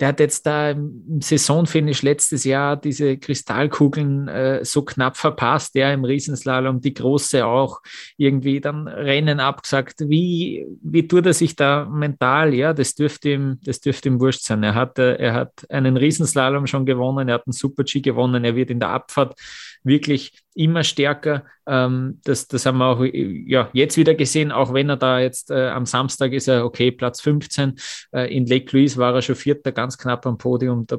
der 0.00 0.08
hat 0.08 0.20
jetzt 0.20 0.46
da 0.46 0.70
im 0.70 1.20
Saisonfinish 1.20 2.02
letztes 2.02 2.44
Jahr 2.44 2.76
diese 2.76 3.16
Kristallkugeln 3.16 4.28
äh, 4.28 4.64
so 4.64 4.82
knapp 4.82 5.16
verpasst, 5.16 5.74
der 5.74 5.94
im 5.94 6.04
Riesenslalom, 6.04 6.80
die 6.80 6.92
große 6.92 7.46
auch 7.46 7.80
irgendwie 8.16 8.60
dann 8.60 8.88
Rennen 8.88 9.40
abgesagt. 9.40 10.00
Wie, 10.00 10.66
wie 10.82 11.08
tut 11.08 11.26
er 11.26 11.32
sich 11.32 11.56
da 11.56 11.86
mental? 11.86 12.52
Ja, 12.52 12.74
das 12.74 12.94
dürfte 12.94 13.30
ihm, 13.30 13.58
das 13.64 13.80
dürfte 13.80 14.08
ihm 14.08 14.20
wurscht 14.20 14.42
sein. 14.42 14.62
Er 14.62 14.74
hat, 14.74 14.98
äh, 14.98 15.16
er 15.16 15.32
hat 15.32 15.66
einen 15.70 15.96
Riesenslalom 15.96 16.66
schon 16.66 16.84
gewonnen, 16.84 17.28
er 17.28 17.36
hat 17.36 17.46
einen 17.46 17.52
Super-G 17.52 18.00
gewonnen, 18.00 18.44
er 18.44 18.54
wird 18.54 18.70
in 18.70 18.80
der 18.80 18.90
Abfahrt 18.90 19.38
wirklich 19.86 20.32
immer 20.54 20.84
stärker. 20.84 21.44
Ähm, 21.66 22.20
das, 22.24 22.48
das 22.48 22.66
haben 22.66 22.78
wir 22.78 22.86
auch 22.86 23.04
ja, 23.04 23.70
jetzt 23.72 23.96
wieder 23.96 24.14
gesehen, 24.14 24.52
auch 24.52 24.74
wenn 24.74 24.90
er 24.90 24.96
da 24.96 25.20
jetzt 25.20 25.50
äh, 25.50 25.68
am 25.68 25.86
Samstag 25.86 26.32
ist 26.32 26.48
er 26.48 26.64
okay, 26.64 26.90
Platz 26.90 27.20
15. 27.20 27.74
Äh, 28.12 28.34
in 28.36 28.46
Lake 28.46 28.76
Louise 28.76 28.98
war 28.98 29.14
er 29.14 29.22
schon 29.22 29.36
Vierter, 29.36 29.72
ganz 29.72 29.96
knapp 29.96 30.26
am 30.26 30.38
Podium 30.38 30.86
da, 30.86 30.98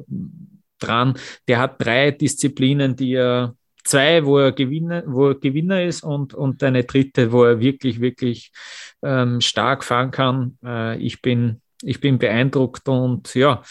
dran. 0.78 1.14
Der 1.46 1.58
hat 1.58 1.84
drei 1.84 2.10
Disziplinen, 2.10 2.96
die 2.96 3.14
er 3.14 3.54
zwei, 3.84 4.24
wo 4.24 4.38
er 4.38 4.52
Gewinner, 4.52 5.02
wo 5.06 5.28
er 5.28 5.34
Gewinner 5.34 5.84
ist 5.84 6.02
und, 6.02 6.34
und 6.34 6.62
eine 6.62 6.84
dritte, 6.84 7.32
wo 7.32 7.44
er 7.44 7.60
wirklich, 7.60 8.00
wirklich 8.00 8.52
ähm, 9.02 9.40
stark 9.40 9.84
fahren 9.84 10.10
kann. 10.10 10.58
Äh, 10.64 10.98
ich 10.98 11.22
bin, 11.22 11.60
ich 11.82 12.00
bin 12.00 12.18
beeindruckt 12.18 12.88
und 12.88 13.34
ja, 13.34 13.62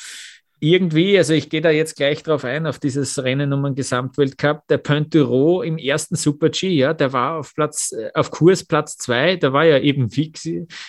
irgendwie, 0.60 1.18
also 1.18 1.34
ich 1.34 1.50
gehe 1.50 1.62
da 1.62 1.70
jetzt 1.70 1.96
gleich 1.96 2.24
drauf 2.24 2.44
ein, 2.44 2.66
auf 2.66 2.80
dieses 2.80 3.22
Rennen 3.24 3.54
um 3.54 3.64
den 3.64 3.76
Gesamtweltcup, 3.76 4.68
der 4.68 4.80
Pointerot 4.80 5.66
im 5.66 5.78
ersten 5.78 6.16
Super-G, 6.16 6.70
ja, 6.70 6.94
der 6.94 7.14
war 7.14 7.38
auf 7.38 7.54
Platz, 7.54 7.92
äh, 7.92 8.10
auf 8.14 8.32
Kurs 8.32 8.64
Platz 8.64 8.98
zwei, 8.98 9.36
da 9.36 9.54
war 9.54 9.66
ja 9.66 9.80
eben, 9.80 10.16
wie, 10.16 10.34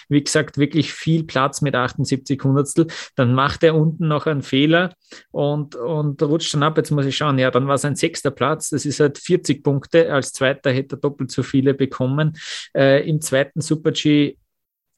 wie 0.08 0.24
gesagt, 0.24 0.56
wirklich 0.56 0.92
viel 0.92 1.24
Platz 1.24 1.60
mit 1.60 1.74
78 1.74 2.42
Hundertstel, 2.42 2.86
dann 3.14 3.34
macht 3.34 3.62
er 3.62 3.74
unten 3.74 4.08
noch 4.08 4.26
einen 4.26 4.42
Fehler 4.42 4.94
und, 5.30 5.74
und 5.76 6.22
rutscht 6.22 6.54
dann 6.54 6.62
ab, 6.62 6.76
jetzt 6.78 6.90
muss 6.90 7.06
ich 7.06 7.16
schauen, 7.16 7.38
ja, 7.38 7.50
dann 7.50 7.68
war 7.68 7.74
es 7.74 7.84
ein 7.84 7.96
sechster 7.96 8.30
Platz, 8.30 8.70
das 8.70 8.86
ist 8.86 9.00
halt 9.00 9.18
40 9.18 9.62
Punkte, 9.62 10.12
als 10.12 10.32
zweiter 10.32 10.72
hätte 10.72 10.96
er 10.96 11.00
doppelt 11.00 11.30
so 11.30 11.42
viele 11.42 11.74
bekommen, 11.74 12.38
äh, 12.74 13.06
im 13.08 13.20
zweiten 13.20 13.60
Super-G 13.60 14.36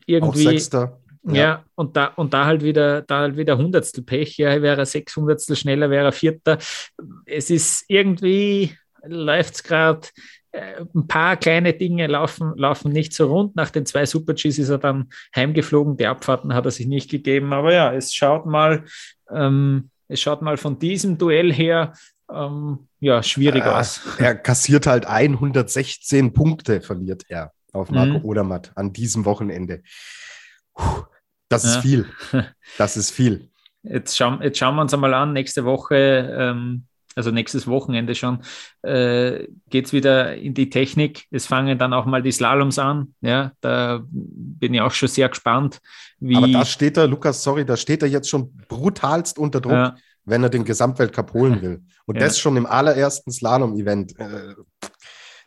irgendwie. 0.07 0.47
Auch 0.47 0.51
Sechster. 0.51 1.01
Ja. 1.23 1.35
ja, 1.35 1.65
und 1.75 1.97
da, 1.97 2.07
und 2.07 2.33
da 2.33 2.47
halt 2.47 2.63
wieder, 2.63 3.03
da 3.03 3.21
halt 3.21 3.37
wieder 3.37 3.59
Hundertstel 3.59 4.03
Pech, 4.03 4.39
ja, 4.39 4.63
wäre 4.63 4.81
er 4.81 4.87
Sechshundertstel 4.87 5.57
schneller, 5.57 5.91
wäre 5.91 6.07
er 6.07 6.13
Vierter. 6.13 6.59
Es 7.27 7.51
ist 7.51 7.85
irgendwie, 7.89 8.75
läuft 9.05 9.55
es 9.55 9.63
gerade, 9.63 10.09
äh, 10.53 10.85
ein 10.95 11.07
paar 11.07 11.37
kleine 11.37 11.75
Dinge 11.75 12.07
laufen, 12.07 12.55
laufen 12.57 12.91
nicht 12.91 13.13
so 13.13 13.29
rund. 13.29 13.55
Nach 13.55 13.71
den 13.71 13.87
zwei 13.87 14.07
Super-Gs 14.07 14.59
ist 14.59 14.69
er 14.69 14.79
dann 14.79 15.11
heimgeflogen. 15.37 15.97
Die 15.97 16.07
Abfahrten 16.07 16.55
hat 16.55 16.65
er 16.65 16.71
sich 16.71 16.87
nicht 16.87 17.11
gegeben. 17.11 17.53
Aber 17.53 17.73
ja, 17.73 17.93
es 17.93 18.15
schaut 18.15 18.47
mal, 18.47 18.85
ähm, 19.31 19.91
es 20.09 20.21
schaut 20.21 20.43
mal 20.43 20.57
von 20.57 20.79
diesem 20.79 21.19
Duell 21.19 21.53
her 21.53 21.93
ähm, 22.33 22.89
ja, 22.99 23.23
schwierig 23.23 23.65
äh, 23.65 23.69
aus. 23.69 24.01
Er 24.19 24.35
kassiert 24.35 24.87
halt 24.87 25.07
116 25.07 26.33
Punkte, 26.33 26.81
verliert 26.81 27.25
er 27.29 27.53
auf 27.73 27.91
Marco 27.91 28.19
mhm. 28.19 28.25
Odermatt 28.25 28.73
an 28.75 28.93
diesem 28.93 29.25
Wochenende. 29.25 29.83
Das 31.49 31.65
ist 31.65 31.77
ja. 31.77 31.81
viel. 31.81 32.07
Das 32.79 32.97
ist 32.97 33.11
viel. 33.11 33.51
Jetzt 33.83 34.17
schauen, 34.17 34.41
jetzt 34.43 34.59
schauen 34.59 34.77
wir 34.77 34.83
uns 34.83 34.95
einmal 34.95 35.13
an. 35.15 35.33
Nächste 35.33 35.65
Woche, 35.65 35.97
ähm, 36.39 36.85
also 37.17 37.31
nächstes 37.31 37.67
Wochenende 37.67 38.15
schon, 38.15 38.43
äh, 38.83 39.47
geht 39.69 39.87
es 39.87 39.93
wieder 39.93 40.37
in 40.37 40.55
die 40.55 40.71
Technik. 40.71 41.27
Es 41.31 41.47
fangen 41.47 41.79
dann 41.79 41.93
auch 41.93 42.07
mal 42.07 42.23
die 42.23 42.31
Slaloms 42.31 42.79
an. 42.79 43.15
Ja, 43.21 43.53
da 43.61 44.03
bin 44.09 44.75
ich 44.75 44.81
auch 44.81 44.93
schon 44.93 45.09
sehr 45.09 45.29
gespannt. 45.29 45.81
Wie 46.21 46.37
Aber 46.37 46.49
da 46.49 46.65
steht 46.65 46.97
er, 46.97 47.09
Lukas, 47.09 47.43
sorry, 47.43 47.65
da 47.65 47.77
steht 47.77 48.03
er 48.03 48.09
jetzt 48.09 48.29
schon 48.29 48.57
brutalst 48.69 49.39
unter 49.39 49.61
Druck, 49.61 49.73
ja. 49.73 49.97
wenn 50.25 50.43
er 50.43 50.51
den 50.51 50.65
Gesamtweltcup 50.65 51.33
holen 51.33 51.61
will. 51.63 51.83
Und 52.07 52.17
ja. 52.17 52.23
das 52.23 52.39
schon 52.39 52.57
im 52.57 52.67
allerersten 52.67 53.33
Slalom-Event. 53.33 54.19
Äh, 54.19 54.55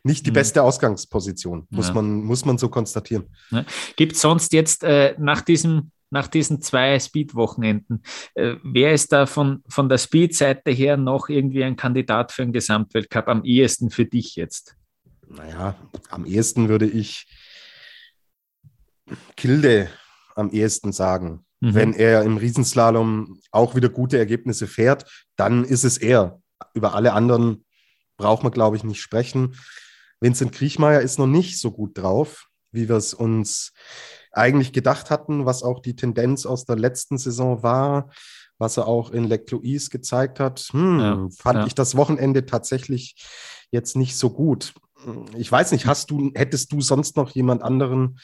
nicht 0.03 0.25
die 0.25 0.31
mhm. 0.31 0.35
beste 0.35 0.61
Ausgangsposition, 0.61 1.67
muss, 1.69 1.87
ja. 1.87 1.93
man, 1.93 2.23
muss 2.23 2.45
man 2.45 2.57
so 2.57 2.69
konstatieren. 2.69 3.25
Ja. 3.51 3.65
Gibt 3.95 4.13
es 4.13 4.21
sonst 4.21 4.53
jetzt 4.53 4.83
äh, 4.83 5.15
nach 5.17 5.41
diesem 5.41 5.91
nach 6.13 6.27
diesen 6.27 6.61
zwei 6.61 6.99
Speed-Wochenenden. 6.99 8.03
Äh, 8.35 8.57
wer 8.63 8.93
ist 8.93 9.11
da 9.11 9.25
von, 9.25 9.63
von 9.67 9.89
der 9.89 9.97
Speed-Seite 9.97 10.69
her 10.69 10.95
noch 10.95 11.27
irgendwie 11.27 11.63
ein 11.63 11.75
Kandidat 11.75 12.31
für 12.31 12.43
einen 12.43 12.53
Gesamtweltcup 12.53 13.27
am 13.27 13.43
ehesten 13.43 13.89
für 13.89 14.05
dich 14.05 14.35
jetzt? 14.35 14.75
Naja, 15.27 15.75
am 16.09 16.25
ehesten 16.25 16.69
würde 16.69 16.85
ich 16.85 17.25
Kilde 19.35 19.89
am 20.35 20.51
ehesten 20.51 20.91
sagen. 20.91 21.45
Mhm. 21.61 21.73
Wenn 21.73 21.93
er 21.93 22.23
im 22.23 22.37
Riesenslalom 22.37 23.39
auch 23.51 23.75
wieder 23.75 23.89
gute 23.89 24.19
Ergebnisse 24.19 24.67
fährt, 24.67 25.09
dann 25.35 25.63
ist 25.63 25.83
es 25.83 25.97
er. 25.97 26.39
Über 26.75 26.93
alle 26.93 27.13
anderen 27.13 27.65
braucht 28.17 28.43
man, 28.43 28.51
glaube 28.51 28.77
ich, 28.77 28.83
nicht 28.83 29.01
sprechen. 29.01 29.55
Vincent 30.23 30.53
Kriechmeier 30.53 31.01
ist 31.01 31.19
noch 31.19 31.27
nicht 31.27 31.59
so 31.59 31.69
gut 31.69 31.97
drauf, 31.97 32.47
wie 32.71 32.87
wir 32.87 32.95
es 32.95 33.13
uns 33.13 33.73
eigentlich 34.31 34.71
gedacht 34.71 35.09
hatten, 35.09 35.45
was 35.45 35.63
auch 35.63 35.81
die 35.81 35.97
Tendenz 35.97 36.45
aus 36.45 36.63
der 36.63 36.77
letzten 36.77 37.17
Saison 37.17 37.61
war, 37.61 38.09
was 38.57 38.77
er 38.77 38.87
auch 38.87 39.11
in 39.11 39.25
Leclerc 39.25 39.91
gezeigt 39.91 40.39
hat. 40.39 40.61
Hm, 40.71 40.99
ja, 40.99 41.27
fand 41.37 41.59
ja. 41.59 41.65
ich 41.67 41.75
das 41.75 41.97
Wochenende 41.97 42.45
tatsächlich 42.45 43.17
jetzt 43.69 43.97
nicht 43.97 44.15
so 44.15 44.29
gut. 44.29 44.73
Ich 45.35 45.51
weiß 45.51 45.73
nicht, 45.73 45.87
hast 45.87 46.09
du, 46.09 46.31
hättest 46.35 46.71
du 46.71 46.79
sonst 46.79 47.17
noch 47.17 47.31
jemand 47.31 47.61
anderen 47.61 48.17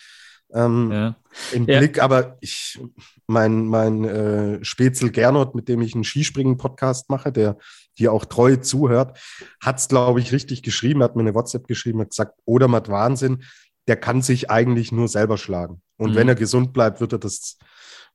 ähm, 0.53 0.91
ja. 0.91 1.15
im 1.51 1.65
Blick? 1.65 2.01
Aber 2.01 2.37
ich, 2.41 2.79
mein, 3.27 3.65
mein 3.65 4.03
äh, 4.05 4.63
Spätzl 4.63 5.09
Gernot, 5.09 5.55
mit 5.55 5.67
dem 5.69 5.81
ich 5.81 5.93
einen 5.93 6.03
Skispringen-Podcast 6.03 7.09
mache, 7.09 7.31
der 7.31 7.57
hier 7.93 8.13
auch 8.13 8.25
treu 8.25 8.55
zuhört, 8.55 9.19
hat 9.61 9.79
es, 9.79 9.87
glaube 9.87 10.19
ich, 10.19 10.31
richtig 10.31 10.63
geschrieben, 10.63 11.03
hat 11.03 11.15
mir 11.15 11.21
eine 11.21 11.35
WhatsApp 11.35 11.67
geschrieben, 11.67 12.01
hat 12.01 12.11
gesagt, 12.11 12.39
Odermatt 12.45 12.89
Wahnsinn, 12.89 13.43
der 13.87 13.97
kann 13.97 14.21
sich 14.21 14.49
eigentlich 14.49 14.91
nur 14.91 15.07
selber 15.07 15.37
schlagen. 15.37 15.81
Und 15.97 16.11
mhm. 16.11 16.15
wenn 16.15 16.29
er 16.29 16.35
gesund 16.35 16.73
bleibt, 16.73 17.01
wird 17.01 17.13
er 17.13 17.19
das, 17.19 17.57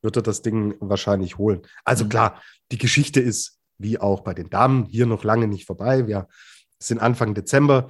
wird 0.01 0.15
er 0.15 0.21
das 0.21 0.41
Ding 0.41 0.75
wahrscheinlich 0.79 1.37
holen. 1.37 1.61
Also 1.83 2.05
mhm. 2.05 2.09
klar, 2.09 2.41
die 2.71 2.77
Geschichte 2.77 3.19
ist, 3.19 3.59
wie 3.77 3.99
auch 3.99 4.21
bei 4.21 4.33
den 4.33 4.49
Damen, 4.49 4.85
hier 4.85 5.05
noch 5.05 5.23
lange 5.23 5.47
nicht 5.47 5.65
vorbei. 5.65 6.07
Wir 6.07 6.27
sind 6.79 6.99
Anfang 6.99 7.33
Dezember. 7.33 7.87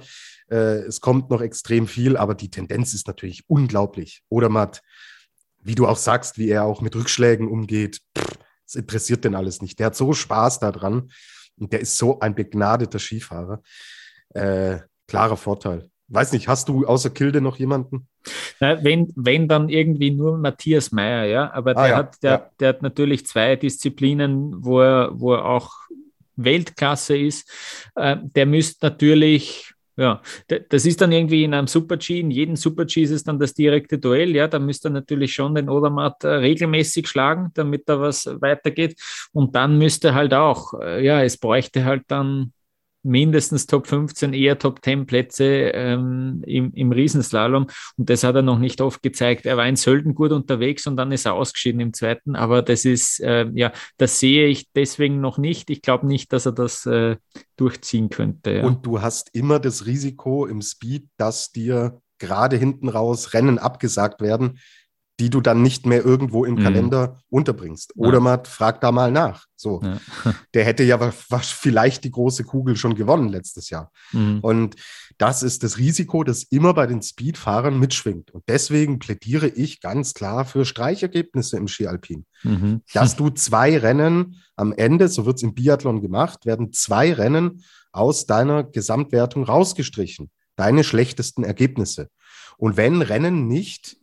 Äh, 0.50 0.84
es 0.84 1.00
kommt 1.00 1.30
noch 1.30 1.40
extrem 1.40 1.86
viel, 1.86 2.16
aber 2.16 2.34
die 2.34 2.50
Tendenz 2.50 2.94
ist 2.94 3.06
natürlich 3.06 3.44
unglaublich. 3.48 4.22
Odermatt, 4.28 4.82
wie 5.62 5.74
du 5.74 5.86
auch 5.86 5.96
sagst, 5.96 6.38
wie 6.38 6.48
er 6.48 6.64
auch 6.64 6.80
mit 6.80 6.94
Rückschlägen 6.94 7.48
umgeht, 7.48 8.00
das 8.14 8.74
interessiert 8.74 9.24
denn 9.24 9.34
alles 9.34 9.62
nicht. 9.62 9.78
Der 9.78 9.86
hat 9.86 9.96
so 9.96 10.12
Spaß 10.12 10.60
daran 10.60 11.10
und 11.58 11.72
der 11.72 11.80
ist 11.80 11.96
so 11.96 12.20
ein 12.20 12.34
begnadeter 12.34 12.98
Skifahrer. 12.98 13.62
Äh, 14.30 14.78
klarer 15.06 15.36
Vorteil. 15.36 15.88
Weiß 16.08 16.32
nicht, 16.32 16.46
hast 16.46 16.68
du 16.68 16.86
außer 16.86 17.10
Kilde 17.10 17.40
noch 17.40 17.56
jemanden? 17.56 18.06
Na, 18.60 18.82
wenn, 18.84 19.12
wenn 19.16 19.48
dann 19.48 19.68
irgendwie 19.68 20.12
nur 20.12 20.38
Matthias 20.38 20.92
Meyer, 20.92 21.24
ja. 21.24 21.52
Aber 21.52 21.74
der, 21.74 21.82
ah, 21.82 21.88
ja, 21.88 21.96
hat, 21.96 22.22
der, 22.22 22.30
ja. 22.30 22.50
der 22.60 22.68
hat 22.68 22.82
natürlich 22.82 23.26
zwei 23.26 23.56
Disziplinen, 23.56 24.64
wo 24.64 24.80
er, 24.80 25.10
wo 25.14 25.34
er 25.34 25.44
auch 25.44 25.72
Weltklasse 26.36 27.16
ist. 27.16 27.50
Äh, 27.96 28.18
der 28.22 28.46
müsste 28.46 28.86
natürlich 28.86 29.74
ja, 29.96 30.20
das 30.68 30.84
ist 30.84 31.00
dann 31.00 31.12
irgendwie 31.12 31.44
in 31.44 31.54
einem 31.54 31.66
Super-G, 31.66 32.20
in 32.20 32.30
jedem 32.30 32.56
Super-G 32.56 33.02
ist 33.02 33.10
es 33.10 33.24
dann 33.24 33.38
das 33.38 33.54
direkte 33.54 33.98
Duell, 33.98 34.36
ja, 34.36 34.46
da 34.46 34.58
müsste 34.58 34.88
er 34.88 34.92
natürlich 34.92 35.32
schon 35.32 35.54
den 35.54 35.70
Odermatt 35.70 36.22
äh, 36.24 36.28
regelmäßig 36.28 37.08
schlagen, 37.08 37.50
damit 37.54 37.88
da 37.88 38.00
was 38.00 38.26
weitergeht. 38.40 39.00
Und 39.32 39.54
dann 39.56 39.78
müsste 39.78 40.14
halt 40.14 40.34
auch, 40.34 40.74
äh, 40.80 41.04
ja, 41.04 41.22
es 41.22 41.38
bräuchte 41.38 41.84
halt 41.84 42.02
dann 42.08 42.52
mindestens 43.06 43.66
Top 43.66 43.86
15, 43.86 44.32
eher 44.32 44.58
Top 44.58 44.84
10 44.84 45.06
Plätze 45.06 45.44
ähm, 45.44 46.42
im, 46.46 46.72
im 46.74 46.92
Riesenslalom. 46.92 47.66
Und 47.96 48.10
das 48.10 48.24
hat 48.24 48.34
er 48.34 48.42
noch 48.42 48.58
nicht 48.58 48.80
oft 48.80 49.02
gezeigt. 49.02 49.46
Er 49.46 49.56
war 49.56 49.66
in 49.66 49.76
Sölden 49.76 50.14
gut 50.14 50.32
unterwegs 50.32 50.86
und 50.86 50.96
dann 50.96 51.12
ist 51.12 51.24
er 51.24 51.34
ausgeschieden 51.34 51.80
im 51.80 51.92
zweiten. 51.92 52.36
Aber 52.36 52.62
das 52.62 52.84
ist, 52.84 53.20
äh, 53.20 53.46
ja, 53.54 53.72
das 53.96 54.20
sehe 54.20 54.46
ich 54.46 54.70
deswegen 54.74 55.20
noch 55.20 55.38
nicht. 55.38 55.70
Ich 55.70 55.82
glaube 55.82 56.06
nicht, 56.06 56.32
dass 56.32 56.46
er 56.46 56.52
das 56.52 56.84
äh, 56.86 57.16
durchziehen 57.56 58.10
könnte. 58.10 58.50
Ja. 58.50 58.64
Und 58.64 58.84
du 58.84 59.00
hast 59.00 59.34
immer 59.34 59.58
das 59.60 59.86
Risiko 59.86 60.46
im 60.46 60.60
Speed, 60.60 61.08
dass 61.16 61.52
dir 61.52 62.00
gerade 62.18 62.56
hinten 62.56 62.88
raus 62.88 63.34
Rennen 63.34 63.58
abgesagt 63.58 64.20
werden, 64.20 64.58
die 65.18 65.30
du 65.30 65.40
dann 65.40 65.62
nicht 65.62 65.86
mehr 65.86 66.04
irgendwo 66.04 66.44
im 66.44 66.56
mhm. 66.56 66.62
Kalender 66.62 67.20
unterbringst. 67.30 67.92
Oder 67.96 68.18
ja. 68.18 68.20
man 68.20 68.44
fragt 68.44 68.84
da 68.84 68.92
mal 68.92 69.10
nach. 69.10 69.46
So, 69.56 69.80
ja. 69.82 69.98
der 70.54 70.64
hätte 70.64 70.82
ja 70.82 70.98
vielleicht 71.10 72.04
die 72.04 72.10
große 72.10 72.44
Kugel 72.44 72.76
schon 72.76 72.94
gewonnen 72.94 73.28
letztes 73.28 73.70
Jahr. 73.70 73.90
Mhm. 74.12 74.40
Und 74.42 74.76
das 75.16 75.42
ist 75.42 75.62
das 75.62 75.78
Risiko, 75.78 76.22
das 76.22 76.42
immer 76.42 76.74
bei 76.74 76.86
den 76.86 77.00
Speedfahrern 77.00 77.78
mitschwingt. 77.78 78.30
Und 78.32 78.44
deswegen 78.46 78.98
plädiere 78.98 79.48
ich 79.48 79.80
ganz 79.80 80.12
klar 80.12 80.44
für 80.44 80.66
Streichergebnisse 80.66 81.56
im 81.56 81.68
Ski 81.68 81.86
Alpin. 81.86 82.26
Mhm. 82.42 82.82
Dass 82.92 83.16
du 83.16 83.30
zwei 83.30 83.78
Rennen 83.78 84.36
am 84.54 84.74
Ende, 84.74 85.08
so 85.08 85.24
wird 85.24 85.36
es 85.36 85.42
im 85.42 85.54
Biathlon 85.54 86.02
gemacht, 86.02 86.44
werden 86.44 86.72
zwei 86.72 87.14
Rennen 87.14 87.64
aus 87.92 88.26
deiner 88.26 88.64
Gesamtwertung 88.64 89.44
rausgestrichen. 89.44 90.30
Deine 90.56 90.84
schlechtesten 90.84 91.42
Ergebnisse. 91.44 92.08
Und 92.58 92.76
wenn 92.76 93.00
Rennen 93.00 93.46
nicht 93.46 93.96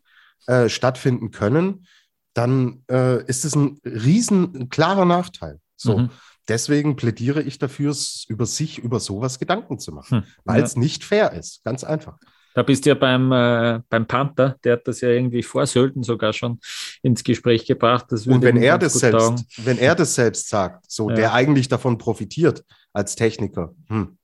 äh, 0.47 0.69
stattfinden 0.69 1.31
können, 1.31 1.85
dann 2.33 2.83
äh, 2.89 3.23
ist 3.25 3.45
es 3.45 3.55
ein 3.55 3.79
riesen 3.85 4.55
ein 4.55 4.69
klarer 4.69 5.05
Nachteil. 5.05 5.59
So. 5.75 5.97
Mhm. 5.97 6.09
Deswegen 6.47 6.95
plädiere 6.95 7.41
ich 7.41 7.57
dafür, 7.57 7.95
über 8.27 8.45
sich, 8.45 8.79
über 8.79 8.99
sowas 8.99 9.39
Gedanken 9.39 9.79
zu 9.79 9.93
machen, 9.93 10.19
hm, 10.19 10.23
weil 10.43 10.61
es 10.61 10.75
ja. 10.75 10.81
nicht 10.81 11.03
fair 11.05 11.31
ist. 11.31 11.63
Ganz 11.63 11.85
einfach. 11.85 12.17
Da 12.53 12.63
bist 12.63 12.85
du 12.85 12.89
ja 12.89 12.95
beim, 12.95 13.31
äh, 13.31 13.79
beim 13.89 14.05
Panther, 14.05 14.57
der 14.63 14.73
hat 14.73 14.87
das 14.87 15.01
ja 15.01 15.09
irgendwie 15.09 15.41
vor 15.41 15.65
Sölden 15.65 16.03
sogar 16.03 16.33
schon 16.33 16.59
ins 17.01 17.23
Gespräch 17.23 17.65
gebracht. 17.65 18.11
Und 18.11 18.43
wenn 18.43 18.57
er, 18.57 18.77
das 18.77 18.93
selbst, 18.93 19.45
wenn 19.65 19.77
er 19.77 19.95
das 19.95 20.15
selbst 20.15 20.49
sagt, 20.49 20.91
so 20.91 21.09
ja. 21.09 21.15
der 21.15 21.33
eigentlich 21.33 21.67
davon 21.67 21.97
profitiert 21.97 22.63
als 22.91 23.15
Techniker, 23.15 23.73
hm, 23.87 24.17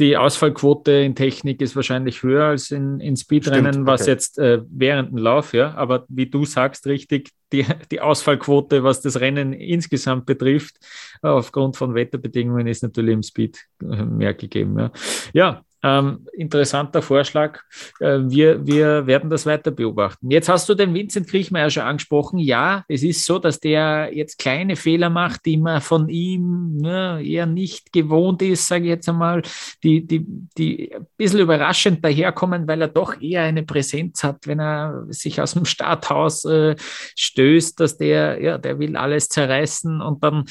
die 0.00 0.16
Ausfallquote 0.16 0.92
in 0.92 1.14
Technik 1.14 1.60
ist 1.60 1.76
wahrscheinlich 1.76 2.22
höher 2.22 2.46
als 2.46 2.70
in, 2.70 3.00
in 3.00 3.16
Speedrennen, 3.16 3.72
Stimmt, 3.74 3.86
was 3.86 4.06
jetzt 4.06 4.38
äh, 4.38 4.62
während 4.70 5.10
dem 5.10 5.18
Lauf, 5.18 5.52
ja. 5.52 5.74
Aber 5.74 6.06
wie 6.08 6.26
du 6.26 6.46
sagst, 6.46 6.86
richtig, 6.86 7.32
die, 7.52 7.66
die 7.90 8.00
Ausfallquote, 8.00 8.82
was 8.82 9.02
das 9.02 9.20
Rennen 9.20 9.52
insgesamt 9.52 10.24
betrifft, 10.24 10.76
aufgrund 11.20 11.76
von 11.76 11.94
Wetterbedingungen, 11.94 12.66
ist 12.66 12.82
natürlich 12.82 13.12
im 13.12 13.22
Speed 13.22 13.58
äh, 13.82 14.02
mehr 14.04 14.32
gegeben. 14.32 14.78
Ja, 14.78 14.92
ja 15.34 15.64
Ähm, 15.82 16.26
interessanter 16.34 17.00
Vorschlag. 17.00 17.60
Äh, 18.00 18.18
wir, 18.24 18.66
wir 18.66 19.06
werden 19.06 19.30
das 19.30 19.46
weiter 19.46 19.70
beobachten. 19.70 20.30
Jetzt 20.30 20.50
hast 20.50 20.68
du 20.68 20.74
den 20.74 20.92
Vincent 20.92 21.26
Kriechmeier 21.26 21.70
schon 21.70 21.84
angesprochen. 21.84 22.38
Ja, 22.38 22.84
es 22.86 23.02
ist 23.02 23.24
so, 23.24 23.38
dass 23.38 23.60
der 23.60 24.10
jetzt 24.12 24.38
kleine 24.38 24.76
Fehler 24.76 25.08
macht, 25.08 25.46
die 25.46 25.56
man 25.56 25.80
von 25.80 26.08
ihm 26.10 26.76
ne, 26.76 27.22
eher 27.24 27.46
nicht 27.46 27.92
gewohnt 27.92 28.42
ist, 28.42 28.66
sage 28.66 28.84
ich 28.84 28.90
jetzt 28.90 29.08
einmal, 29.08 29.42
die, 29.82 30.06
die, 30.06 30.26
die 30.58 30.94
ein 30.94 31.06
bisschen 31.16 31.40
überraschend 31.40 32.04
daherkommen, 32.04 32.68
weil 32.68 32.82
er 32.82 32.88
doch 32.88 33.18
eher 33.20 33.42
eine 33.42 33.62
Präsenz 33.62 34.22
hat, 34.22 34.46
wenn 34.46 34.60
er 34.60 35.06
sich 35.08 35.40
aus 35.40 35.54
dem 35.54 35.64
Starthaus 35.64 36.44
äh, 36.44 36.76
stößt, 37.16 37.80
dass 37.80 37.96
der, 37.96 38.42
ja, 38.42 38.58
der 38.58 38.78
will 38.78 38.96
alles 38.96 39.30
zerreißen 39.30 40.02
und 40.02 40.22
dann 40.22 40.44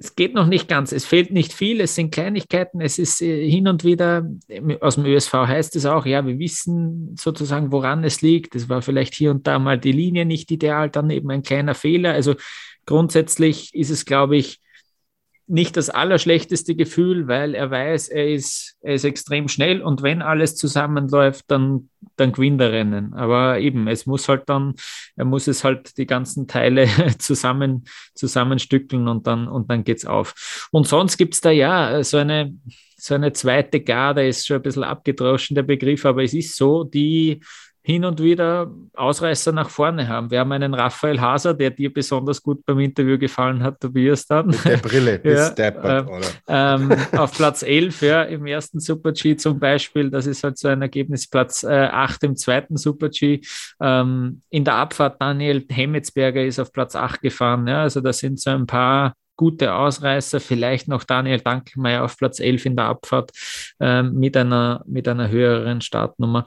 es 0.00 0.14
geht 0.14 0.32
noch 0.32 0.46
nicht 0.46 0.68
ganz. 0.68 0.92
Es 0.92 1.04
fehlt 1.04 1.32
nicht 1.32 1.52
viel. 1.52 1.80
Es 1.80 1.96
sind 1.96 2.12
Kleinigkeiten. 2.12 2.80
Es 2.80 3.00
ist 3.00 3.20
äh, 3.20 3.50
hin 3.50 3.66
und 3.66 3.82
wieder, 3.82 4.24
aus 4.80 4.94
dem 4.94 5.04
ÖSV 5.04 5.32
heißt 5.32 5.74
es 5.74 5.86
auch, 5.86 6.06
ja, 6.06 6.24
wir 6.24 6.38
wissen 6.38 7.16
sozusagen, 7.18 7.72
woran 7.72 8.04
es 8.04 8.22
liegt. 8.22 8.54
Es 8.54 8.68
war 8.68 8.80
vielleicht 8.80 9.14
hier 9.14 9.32
und 9.32 9.48
da 9.48 9.58
mal 9.58 9.76
die 9.76 9.90
Linie 9.90 10.24
nicht 10.24 10.52
ideal, 10.52 10.88
dann 10.88 11.10
eben 11.10 11.28
ein 11.32 11.42
kleiner 11.42 11.74
Fehler. 11.74 12.12
Also 12.12 12.36
grundsätzlich 12.86 13.74
ist 13.74 13.90
es, 13.90 14.04
glaube 14.04 14.36
ich, 14.36 14.60
nicht 15.48 15.76
das 15.76 15.88
allerschlechteste 15.88 16.74
Gefühl, 16.74 17.26
weil 17.26 17.54
er 17.54 17.70
weiß, 17.70 18.08
er 18.08 18.28
ist, 18.28 18.76
er 18.82 18.94
ist 18.94 19.04
extrem 19.04 19.48
schnell 19.48 19.80
und 19.80 20.02
wenn 20.02 20.20
alles 20.20 20.56
zusammenläuft, 20.56 21.46
dann, 21.48 21.88
dann 22.16 22.32
gewinnt 22.32 22.60
er 22.60 22.72
Rennen. 22.72 23.14
Aber 23.14 23.58
eben, 23.58 23.88
es 23.88 24.04
muss 24.04 24.28
halt 24.28 24.48
dann, 24.48 24.74
er 25.16 25.24
muss 25.24 25.46
es 25.46 25.64
halt 25.64 25.96
die 25.96 26.06
ganzen 26.06 26.46
Teile 26.46 26.86
zusammen, 27.18 27.84
zusammenstückeln 28.14 29.08
und 29.08 29.26
dann, 29.26 29.48
und 29.48 29.70
dann 29.70 29.84
geht's 29.84 30.04
auf. 30.04 30.68
Und 30.70 30.86
sonst 30.86 31.16
gibt's 31.16 31.40
da 31.40 31.50
ja 31.50 32.04
so 32.04 32.18
eine, 32.18 32.54
so 32.96 33.14
eine 33.14 33.32
zweite 33.32 33.80
Garde, 33.80 34.28
ist 34.28 34.46
schon 34.46 34.56
ein 34.56 34.62
bisschen 34.62 34.84
abgedroschen, 34.84 35.54
der 35.54 35.62
Begriff, 35.62 36.04
aber 36.04 36.24
es 36.24 36.34
ist 36.34 36.56
so, 36.56 36.84
die, 36.84 37.40
hin 37.82 38.04
und 38.04 38.22
wieder 38.22 38.70
Ausreißer 38.94 39.52
nach 39.52 39.70
vorne 39.70 40.08
haben. 40.08 40.30
Wir 40.30 40.40
haben 40.40 40.52
einen 40.52 40.74
Raphael 40.74 41.20
Haser, 41.20 41.54
der 41.54 41.70
dir 41.70 41.92
besonders 41.92 42.42
gut 42.42 42.64
beim 42.66 42.80
Interview 42.80 43.18
gefallen 43.18 43.62
hat, 43.62 43.80
Tobias 43.80 44.26
dann. 44.26 44.48
Mit 44.48 44.64
der 44.64 44.76
Brille, 44.76 45.20
ja, 45.24 45.50
deppert, 45.50 46.08
äh, 46.08 46.30
ähm, 46.48 46.92
auf 47.16 47.32
Platz 47.32 47.62
11 47.62 48.02
ja, 48.02 48.22
im 48.24 48.46
ersten 48.46 48.80
Super-G 48.80 49.36
zum 49.36 49.58
Beispiel, 49.58 50.10
das 50.10 50.26
ist 50.26 50.44
halt 50.44 50.58
so 50.58 50.68
ein 50.68 50.82
Ergebnis, 50.82 51.28
Platz 51.28 51.62
äh, 51.62 51.88
8 51.90 52.24
im 52.24 52.36
zweiten 52.36 52.76
Super-G. 52.76 53.40
Ähm, 53.80 54.42
in 54.50 54.64
der 54.64 54.74
Abfahrt 54.74 55.20
Daniel 55.20 55.64
Hemmetsberger 55.70 56.44
ist 56.44 56.58
auf 56.58 56.72
Platz 56.72 56.94
8 56.94 57.22
gefahren, 57.22 57.66
ja, 57.66 57.82
also 57.82 58.00
da 58.00 58.12
sind 58.12 58.40
so 58.40 58.50
ein 58.50 58.66
paar 58.66 59.14
gute 59.38 59.72
Ausreißer, 59.72 60.40
vielleicht 60.40 60.88
noch 60.88 61.04
Daniel 61.04 61.40
Dankelmeier 61.40 62.04
auf 62.04 62.18
Platz 62.18 62.40
11 62.40 62.66
in 62.66 62.76
der 62.76 62.86
Abfahrt 62.86 63.30
ähm, 63.80 64.12
mit, 64.14 64.36
einer, 64.36 64.82
mit 64.86 65.08
einer 65.08 65.30
höheren 65.30 65.80
Startnummer. 65.80 66.46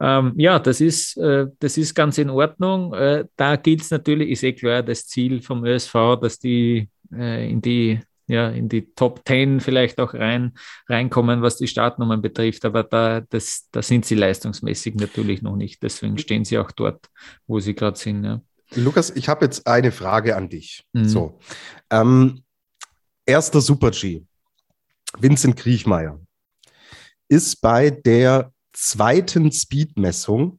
Ähm, 0.00 0.32
ja, 0.36 0.58
das 0.58 0.80
ist, 0.80 1.16
äh, 1.18 1.46
das 1.60 1.76
ist 1.76 1.94
ganz 1.94 2.18
in 2.18 2.30
Ordnung. 2.30 2.94
Äh, 2.94 3.26
da 3.36 3.56
gilt 3.56 3.82
es 3.82 3.90
natürlich, 3.90 4.30
ist 4.30 4.42
eh 4.42 4.54
klar, 4.54 4.82
das 4.82 5.06
Ziel 5.06 5.42
vom 5.42 5.64
ÖSV, 5.64 6.16
dass 6.20 6.38
die 6.38 6.88
äh, 7.12 7.48
in 7.48 7.60
die 7.60 8.00
ja, 8.28 8.48
in 8.48 8.68
die 8.68 8.94
Top 8.94 9.20
10 9.26 9.60
vielleicht 9.60 10.00
auch 10.00 10.14
rein, 10.14 10.54
reinkommen, 10.88 11.42
was 11.42 11.58
die 11.58 11.66
Startnummern 11.66 12.22
betrifft. 12.22 12.64
Aber 12.64 12.82
da, 12.82 13.20
das, 13.20 13.68
da 13.72 13.82
sind 13.82 14.06
sie 14.06 14.14
leistungsmäßig 14.14 14.94
natürlich 14.94 15.42
noch 15.42 15.56
nicht. 15.56 15.82
Deswegen 15.82 16.16
stehen 16.16 16.46
sie 16.46 16.58
auch 16.58 16.70
dort, 16.70 17.10
wo 17.46 17.60
sie 17.60 17.74
gerade 17.74 17.98
sind. 17.98 18.24
Ja. 18.24 18.40
Lukas, 18.74 19.10
ich 19.10 19.28
habe 19.28 19.44
jetzt 19.44 19.66
eine 19.66 19.92
Frage 19.92 20.36
an 20.36 20.48
dich. 20.48 20.84
Mhm. 20.92 21.08
So, 21.08 21.38
ähm, 21.90 22.42
erster 23.26 23.60
Super 23.60 23.90
G, 23.90 24.24
Vincent 25.18 25.56
Kriechmeier, 25.56 26.20
ist 27.28 27.60
bei 27.60 27.90
der 27.90 28.52
zweiten 28.72 29.52
Speedmessung 29.52 30.58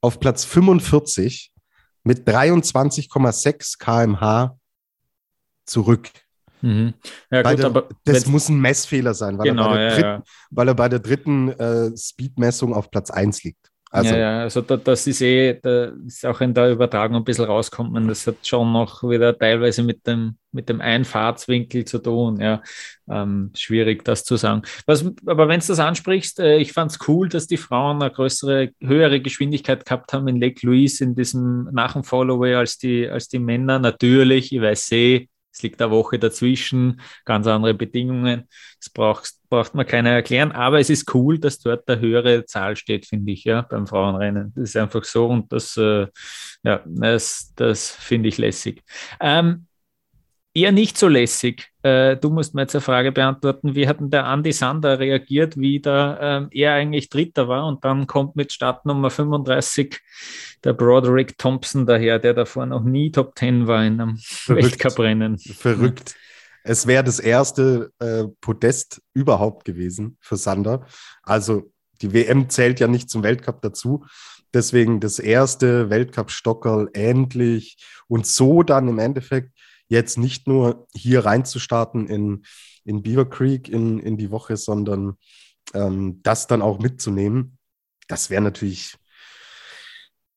auf 0.00 0.20
Platz 0.20 0.44
45 0.44 1.52
mit 2.04 2.26
23,6 2.26 3.78
km/h 3.78 4.56
zurück. 5.66 6.10
Mhm. 6.62 6.94
Ja, 7.30 7.42
gut, 7.42 7.58
der, 7.58 7.88
das 8.04 8.26
muss 8.26 8.48
ein 8.48 8.60
Messfehler 8.60 9.14
sein, 9.14 9.38
weil, 9.38 9.48
genau, 9.48 9.74
er, 9.74 9.76
bei 9.76 9.78
der 9.78 9.90
dritten, 9.94 10.08
ja. 10.08 10.22
weil 10.50 10.68
er 10.68 10.74
bei 10.74 10.88
der 10.88 10.98
dritten 10.98 11.48
äh, 11.48 11.96
Speedmessung 11.96 12.74
auf 12.74 12.90
Platz 12.90 13.10
1 13.10 13.44
liegt. 13.44 13.69
Also, 13.92 14.14
ja, 14.14 14.20
ja, 14.20 14.40
also 14.42 14.60
da, 14.60 14.76
das 14.76 15.04
ist 15.08 15.20
eh, 15.20 15.58
da 15.60 15.86
ist 16.06 16.24
auch 16.24 16.40
in 16.40 16.54
der 16.54 16.70
Übertragung 16.70 17.16
ein 17.16 17.24
bisschen 17.24 17.46
rauskommen. 17.46 18.06
Das 18.06 18.24
hat 18.24 18.46
schon 18.46 18.72
noch 18.72 19.02
wieder 19.02 19.36
teilweise 19.36 19.82
mit 19.82 20.06
dem, 20.06 20.36
mit 20.52 20.68
dem 20.68 20.80
Einfahrtswinkel 20.80 21.84
zu 21.84 21.98
tun. 21.98 22.40
Ja, 22.40 22.62
ähm, 23.10 23.50
schwierig 23.56 24.04
das 24.04 24.22
zu 24.22 24.36
sagen. 24.36 24.62
Was, 24.86 25.04
aber 25.26 25.48
wenn 25.48 25.58
du 25.58 25.66
das 25.66 25.80
ansprichst, 25.80 26.38
äh, 26.38 26.58
ich 26.58 26.72
fand 26.72 26.92
es 26.92 26.98
cool, 27.08 27.28
dass 27.28 27.48
die 27.48 27.56
Frauen 27.56 28.00
eine 28.00 28.12
größere, 28.12 28.70
höhere 28.80 29.20
Geschwindigkeit 29.20 29.84
gehabt 29.84 30.12
haben 30.12 30.28
in 30.28 30.40
Lake 30.40 30.64
Louise 30.64 31.02
in 31.02 31.16
diesem 31.16 31.68
nach 31.72 31.94
dem 31.94 32.04
Followay 32.04 32.54
als 32.54 32.78
die, 32.78 33.08
als 33.08 33.26
die 33.26 33.40
Männer. 33.40 33.80
Natürlich, 33.80 34.52
ich 34.52 34.60
weiß 34.60 34.92
eh, 34.92 35.28
es 35.52 35.62
liegt 35.62 35.80
eine 35.82 35.90
Woche 35.90 36.18
dazwischen, 36.18 37.00
ganz 37.24 37.46
andere 37.46 37.74
Bedingungen. 37.74 38.48
Das 38.78 38.90
braucht, 38.90 39.32
braucht 39.48 39.74
man 39.74 39.86
keiner 39.86 40.10
erklären. 40.10 40.52
Aber 40.52 40.78
es 40.78 40.90
ist 40.90 41.12
cool, 41.14 41.38
dass 41.38 41.58
dort 41.58 41.88
eine 41.88 42.00
höhere 42.00 42.44
Zahl 42.44 42.76
steht, 42.76 43.06
finde 43.06 43.32
ich, 43.32 43.44
ja, 43.44 43.62
beim 43.62 43.86
Frauenrennen. 43.86 44.52
Das 44.54 44.70
ist 44.70 44.76
einfach 44.76 45.04
so 45.04 45.26
und 45.28 45.52
das, 45.52 45.76
äh, 45.76 46.06
ja, 46.62 46.82
das, 46.86 47.52
das 47.56 47.90
finde 47.90 48.28
ich 48.28 48.38
lässig. 48.38 48.82
Ähm, 49.20 49.66
eher 50.54 50.72
nicht 50.72 50.98
so 50.98 51.08
lässig. 51.08 51.68
Äh, 51.82 52.16
du 52.16 52.30
musst 52.30 52.54
mir 52.54 52.62
jetzt 52.62 52.74
eine 52.74 52.82
Frage 52.82 53.12
beantworten. 53.12 53.74
Wie 53.74 53.86
hat 53.86 54.00
denn 54.00 54.10
der 54.10 54.26
Andy 54.26 54.52
Sander 54.52 54.98
reagiert, 54.98 55.56
wie 55.56 55.80
da 55.80 56.40
äh, 56.40 56.46
er 56.50 56.74
eigentlich 56.74 57.08
Dritter 57.08 57.48
war 57.48 57.66
und 57.66 57.84
dann 57.84 58.06
kommt 58.06 58.36
mit 58.36 58.52
Startnummer 58.52 59.10
35 59.10 60.00
der 60.64 60.72
Broderick 60.72 61.38
Thompson 61.38 61.86
daher, 61.86 62.18
der 62.18 62.34
davor 62.34 62.66
noch 62.66 62.82
nie 62.82 63.10
Top 63.10 63.38
10 63.38 63.66
war 63.66 63.84
in 63.84 64.00
einem 64.00 64.18
Weltcuprennen. 64.46 65.38
Verrückt. 65.38 66.16
Es 66.62 66.86
wäre 66.86 67.04
das 67.04 67.20
erste 67.20 67.92
äh, 68.00 68.24
Podest 68.40 69.00
überhaupt 69.14 69.64
gewesen 69.64 70.18
für 70.20 70.36
Sander. 70.36 70.86
Also 71.22 71.72
die 72.02 72.12
WM 72.12 72.50
zählt 72.50 72.80
ja 72.80 72.86
nicht 72.86 73.08
zum 73.08 73.22
Weltcup 73.22 73.62
dazu. 73.62 74.04
Deswegen 74.52 75.00
das 75.00 75.18
erste 75.18 75.90
Weltcup-Stockerl 75.90 76.90
endlich 76.92 77.78
und 78.08 78.26
so 78.26 78.62
dann 78.62 78.88
im 78.88 78.98
Endeffekt 78.98 79.52
jetzt 79.90 80.16
nicht 80.16 80.46
nur 80.46 80.86
hier 80.94 81.26
reinzustarten 81.26 82.06
in, 82.06 82.44
in 82.84 83.02
Beaver 83.02 83.28
Creek 83.28 83.68
in, 83.68 83.98
in 83.98 84.16
die 84.16 84.30
Woche, 84.30 84.56
sondern 84.56 85.18
ähm, 85.74 86.20
das 86.22 86.46
dann 86.46 86.62
auch 86.62 86.78
mitzunehmen. 86.78 87.58
Das 88.08 88.30
wäre 88.30 88.40
natürlich 88.40 88.96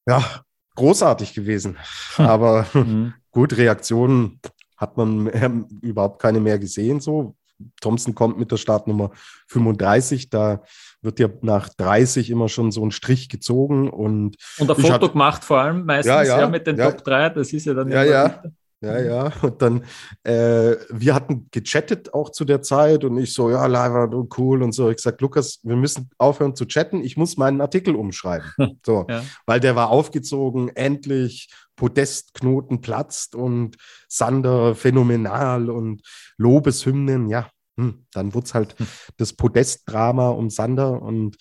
ja, 0.05 0.43
großartig 0.75 1.33
gewesen. 1.33 1.77
Aber 2.17 2.65
mhm. 2.73 3.13
gut, 3.31 3.55
Reaktionen 3.55 4.41
hat 4.75 4.97
man 4.97 5.23
mehr, 5.23 5.51
überhaupt 5.81 6.21
keine 6.21 6.39
mehr 6.39 6.59
gesehen. 6.59 6.99
So. 6.99 7.35
Thompson 7.79 8.15
kommt 8.15 8.39
mit 8.39 8.51
der 8.51 8.57
Startnummer 8.57 9.11
35. 9.47 10.29
Da 10.29 10.63
wird 11.01 11.19
ja 11.19 11.29
nach 11.41 11.69
30 11.69 12.31
immer 12.31 12.49
schon 12.49 12.71
so 12.71 12.83
ein 12.83 12.91
Strich 12.91 13.29
gezogen. 13.29 13.89
Und, 13.89 14.35
und 14.57 14.69
ein 14.69 14.75
Foto 14.75 15.09
gemacht, 15.09 15.43
vor 15.43 15.59
allem 15.59 15.85
meistens 15.85 16.09
ja, 16.09 16.23
ja, 16.23 16.39
ja 16.41 16.49
mit 16.49 16.65
den 16.65 16.77
ja, 16.77 16.91
Top 16.91 17.03
3. 17.03 17.29
Das 17.29 17.53
ist 17.53 17.65
ja 17.65 17.75
dann 17.75 17.89
ja, 17.89 18.03
ja. 18.03 18.43
Ja, 18.83 18.99
ja. 18.99 19.31
Und 19.41 19.61
dann, 19.61 19.85
äh, 20.23 20.75
wir 20.89 21.15
hatten 21.15 21.47
gechattet 21.51 22.13
auch 22.13 22.29
zu 22.31 22.43
der 22.43 22.61
Zeit 22.61 23.05
und 23.05 23.17
ich 23.17 23.33
so, 23.33 23.49
ja, 23.49 23.65
Lava, 23.65 24.09
cool 24.37 24.61
und 24.61 24.73
so. 24.73 24.89
Ich 24.89 24.99
sag, 24.99 25.21
Lukas, 25.21 25.59
wir 25.63 25.77
müssen 25.77 26.09
aufhören 26.17 26.55
zu 26.55 26.65
chatten. 26.65 27.01
Ich 27.01 27.15
muss 27.15 27.37
meinen 27.37 27.61
Artikel 27.61 27.95
umschreiben. 27.95 28.51
So, 28.85 29.05
ja. 29.07 29.23
weil 29.45 29.59
der 29.59 29.75
war 29.75 29.89
aufgezogen, 29.89 30.69
endlich 30.75 31.49
Podestknoten 31.75 32.81
platzt 32.81 33.33
und 33.35 33.77
Sander 34.09 34.75
phänomenal 34.75 35.69
und 35.69 36.01
Lobeshymnen, 36.37 37.29
ja. 37.29 37.49
Hm, 37.77 38.05
dann 38.11 38.33
wurde 38.33 38.45
es 38.45 38.53
halt 38.53 38.77
hm. 38.77 38.87
das 39.17 39.33
Podestdrama 39.33 40.29
um 40.29 40.49
Sander 40.49 41.01
und 41.01 41.37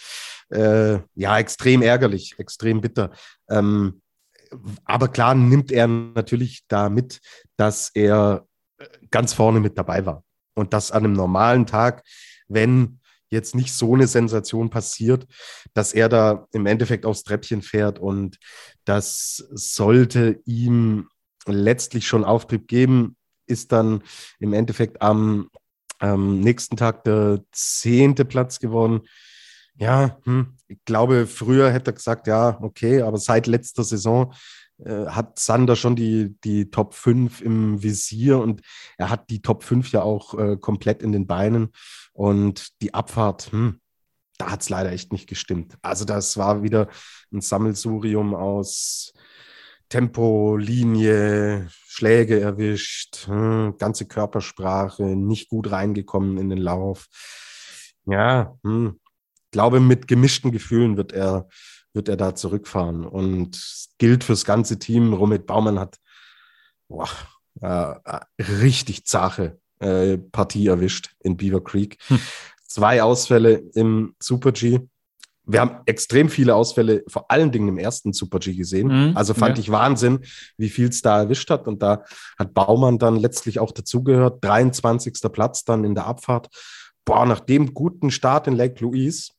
äh, 0.51 1.01
ja, 1.15 1.39
extrem 1.39 1.83
ärgerlich, 1.83 2.35
extrem 2.39 2.81
bitter. 2.81 3.11
Ähm, 3.51 4.02
aber 4.85 5.09
klar 5.09 5.35
nimmt 5.35 5.73
er 5.73 5.87
natürlich 5.87 6.65
damit, 6.69 7.21
dass 7.57 7.91
er 7.95 8.47
äh, 8.79 8.87
ganz 9.11 9.33
vorne 9.33 9.61
mit 9.61 9.79
dabei 9.79 10.07
war. 10.07 10.25
Und 10.55 10.73
dass 10.73 10.91
an 10.91 11.05
einem 11.05 11.15
normalen 11.15 11.67
Tag, 11.67 12.05
wenn 12.49 13.01
jetzt 13.31 13.55
nicht 13.55 13.73
so 13.73 13.95
eine 13.95 14.07
Sensation 14.07 14.71
passiert, 14.71 15.27
dass 15.73 15.95
er 15.95 16.09
da 16.09 16.47
im 16.53 16.67
Endeffekt 16.67 17.07
aufs 17.07 17.25
Treppchen 17.25 17.63
fährt 17.63 17.99
und 17.99 18.39
das 18.85 19.45
sollte 19.53 20.41
ihm 20.45 21.09
letztlich 21.47 22.07
schon 22.07 22.25
Auftrieb 22.25 22.69
geben, 22.69 23.17
ist 23.47 23.73
dann 23.73 24.03
im 24.39 24.53
Endeffekt 24.53 25.01
am, 25.03 25.49
am 25.99 26.41
nächsten 26.41 26.77
Tag 26.77 27.05
der 27.05 27.43
zehnte 27.53 28.25
Platz 28.25 28.61
geworden. 28.61 29.03
Ja, 29.75 30.19
hm, 30.25 30.57
ich 30.69 30.79
glaube, 30.85 31.27
früher 31.27 31.71
hätte 31.73 31.91
er 31.91 31.95
gesagt, 31.95 32.27
ja, 32.27 32.59
okay, 32.63 33.03
aber 33.03 33.19
seit 33.19 33.47
letzter 33.47 33.85
Saison 33.85 34.33
äh, 34.85 35.07
hat 35.07 35.39
Sander 35.39 35.77
schon 35.77 35.97
die, 35.97 36.37
die 36.45 36.71
Top 36.71 36.95
5 36.95 37.41
im 37.41 37.83
Visier 37.83 38.39
und 38.39 38.63
er 38.99 39.11
hat 39.11 39.31
die 39.31 39.43
Top 39.43 39.65
5 39.65 39.91
ja 39.93 40.03
auch 40.03 40.39
äh, 40.39 40.57
komplett 40.57 41.03
in 41.03 41.13
den 41.13 41.27
Beinen. 41.27 41.73
Und 42.13 42.81
die 42.83 42.95
Abfahrt, 42.95 43.51
hm, 43.53 43.81
da 44.39 44.51
hat 44.53 44.63
es 44.63 44.69
leider 44.71 44.93
echt 44.93 45.13
nicht 45.13 45.29
gestimmt. 45.29 45.77
Also 45.83 46.05
das 46.05 46.37
war 46.37 46.63
wieder 46.63 46.89
ein 47.33 47.41
Sammelsurium 47.41 48.35
aus 48.35 49.15
Tempo, 49.89 50.57
Linie, 50.57 51.69
Schläge 51.71 52.41
erwischt, 52.41 53.27
hm, 53.27 53.77
ganze 53.79 54.07
Körpersprache, 54.07 55.05
nicht 55.05 55.49
gut 55.49 55.71
reingekommen 55.71 56.39
in 56.39 56.49
den 56.51 56.59
Lauf. 56.59 57.09
Ja, 58.07 58.59
hm, 58.65 58.99
glaube, 59.53 59.79
mit 59.79 60.09
gemischten 60.09 60.51
Gefühlen 60.51 60.97
wird 60.97 61.13
er, 61.13 61.49
wird 61.93 62.09
er 62.09 62.17
da 62.17 62.35
zurückfahren. 62.35 63.07
Und 63.07 63.61
gilt 63.99 64.25
fürs 64.25 64.45
ganze 64.45 64.81
Team. 64.81 65.13
Romit 65.13 65.47
Baumann 65.47 65.79
hat 65.79 65.99
boah, 66.89 67.09
äh, 67.61 68.43
richtig 68.43 69.07
zache 69.07 69.61
äh, 69.79 70.19
Partie 70.19 70.67
erwischt 70.67 71.15
in 71.21 71.37
Beaver 71.37 71.63
Creek. 71.63 71.99
Hm. 72.09 72.19
Zwei 72.67 73.03
Ausfälle 73.03 73.63
im 73.75 74.15
Super 74.19 74.53
G. 74.53 74.81
Wir 75.45 75.61
haben 75.61 75.81
extrem 75.87 76.29
viele 76.29 76.55
Ausfälle, 76.55 77.03
vor 77.09 77.31
allen 77.31 77.51
Dingen 77.51 77.69
im 77.69 77.79
ersten 77.79 78.13
Super 78.13 78.39
G 78.39 78.55
gesehen. 78.55 78.89
Mhm, 78.89 79.17
also 79.17 79.35
fand 79.35 79.59
ja. 79.59 79.63
ich 79.63 79.71
Wahnsinn, 79.71 80.21
wie 80.57 80.69
viel 80.69 80.89
es 80.89 81.03
da 81.03 81.21
erwischt 81.21 81.51
hat. 81.51 81.67
Und 81.67 81.83
da 81.83 82.05
hat 82.39 82.55
Baumann 82.55 82.99
dann 82.99 83.17
letztlich 83.17 83.59
auch 83.59 83.73
dazugehört. 83.73 84.43
23. 84.45 85.15
Platz 85.33 85.65
dann 85.65 85.85
in 85.85 85.95
der 85.95 86.07
Abfahrt. 86.07 86.49
Boah, 87.05 87.27
nach 87.27 87.41
dem 87.41 87.75
guten 87.75 88.11
Start 88.13 88.47
in 88.47 88.55
Lake 88.55 88.83
Louise 88.83 89.33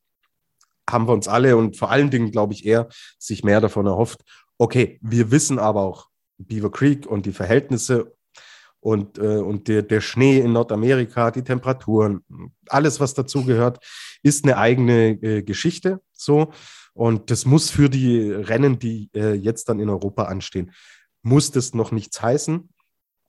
haben 0.89 1.07
wir 1.07 1.13
uns 1.13 1.27
alle 1.27 1.57
und 1.57 1.77
vor 1.77 1.91
allen 1.91 2.09
Dingen, 2.09 2.31
glaube 2.31 2.53
ich, 2.53 2.65
er 2.65 2.87
sich 3.17 3.43
mehr 3.43 3.61
davon 3.61 3.85
erhofft. 3.85 4.21
Okay, 4.57 4.99
wir 5.01 5.31
wissen 5.31 5.59
aber 5.59 5.81
auch 5.81 6.09
Beaver 6.37 6.71
Creek 6.71 7.05
und 7.05 7.25
die 7.25 7.31
Verhältnisse 7.31 8.13
und, 8.83 9.17
äh, 9.17 9.37
und 9.37 9.69
der, 9.69 9.81
der 9.81 10.01
Schnee 10.01 10.39
in 10.39 10.51
Nordamerika, 10.51 11.31
die 11.31 11.43
Temperaturen, 11.43 12.23
alles, 12.67 12.99
was 12.99 13.13
dazugehört, 13.13 13.79
ist 14.23 14.43
eine 14.43 14.57
eigene 14.57 15.11
äh, 15.21 15.41
Geschichte. 15.41 16.01
So. 16.11 16.51
Und 16.93 17.31
das 17.31 17.45
muss 17.45 17.71
für 17.71 17.89
die 17.89 18.29
Rennen, 18.29 18.79
die 18.79 19.09
äh, 19.15 19.33
jetzt 19.33 19.69
dann 19.69 19.79
in 19.79 19.89
Europa 19.89 20.25
anstehen, 20.25 20.73
muss 21.21 21.51
das 21.51 21.73
noch 21.73 21.91
nichts 21.91 22.21
heißen. 22.21 22.69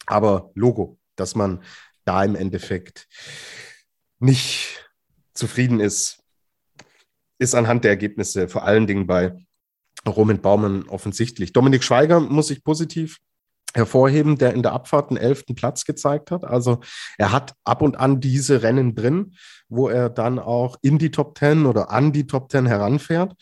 Aber 0.06 0.50
Logo, 0.54 0.98
dass 1.14 1.36
man 1.36 1.62
da 2.04 2.24
im 2.24 2.34
Endeffekt 2.34 3.06
nicht 4.18 4.90
zufrieden 5.34 5.78
ist, 5.78 6.23
ist 7.44 7.54
anhand 7.54 7.84
der 7.84 7.92
Ergebnisse 7.92 8.48
vor 8.48 8.64
allen 8.64 8.86
Dingen 8.86 9.06
bei 9.06 9.34
Roman 10.06 10.40
Baumann 10.40 10.88
offensichtlich. 10.88 11.52
Dominik 11.52 11.84
Schweiger 11.84 12.20
muss 12.20 12.50
ich 12.50 12.64
positiv 12.64 13.18
hervorheben, 13.74 14.38
der 14.38 14.54
in 14.54 14.62
der 14.62 14.72
Abfahrt 14.72 15.10
den 15.10 15.16
elften 15.16 15.54
Platz 15.54 15.84
gezeigt 15.84 16.30
hat. 16.30 16.44
Also 16.44 16.80
er 17.18 17.32
hat 17.32 17.54
ab 17.64 17.82
und 17.82 17.98
an 17.98 18.20
diese 18.20 18.62
Rennen 18.62 18.94
drin, 18.94 19.34
wo 19.68 19.88
er 19.88 20.10
dann 20.10 20.38
auch 20.38 20.76
in 20.82 20.98
die 20.98 21.10
Top 21.10 21.34
Ten 21.34 21.66
oder 21.66 21.90
an 21.90 22.12
die 22.12 22.26
Top 22.26 22.48
Ten 22.48 22.66
heranfährt. 22.66 23.34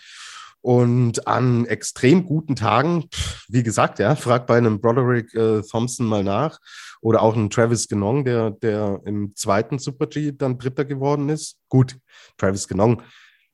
Und 0.64 1.26
an 1.26 1.66
extrem 1.66 2.24
guten 2.24 2.54
Tagen, 2.54 3.08
wie 3.48 3.64
gesagt, 3.64 3.98
ja, 3.98 4.14
frag 4.14 4.46
bei 4.46 4.58
einem 4.58 4.80
Broderick 4.80 5.34
äh, 5.34 5.60
Thompson 5.62 6.06
mal 6.06 6.22
nach 6.22 6.60
oder 7.00 7.20
auch 7.20 7.34
einem 7.34 7.50
Travis 7.50 7.88
Genong, 7.88 8.24
der, 8.24 8.52
der 8.52 9.00
im 9.04 9.34
zweiten 9.34 9.80
Super 9.80 10.06
G 10.06 10.30
dann 10.30 10.58
Dritter 10.58 10.84
geworden 10.84 11.30
ist. 11.30 11.56
Gut, 11.68 11.98
Travis 12.38 12.68
Genong 12.68 13.02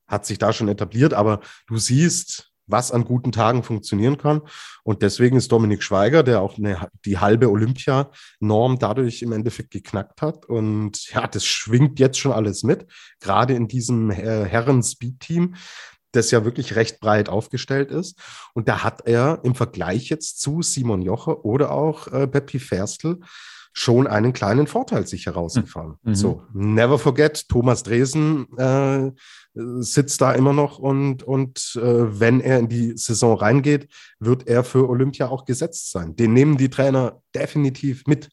hat 0.08 0.26
sich 0.26 0.38
da 0.38 0.52
schon 0.52 0.68
etabliert, 0.68 1.14
aber 1.14 1.40
du 1.66 1.76
siehst, 1.76 2.50
was 2.68 2.92
an 2.92 3.04
guten 3.04 3.32
Tagen 3.32 3.62
funktionieren 3.62 4.18
kann. 4.18 4.42
Und 4.84 5.02
deswegen 5.02 5.36
ist 5.36 5.50
Dominik 5.50 5.82
Schweiger, 5.82 6.22
der 6.22 6.40
auch 6.42 6.58
eine, 6.58 6.88
die 7.04 7.18
halbe 7.18 7.50
Olympia-Norm 7.50 8.78
dadurch 8.78 9.22
im 9.22 9.32
Endeffekt 9.32 9.70
geknackt 9.70 10.22
hat. 10.22 10.46
Und 10.46 11.10
ja, 11.10 11.26
das 11.26 11.44
schwingt 11.44 11.98
jetzt 11.98 12.18
schon 12.18 12.32
alles 12.32 12.62
mit, 12.62 12.86
gerade 13.20 13.54
in 13.54 13.68
diesem 13.68 14.10
äh, 14.10 14.44
Herren-Speed-Team, 14.44 15.54
das 16.12 16.30
ja 16.30 16.44
wirklich 16.44 16.76
recht 16.76 17.00
breit 17.00 17.28
aufgestellt 17.28 17.90
ist. 17.90 18.18
Und 18.54 18.68
da 18.68 18.82
hat 18.84 19.06
er 19.06 19.40
im 19.44 19.54
Vergleich 19.54 20.08
jetzt 20.08 20.40
zu 20.40 20.62
Simon 20.62 21.02
Jocher 21.02 21.44
oder 21.44 21.70
auch 21.70 22.06
äh, 22.08 22.26
Beppi 22.26 22.58
Ferstl 22.58 23.18
schon 23.78 24.08
einen 24.08 24.32
kleinen 24.32 24.66
Vorteil 24.66 25.06
sich 25.06 25.26
herausgefahren. 25.26 25.94
Mhm. 26.02 26.14
So, 26.16 26.42
never 26.52 26.98
forget, 26.98 27.48
Thomas 27.48 27.84
Dresen 27.84 28.48
äh, 28.58 29.12
sitzt 29.54 30.20
da 30.20 30.32
immer 30.32 30.52
noch 30.52 30.80
und, 30.80 31.22
und 31.22 31.78
äh, 31.80 32.20
wenn 32.20 32.40
er 32.40 32.58
in 32.58 32.68
die 32.68 32.96
Saison 32.96 33.38
reingeht, 33.38 33.88
wird 34.18 34.48
er 34.48 34.64
für 34.64 34.88
Olympia 34.88 35.28
auch 35.28 35.44
gesetzt 35.44 35.92
sein. 35.92 36.16
Den 36.16 36.32
nehmen 36.32 36.56
die 36.56 36.70
Trainer 36.70 37.22
definitiv 37.36 38.04
mit, 38.06 38.30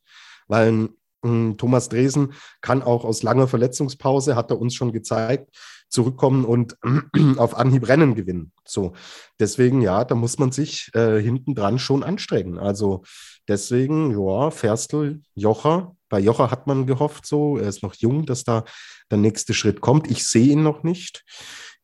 weil 0.48 0.90
äh, 1.24 1.54
Thomas 1.54 1.90
Dresen 1.90 2.34
kann 2.62 2.82
auch 2.82 3.06
aus 3.06 3.22
langer 3.22 3.48
Verletzungspause, 3.48 4.36
hat 4.36 4.50
er 4.50 4.60
uns 4.60 4.74
schon 4.74 4.94
gezeigt, 4.94 5.56
zurückkommen 5.90 6.46
und 6.46 6.78
auf 7.38 7.56
Anhieb 7.56 7.88
Rennen 7.88 8.16
gewinnen. 8.16 8.52
So, 8.66 8.94
deswegen 9.40 9.82
ja, 9.82 10.04
da 10.04 10.16
muss 10.16 10.40
man 10.40 10.52
sich 10.52 10.90
äh, 10.94 11.22
hinten 11.22 11.56
dran 11.56 11.80
schon 11.80 12.04
anstrengen. 12.04 12.58
Also 12.58 13.04
deswegen, 13.48 14.12
ja, 14.12 14.52
Ferstl, 14.52 15.22
Jocher. 15.34 15.96
Bei 16.10 16.20
Jocher 16.20 16.52
hat 16.52 16.68
man 16.68 16.86
gehofft, 16.86 17.26
so, 17.26 17.58
er 17.58 17.68
ist 17.68 17.84
noch 17.84 17.96
jung, 17.96 18.26
dass 18.26 18.44
da 18.44 18.64
der 19.12 19.18
nächste 19.18 19.54
Schritt 19.54 19.82
kommt. 19.82 20.10
Ich 20.10 20.28
sehe 20.28 20.52
ihn 20.54 20.64
noch 20.64 20.84
nicht. 20.84 21.24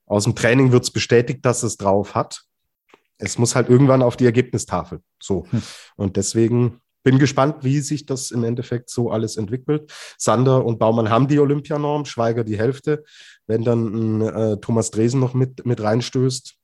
Aus 0.05 0.25
dem 0.25 0.35
Training 0.35 0.71
wird 0.71 0.83
es 0.83 0.91
bestätigt, 0.91 1.45
dass 1.45 1.63
es 1.63 1.77
drauf 1.77 2.15
hat. 2.15 2.41
Es 3.17 3.37
muss 3.37 3.55
halt 3.55 3.69
irgendwann 3.69 4.01
auf 4.01 4.17
die 4.17 4.25
Ergebnistafel. 4.25 5.01
So. 5.21 5.45
Hm. 5.51 5.61
Und 5.95 6.17
deswegen 6.17 6.81
bin 7.03 7.19
gespannt, 7.19 7.63
wie 7.63 7.79
sich 7.79 8.05
das 8.05 8.31
im 8.31 8.43
Endeffekt 8.43 8.89
so 8.89 9.11
alles 9.11 9.37
entwickelt. 9.37 9.91
Sander 10.17 10.65
und 10.65 10.79
Baumann 10.79 11.09
haben 11.09 11.27
die 11.27 11.39
Olympianorm, 11.39 12.05
Schweiger 12.05 12.43
die 12.43 12.57
Hälfte. 12.57 13.03
Wenn 13.47 13.63
dann 13.63 14.21
äh, 14.21 14.57
Thomas 14.57 14.91
Dresen 14.91 15.19
noch 15.19 15.33
mit, 15.33 15.65
mit 15.65 15.81
reinstößt, 15.81 16.55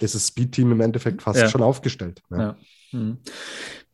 ist 0.00 0.14
das 0.14 0.26
Speed-Team 0.28 0.72
im 0.72 0.80
Endeffekt 0.80 1.22
fast 1.22 1.40
ja. 1.40 1.48
schon 1.48 1.62
aufgestellt. 1.62 2.22
Ja. 2.30 2.38
Ja. 2.38 2.56
Mhm. 2.92 3.18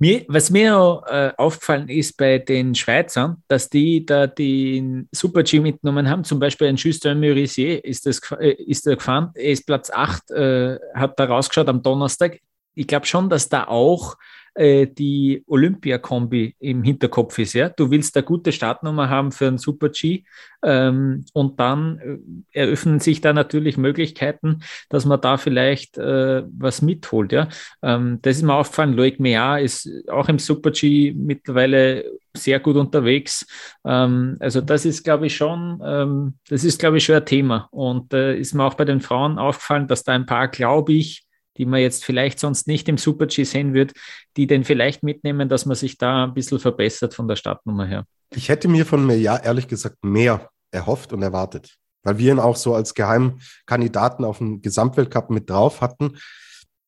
Mir, 0.00 0.24
was 0.28 0.50
mir 0.50 1.02
äh, 1.06 1.32
aufgefallen 1.36 1.88
ist 1.88 2.16
bei 2.16 2.38
den 2.38 2.74
Schweizern, 2.74 3.42
dass 3.48 3.68
die 3.68 4.06
da 4.06 4.26
den 4.26 5.08
Super-G 5.12 5.60
mitgenommen 5.60 6.08
haben, 6.08 6.24
zum 6.24 6.38
Beispiel 6.38 6.68
ein 6.68 6.76
Justin 6.76 7.18
Murisier 7.18 7.84
ist, 7.84 8.06
das, 8.06 8.20
äh, 8.38 8.50
ist 8.50 8.86
da 8.86 8.94
gefahren, 8.94 9.30
er 9.34 9.50
ist 9.50 9.66
Platz 9.66 9.90
8, 9.90 10.30
äh, 10.30 10.78
hat 10.94 11.18
da 11.18 11.24
rausgeschaut 11.24 11.68
am 11.68 11.82
Donnerstag. 11.82 12.38
Ich 12.74 12.86
glaube 12.86 13.06
schon, 13.06 13.28
dass 13.28 13.48
da 13.48 13.64
auch 13.66 14.16
äh, 14.58 14.86
die 14.86 15.44
Olympia-Kombi 15.46 16.56
im 16.58 16.82
Hinterkopf 16.82 17.38
ist. 17.38 17.52
Ja? 17.52 17.68
Du 17.68 17.90
willst 17.90 18.16
eine 18.16 18.24
gute 18.24 18.50
Startnummer 18.50 19.08
haben 19.08 19.30
für 19.30 19.46
einen 19.46 19.58
Super-G 19.58 20.24
ähm, 20.62 21.24
und 21.32 21.60
dann 21.60 22.42
äh, 22.52 22.60
eröffnen 22.60 22.98
sich 22.98 23.20
da 23.20 23.32
natürlich 23.32 23.76
Möglichkeiten, 23.76 24.62
dass 24.88 25.04
man 25.04 25.20
da 25.20 25.36
vielleicht 25.36 25.96
äh, 25.98 26.42
was 26.58 26.82
mitholt. 26.82 27.30
Ja? 27.30 27.48
Ähm, 27.82 28.18
das 28.22 28.38
ist 28.38 28.42
mir 28.42 28.54
aufgefallen, 28.54 28.94
Loic 28.94 29.20
Mea 29.20 29.58
ist 29.58 29.88
auch 30.08 30.28
im 30.28 30.40
Super-G 30.40 31.14
mittlerweile 31.16 32.04
sehr 32.36 32.58
gut 32.58 32.74
unterwegs. 32.74 33.46
Ähm, 33.84 34.38
also 34.40 34.60
das 34.60 34.84
ist, 34.84 35.04
glaube 35.04 35.26
ich, 35.26 35.36
schon, 35.36 35.80
ähm, 35.84 36.34
das 36.48 36.64
ist, 36.64 36.80
glaube 36.80 36.98
ich, 36.98 37.04
schon 37.04 37.14
ein 37.14 37.26
Thema. 37.26 37.68
Und 37.70 38.12
äh, 38.12 38.36
ist 38.36 38.54
mir 38.54 38.64
auch 38.64 38.74
bei 38.74 38.84
den 38.84 39.00
Frauen 39.00 39.38
aufgefallen, 39.38 39.86
dass 39.86 40.02
da 40.02 40.14
ein 40.14 40.26
paar, 40.26 40.48
glaube 40.48 40.94
ich, 40.94 41.27
die 41.58 41.66
man 41.66 41.80
jetzt 41.80 42.04
vielleicht 42.04 42.38
sonst 42.38 42.66
nicht 42.66 42.88
im 42.88 42.96
Super-G 42.96 43.44
sehen 43.44 43.74
wird, 43.74 43.92
die 44.36 44.46
den 44.46 44.64
vielleicht 44.64 45.02
mitnehmen, 45.02 45.48
dass 45.48 45.66
man 45.66 45.76
sich 45.76 45.98
da 45.98 46.24
ein 46.24 46.34
bisschen 46.34 46.60
verbessert 46.60 47.14
von 47.14 47.28
der 47.28 47.36
Startnummer 47.36 47.86
her. 47.86 48.04
Ich 48.34 48.48
hätte 48.48 48.68
mir 48.68 48.86
von 48.86 49.04
mir 49.04 49.18
ja 49.18 49.36
ehrlich 49.36 49.68
gesagt 49.68 50.04
mehr 50.04 50.50
erhofft 50.70 51.12
und 51.12 51.22
erwartet, 51.22 51.76
weil 52.02 52.18
wir 52.18 52.32
ihn 52.32 52.38
auch 52.38 52.56
so 52.56 52.74
als 52.74 52.94
Geheimkandidaten 52.94 54.24
auf 54.24 54.38
dem 54.38 54.62
Gesamtweltcup 54.62 55.30
mit 55.30 55.50
drauf 55.50 55.80
hatten. 55.80 56.18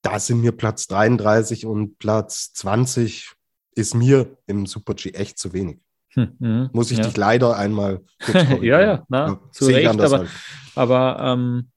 Da 0.03 0.19
sind 0.19 0.41
mir 0.41 0.53
Platz 0.53 0.87
33 0.87 1.67
und 1.67 1.99
Platz 1.99 2.53
20 2.55 3.33
ist 3.75 3.95
mir 3.95 4.37
im 4.47 4.67
Super-G 4.67 5.11
echt 5.11 5.39
zu 5.39 5.53
wenig. 5.53 5.79
Hm, 6.13 6.37
hm, 6.41 6.71
Muss 6.73 6.91
ich 6.91 6.99
ja. 6.99 7.05
dich 7.05 7.17
leider 7.17 7.57
einmal 7.57 8.01
Ja, 8.61 8.81
ja, 8.81 9.05
na, 9.09 9.29
ja, 9.29 9.41
zu 9.53 9.67
Recht, 9.67 9.89
aber, 9.89 10.19
halt. 10.19 10.31
aber 10.75 11.19
ähm, 11.21 11.71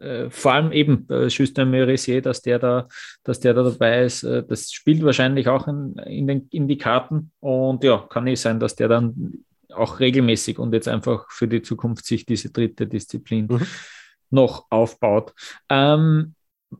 äh, 0.00 0.30
vor 0.30 0.52
allem 0.52 0.72
eben 0.72 1.06
äh, 1.10 1.26
Justin 1.26 1.70
Merisier, 1.70 2.22
dass 2.22 2.42
der 2.42 2.58
da, 2.58 2.88
dass 3.24 3.40
der 3.40 3.54
da 3.54 3.62
dabei 3.62 4.04
ist, 4.04 4.22
äh, 4.22 4.44
das 4.44 4.70
spielt 4.72 5.02
wahrscheinlich 5.02 5.48
auch 5.48 5.68
in, 5.68 5.96
in, 6.06 6.26
den, 6.26 6.48
in 6.50 6.68
die 6.68 6.78
Karten 6.78 7.32
und 7.40 7.84
ja, 7.84 7.98
kann 8.08 8.24
nicht 8.24 8.40
sein, 8.40 8.60
dass 8.60 8.74
der 8.74 8.88
dann 8.88 9.44
auch 9.72 10.00
regelmäßig 10.00 10.58
und 10.58 10.72
jetzt 10.72 10.88
einfach 10.88 11.30
für 11.30 11.48
die 11.48 11.62
Zukunft 11.62 12.06
sich 12.06 12.24
diese 12.24 12.50
dritte 12.50 12.86
Disziplin 12.86 13.46
mhm. 13.46 13.66
noch 14.30 14.66
aufbaut. 14.70 15.34
Ähm, 15.68 16.34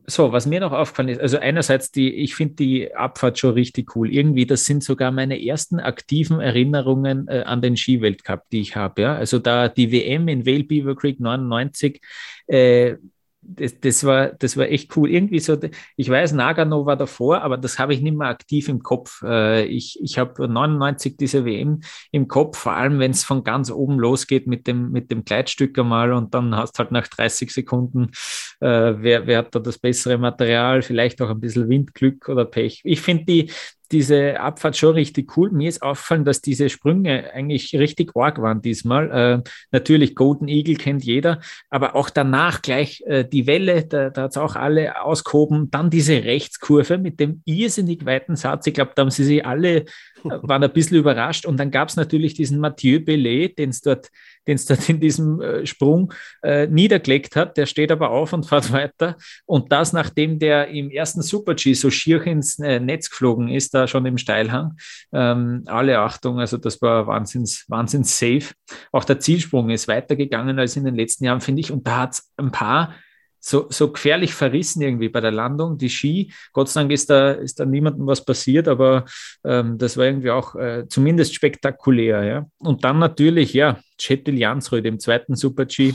so, 0.05 0.31
was 0.31 0.45
mir 0.45 0.59
noch 0.59 0.71
aufgefallen 0.71 1.09
ist, 1.09 1.21
also 1.21 1.39
einerseits 1.39 1.91
die, 1.91 2.13
ich 2.13 2.35
finde 2.35 2.55
die 2.55 2.95
Abfahrt 2.95 3.39
schon 3.39 3.53
richtig 3.53 3.95
cool. 3.95 4.11
Irgendwie, 4.11 4.45
das 4.45 4.65
sind 4.65 4.83
sogar 4.83 5.11
meine 5.11 5.43
ersten 5.43 5.79
aktiven 5.79 6.39
Erinnerungen 6.39 7.27
äh, 7.27 7.43
an 7.45 7.61
den 7.61 7.75
Skiweltcup, 7.75 8.43
die 8.51 8.61
ich 8.61 8.75
habe. 8.75 9.01
Ja? 9.01 9.15
Also 9.15 9.39
da 9.39 9.67
die 9.67 9.91
WM 9.91 10.27
in 10.27 10.45
Vale 10.45 10.63
Beaver 10.63 10.95
Creek 10.95 11.19
99, 11.19 12.01
äh, 12.47 12.95
das, 13.41 13.79
das, 13.79 14.03
war, 14.03 14.29
das 14.33 14.57
war 14.57 14.65
echt 14.67 14.95
cool. 14.97 15.09
Irgendwie 15.09 15.39
so, 15.39 15.57
ich 15.95 16.09
weiß, 16.09 16.33
Nagano 16.33 16.85
war 16.85 16.97
davor, 16.97 17.41
aber 17.41 17.57
das 17.57 17.79
habe 17.79 17.93
ich 17.93 18.01
nicht 18.01 18.17
mehr 18.17 18.27
aktiv 18.27 18.67
im 18.67 18.83
Kopf. 18.83 19.21
Äh, 19.23 19.65
ich 19.65 19.99
ich 20.01 20.17
habe 20.17 20.47
99 20.47 21.17
diese 21.17 21.45
WM 21.45 21.81
im 22.11 22.27
Kopf, 22.27 22.57
vor 22.57 22.73
allem 22.73 22.99
wenn 22.99 23.11
es 23.11 23.23
von 23.23 23.43
ganz 23.43 23.71
oben 23.71 23.97
losgeht 23.99 24.47
mit 24.47 24.67
dem, 24.67 24.91
mit 24.91 25.09
dem 25.11 25.23
Kleidstück 25.23 25.77
einmal 25.79 26.13
und 26.13 26.33
dann 26.33 26.55
hast 26.55 26.79
halt 26.79 26.91
nach 26.91 27.07
30 27.07 27.51
Sekunden, 27.51 28.11
äh, 28.59 28.93
wer, 28.97 29.25
wer 29.27 29.39
hat 29.39 29.55
da 29.55 29.59
das 29.59 29.79
bessere 29.79 30.17
Material, 30.17 30.81
vielleicht 30.81 31.21
auch 31.21 31.29
ein 31.29 31.39
bisschen 31.39 31.69
Windglück 31.69 32.27
oder 32.29 32.45
Pech. 32.45 32.81
Ich 32.83 33.01
finde 33.01 33.25
die, 33.25 33.51
diese 33.91 34.39
Abfahrt 34.39 34.77
schon 34.77 34.93
richtig 34.93 35.35
cool. 35.37 35.51
Mir 35.51 35.69
ist 35.69 35.81
aufgefallen, 35.81 36.25
dass 36.25 36.41
diese 36.41 36.69
Sprünge 36.69 37.31
eigentlich 37.33 37.73
richtig 37.73 38.15
arg 38.15 38.41
waren 38.41 38.61
diesmal. 38.61 39.11
Äh, 39.11 39.49
natürlich 39.71 40.15
Golden 40.15 40.47
Eagle 40.47 40.75
kennt 40.75 41.03
jeder, 41.03 41.41
aber 41.69 41.95
auch 41.95 42.09
danach 42.09 42.61
gleich 42.61 43.01
äh, 43.07 43.25
die 43.25 43.47
Welle, 43.47 43.85
da, 43.85 44.09
da 44.09 44.23
hat 44.23 44.31
es 44.31 44.37
auch 44.37 44.55
alle 44.55 45.03
ausgehoben. 45.03 45.71
Dann 45.71 45.89
diese 45.89 46.23
Rechtskurve 46.23 46.97
mit 46.97 47.19
dem 47.19 47.41
irrsinnig 47.45 48.05
weiten 48.05 48.35
Satz. 48.35 48.67
Ich 48.67 48.73
glaube, 48.73 48.91
da 48.95 49.01
haben 49.01 49.11
sie 49.11 49.23
sich 49.23 49.45
alle, 49.45 49.77
äh, 49.77 49.85
waren 50.23 50.63
ein 50.63 50.73
bisschen 50.73 50.97
überrascht. 50.97 51.45
Und 51.45 51.57
dann 51.57 51.71
gab 51.71 51.89
es 51.89 51.95
natürlich 51.95 52.33
diesen 52.33 52.59
Mathieu 52.59 52.99
Bellet, 52.99 53.57
den 53.57 53.69
es 53.69 53.81
dort 53.81 54.09
den 54.49 54.55
es 54.55 54.65
dort 54.65 54.89
in 54.89 54.99
diesem 54.99 55.41
äh, 55.41 55.65
Sprung 55.65 56.11
äh, 56.41 56.65
niedergelegt 56.65 57.35
hat. 57.35 57.55
Der 57.55 57.67
steht 57.67 57.91
aber 57.91 58.09
auf 58.09 58.33
und 58.33 58.45
fährt 58.47 58.71
weiter. 58.71 59.15
Und 59.45 59.71
das, 59.71 59.93
nachdem 59.93 60.39
der 60.39 60.69
im 60.69 60.89
ersten 60.89 61.21
Super-G 61.21 61.73
so 61.75 61.91
schier 61.91 62.25
ins 62.25 62.57
äh, 62.59 62.79
Netz 62.79 63.09
geflogen 63.09 63.47
ist, 63.47 63.73
da 63.73 63.87
schon 63.87 64.05
im 64.07 64.17
Steilhang. 64.17 64.75
Ähm, 65.13 65.63
alle 65.67 65.99
Achtung, 65.99 66.39
also 66.39 66.57
das 66.57 66.81
war 66.81 67.05
wahnsinns, 67.07 67.65
wahnsinns 67.67 68.17
safe. 68.17 68.53
Auch 68.91 69.05
der 69.05 69.19
Zielsprung 69.19 69.69
ist 69.69 69.87
weitergegangen 69.87 70.57
als 70.57 70.75
in 70.75 70.83
den 70.83 70.95
letzten 70.95 71.25
Jahren, 71.25 71.41
finde 71.41 71.61
ich. 71.61 71.71
Und 71.71 71.85
da 71.85 71.99
hat 71.99 72.13
es 72.13 72.31
ein 72.37 72.51
paar 72.51 72.95
so, 73.39 73.67
so 73.69 73.91
gefährlich 73.91 74.33
verrissen 74.33 74.81
irgendwie 74.81 75.09
bei 75.09 75.21
der 75.21 75.31
Landung. 75.31 75.77
Die 75.77 75.89
Ski, 75.89 76.31
Gott 76.53 76.69
sei 76.69 76.81
Dank 76.81 76.91
ist 76.91 77.09
da, 77.09 77.31
ist 77.31 77.59
da 77.59 77.65
niemandem 77.65 78.05
was 78.07 78.23
passiert, 78.23 78.67
aber 78.67 79.05
ähm, 79.43 79.77
das 79.77 79.97
war 79.97 80.05
irgendwie 80.05 80.31
auch 80.31 80.55
äh, 80.55 80.85
zumindest 80.87 81.33
spektakulär. 81.33 82.23
Ja. 82.23 82.45
Und 82.57 82.83
dann 82.83 82.99
natürlich, 82.99 83.53
ja, 83.53 83.79
Chetil 83.99 84.37
Jansrud 84.37 84.85
im 84.85 84.99
zweiten 84.99 85.35
Super-G 85.35 85.93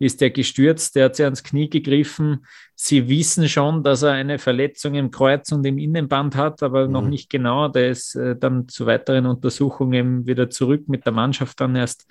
ist 0.00 0.22
der 0.22 0.30
gestürzt, 0.30 0.96
der 0.96 1.04
hat 1.04 1.16
sich 1.16 1.24
ans 1.24 1.44
Knie 1.44 1.68
gegriffen. 1.68 2.46
Sie 2.74 3.08
wissen 3.08 3.48
schon, 3.48 3.84
dass 3.84 4.02
er 4.02 4.12
eine 4.12 4.38
Verletzung 4.38 4.94
im 4.94 5.10
Kreuz 5.10 5.52
und 5.52 5.64
im 5.66 5.76
Innenband 5.76 6.36
hat, 6.36 6.62
aber 6.62 6.86
mhm. 6.86 6.92
noch 6.92 7.06
nicht 7.06 7.28
genau. 7.28 7.68
Der 7.68 7.90
ist 7.90 8.14
äh, 8.14 8.34
dann 8.34 8.66
zu 8.66 8.86
weiteren 8.86 9.26
Untersuchungen 9.26 10.26
wieder 10.26 10.48
zurück 10.48 10.88
mit 10.88 11.04
der 11.04 11.12
Mannschaft 11.12 11.60
dann 11.60 11.76
erst 11.76 12.06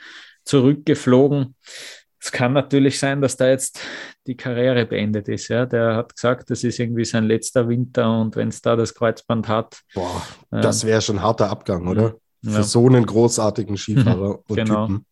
zurückgeflogen. 0.45 1.55
Es 2.21 2.31
kann 2.31 2.53
natürlich 2.53 2.99
sein, 2.99 3.21
dass 3.21 3.37
da 3.37 3.49
jetzt 3.49 3.79
die 4.29 4.37
Karriere 4.37 4.85
beendet 4.85 5.27
ist. 5.27 5.47
Ja, 5.47 5.65
der 5.65 5.95
hat 5.95 6.13
gesagt, 6.13 6.51
das 6.51 6.63
ist 6.63 6.77
irgendwie 6.79 7.03
sein 7.03 7.25
letzter 7.25 7.67
Winter 7.67 8.19
und 8.19 8.35
wenn 8.35 8.49
es 8.49 8.61
da 8.61 8.75
das 8.75 8.93
Kreuzband 8.93 9.47
hat. 9.47 9.81
Boah, 9.95 10.21
ähm, 10.51 10.61
das 10.61 10.85
wäre 10.85 11.01
schon 11.01 11.17
ein 11.17 11.23
harter 11.23 11.49
Abgang, 11.49 11.87
oder? 11.87 12.15
Ja. 12.43 12.51
Für 12.51 12.63
so 12.63 12.85
einen 12.85 13.07
großartigen 13.07 13.75
Skifahrer 13.75 14.39
und 14.47 14.55
genau. 14.55 14.85
Typen. 14.85 15.05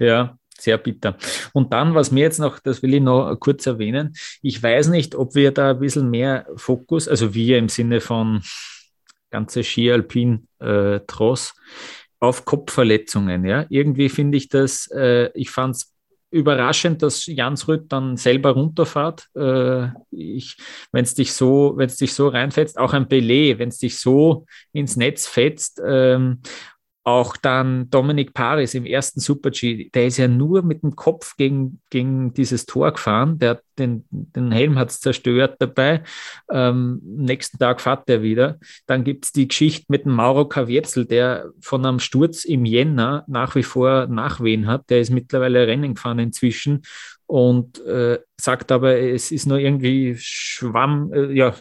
Ja, 0.00 0.36
sehr 0.58 0.76
bitter. 0.76 1.16
Und 1.52 1.72
dann, 1.72 1.94
was 1.94 2.10
mir 2.10 2.22
jetzt 2.22 2.40
noch, 2.40 2.58
das 2.58 2.82
will 2.82 2.94
ich 2.94 3.00
noch 3.00 3.32
kurz 3.36 3.64
erwähnen, 3.64 4.14
ich 4.42 4.60
weiß 4.60 4.88
nicht, 4.88 5.14
ob 5.14 5.36
wir 5.36 5.52
da 5.52 5.70
ein 5.70 5.78
bisschen 5.78 6.10
mehr 6.10 6.46
Fokus, 6.56 7.06
also 7.06 7.32
wir 7.32 7.58
im 7.58 7.68
Sinne 7.68 8.00
von 8.00 8.42
ganze 9.30 9.62
Ski 9.62 9.92
Alpin 9.92 10.48
äh, 10.58 10.98
Tross, 11.06 11.54
auf 12.18 12.44
Kopfverletzungen. 12.44 13.44
Ja, 13.44 13.66
irgendwie 13.68 14.08
finde 14.08 14.36
ich 14.36 14.48
das, 14.48 14.90
äh, 14.90 15.30
ich 15.34 15.50
fand 15.50 15.76
es 15.76 15.94
überraschend, 16.30 17.02
dass 17.02 17.26
Jansrud 17.26 17.84
dann 17.88 18.16
selber 18.16 18.50
runterfährt. 18.50 19.28
Äh, 19.34 19.88
wenn 20.10 21.04
es 21.04 21.14
dich 21.14 21.32
so, 21.32 21.74
wenn 21.76 21.88
dich 21.88 22.12
so 22.12 22.28
reinfetzt, 22.28 22.78
auch 22.78 22.92
ein 22.92 23.08
Belay, 23.08 23.58
wenn 23.58 23.70
es 23.70 23.78
dich 23.78 23.98
so 23.98 24.46
ins 24.72 24.96
Netz 24.96 25.26
fetzt, 25.26 25.80
ähm, 25.84 26.40
auch 27.08 27.36
dann 27.38 27.88
Dominik 27.88 28.34
Paris 28.34 28.74
im 28.74 28.84
ersten 28.84 29.20
Super-G, 29.20 29.88
der 29.94 30.06
ist 30.06 30.18
ja 30.18 30.28
nur 30.28 30.62
mit 30.62 30.82
dem 30.82 30.94
Kopf 30.94 31.36
gegen, 31.36 31.80
gegen 31.88 32.34
dieses 32.34 32.66
Tor 32.66 32.92
gefahren. 32.92 33.38
Der, 33.38 33.62
den, 33.78 34.04
den 34.10 34.52
Helm 34.52 34.78
hat 34.78 34.92
zerstört 34.92 35.56
dabei. 35.58 36.02
Ähm, 36.50 37.00
nächsten 37.02 37.58
Tag 37.58 37.80
fährt 37.80 38.10
er 38.10 38.22
wieder. 38.22 38.58
Dann 38.86 39.04
gibt 39.04 39.24
es 39.24 39.32
die 39.32 39.48
Geschichte 39.48 39.86
mit 39.88 40.04
dem 40.04 40.12
Mauro 40.12 40.46
Kavietzel, 40.46 41.06
der 41.06 41.50
von 41.60 41.84
einem 41.86 41.98
Sturz 41.98 42.44
im 42.44 42.66
Jänner 42.66 43.24
nach 43.26 43.54
wie 43.54 43.62
vor 43.62 44.06
Nachwehen 44.06 44.66
hat. 44.66 44.90
Der 44.90 45.00
ist 45.00 45.10
mittlerweile 45.10 45.66
Rennen 45.66 45.94
gefahren 45.94 46.18
inzwischen 46.18 46.82
und 47.26 47.84
äh, 47.84 48.18
sagt 48.38 48.72
aber, 48.72 48.98
es 48.98 49.32
ist 49.32 49.46
nur 49.46 49.58
irgendwie 49.58 50.16
Schwamm, 50.18 51.12
äh, 51.12 51.32
ja, 51.32 51.54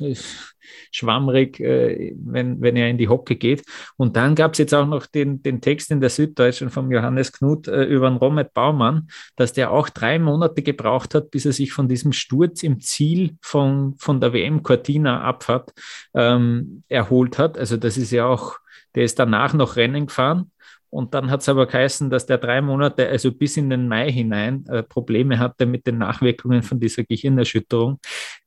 schwammrig, 0.92 1.60
äh, 1.60 2.14
wenn, 2.18 2.62
wenn 2.62 2.76
er 2.76 2.90
in 2.90 2.98
die 2.98 3.08
Hocke 3.08 3.36
geht. 3.36 3.64
Und 3.98 4.16
dann 4.16 4.36
gab 4.36 4.54
es 4.54 4.60
jetzt 4.60 4.74
auch 4.74 4.88
noch 4.88 5.06
den, 5.06 5.42
den 5.42 5.62
Text 5.62 5.92
in 5.92 6.02
der 6.02 6.10
Süddeutschen 6.10 6.70
vom 6.70 6.92
Johannes 6.92 7.32
Knut 7.32 7.68
äh, 7.68 7.84
über 7.84 8.10
den 8.10 8.18
Romet 8.18 8.54
Baumann, 8.54 9.08
dass 9.36 9.54
der 9.54 9.72
auch 9.72 9.90
drei 9.90 10.20
Monate 10.20 10.62
gebraucht 10.62 11.16
hat, 11.16 11.32
bis 11.32 11.46
er 11.46 11.54
sich 11.54 11.72
von 11.72 11.88
diesem 11.88 12.14
Sturz 12.14 12.64
im 12.64 12.80
Ziel 12.80 13.38
von, 13.42 13.96
von 13.98 14.20
der 14.20 14.34
WM 14.34 14.64
Cortina 14.64 15.22
Abfahrt 15.22 15.74
ähm, 16.14 16.84
erholt 16.88 17.38
hat. 17.38 17.58
Also 17.58 17.78
das 17.78 17.98
ist 17.98 18.12
ja 18.12 18.26
auch, 18.26 18.58
der 18.96 19.04
ist 19.04 19.20
danach 19.20 19.54
noch 19.54 19.76
Rennen 19.76 20.08
gefahren 20.08 20.52
und 20.90 21.14
dann 21.14 21.30
hat 21.30 21.42
es 21.42 21.50
aber 21.50 21.68
geheißen, 21.68 22.10
dass 22.10 22.26
der 22.26 22.38
drei 22.38 22.62
Monate, 22.62 23.08
also 23.10 23.32
bis 23.32 23.58
in 23.58 23.70
den 23.70 23.88
Mai 23.88 24.12
hinein, 24.12 24.66
äh, 24.68 24.84
Probleme 24.84 25.38
hatte 25.38 25.66
mit 25.66 25.86
den 25.86 25.98
Nachwirkungen 25.98 26.64
von 26.64 26.80
dieser 26.80 27.04
Gehirnerschütterung. 27.04 28.00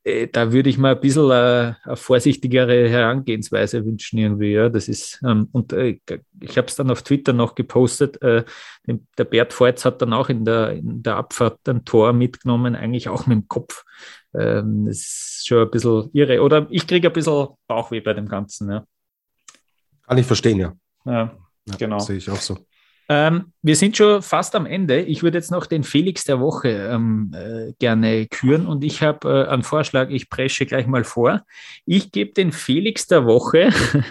Äh, 0.03 0.27
da 0.27 0.51
würde 0.51 0.69
ich 0.69 0.77
mal 0.77 0.95
ein 0.95 1.01
bisschen 1.01 1.29
äh, 1.29 1.73
eine 1.83 1.95
vorsichtigere 1.95 2.89
Herangehensweise 2.89 3.85
wünschen 3.85 4.17
irgendwie. 4.17 4.53
Ja, 4.53 4.69
das 4.69 4.87
ist, 4.87 5.21
ähm, 5.23 5.49
und 5.51 5.73
äh, 5.73 5.99
ich 6.39 6.57
habe 6.57 6.67
es 6.67 6.75
dann 6.75 6.89
auf 6.89 7.03
Twitter 7.03 7.33
noch 7.33 7.53
gepostet. 7.53 8.21
Äh, 8.21 8.43
der 8.85 9.23
Bert 9.25 9.59
Voits 9.59 9.85
hat 9.85 10.01
dann 10.01 10.13
auch 10.13 10.29
in 10.29 10.43
der, 10.43 10.71
in 10.71 11.03
der 11.03 11.17
Abfahrt 11.17 11.67
ein 11.69 11.85
Tor 11.85 12.13
mitgenommen, 12.13 12.75
eigentlich 12.75 13.09
auch 13.09 13.27
mit 13.27 13.37
dem 13.37 13.47
Kopf. 13.47 13.83
Ähm, 14.33 14.85
das 14.87 14.97
ist 14.97 15.47
schon 15.47 15.59
ein 15.59 15.71
bisschen 15.71 16.09
irre. 16.13 16.41
Oder 16.41 16.67
ich 16.69 16.87
kriege 16.87 17.07
ein 17.07 17.13
bisschen 17.13 17.49
Bauchweh 17.67 18.01
bei 18.01 18.13
dem 18.13 18.27
Ganzen. 18.27 18.71
Ja. 18.71 18.85
Kann 20.07 20.17
ich 20.17 20.25
verstehen, 20.25 20.57
ja. 20.57 20.73
Ja. 21.05 21.37
Ja, 21.67 21.75
genau. 21.77 21.99
Sehe 21.99 22.17
ich 22.17 22.29
auch 22.29 22.41
so. 22.41 22.57
Ähm, 23.09 23.51
wir 23.61 23.75
sind 23.75 23.97
schon 23.97 24.21
fast 24.21 24.55
am 24.55 24.65
Ende. 24.65 25.01
Ich 25.01 25.21
würde 25.21 25.37
jetzt 25.37 25.51
noch 25.51 25.65
den 25.65 25.83
Felix 25.83 26.23
der 26.23 26.39
Woche 26.39 26.69
ähm, 26.69 27.33
äh, 27.35 27.73
gerne 27.77 28.27
küren 28.27 28.65
und 28.67 28.85
ich 28.85 29.01
habe 29.01 29.45
äh, 29.47 29.49
einen 29.49 29.63
Vorschlag, 29.63 30.09
ich 30.09 30.29
presche 30.29 30.65
gleich 30.65 30.87
mal 30.87 31.03
vor. 31.03 31.43
Ich 31.85 32.13
gebe 32.13 32.31
den 32.31 32.53
Felix 32.53 33.07
der 33.07 33.25
Woche 33.25 33.69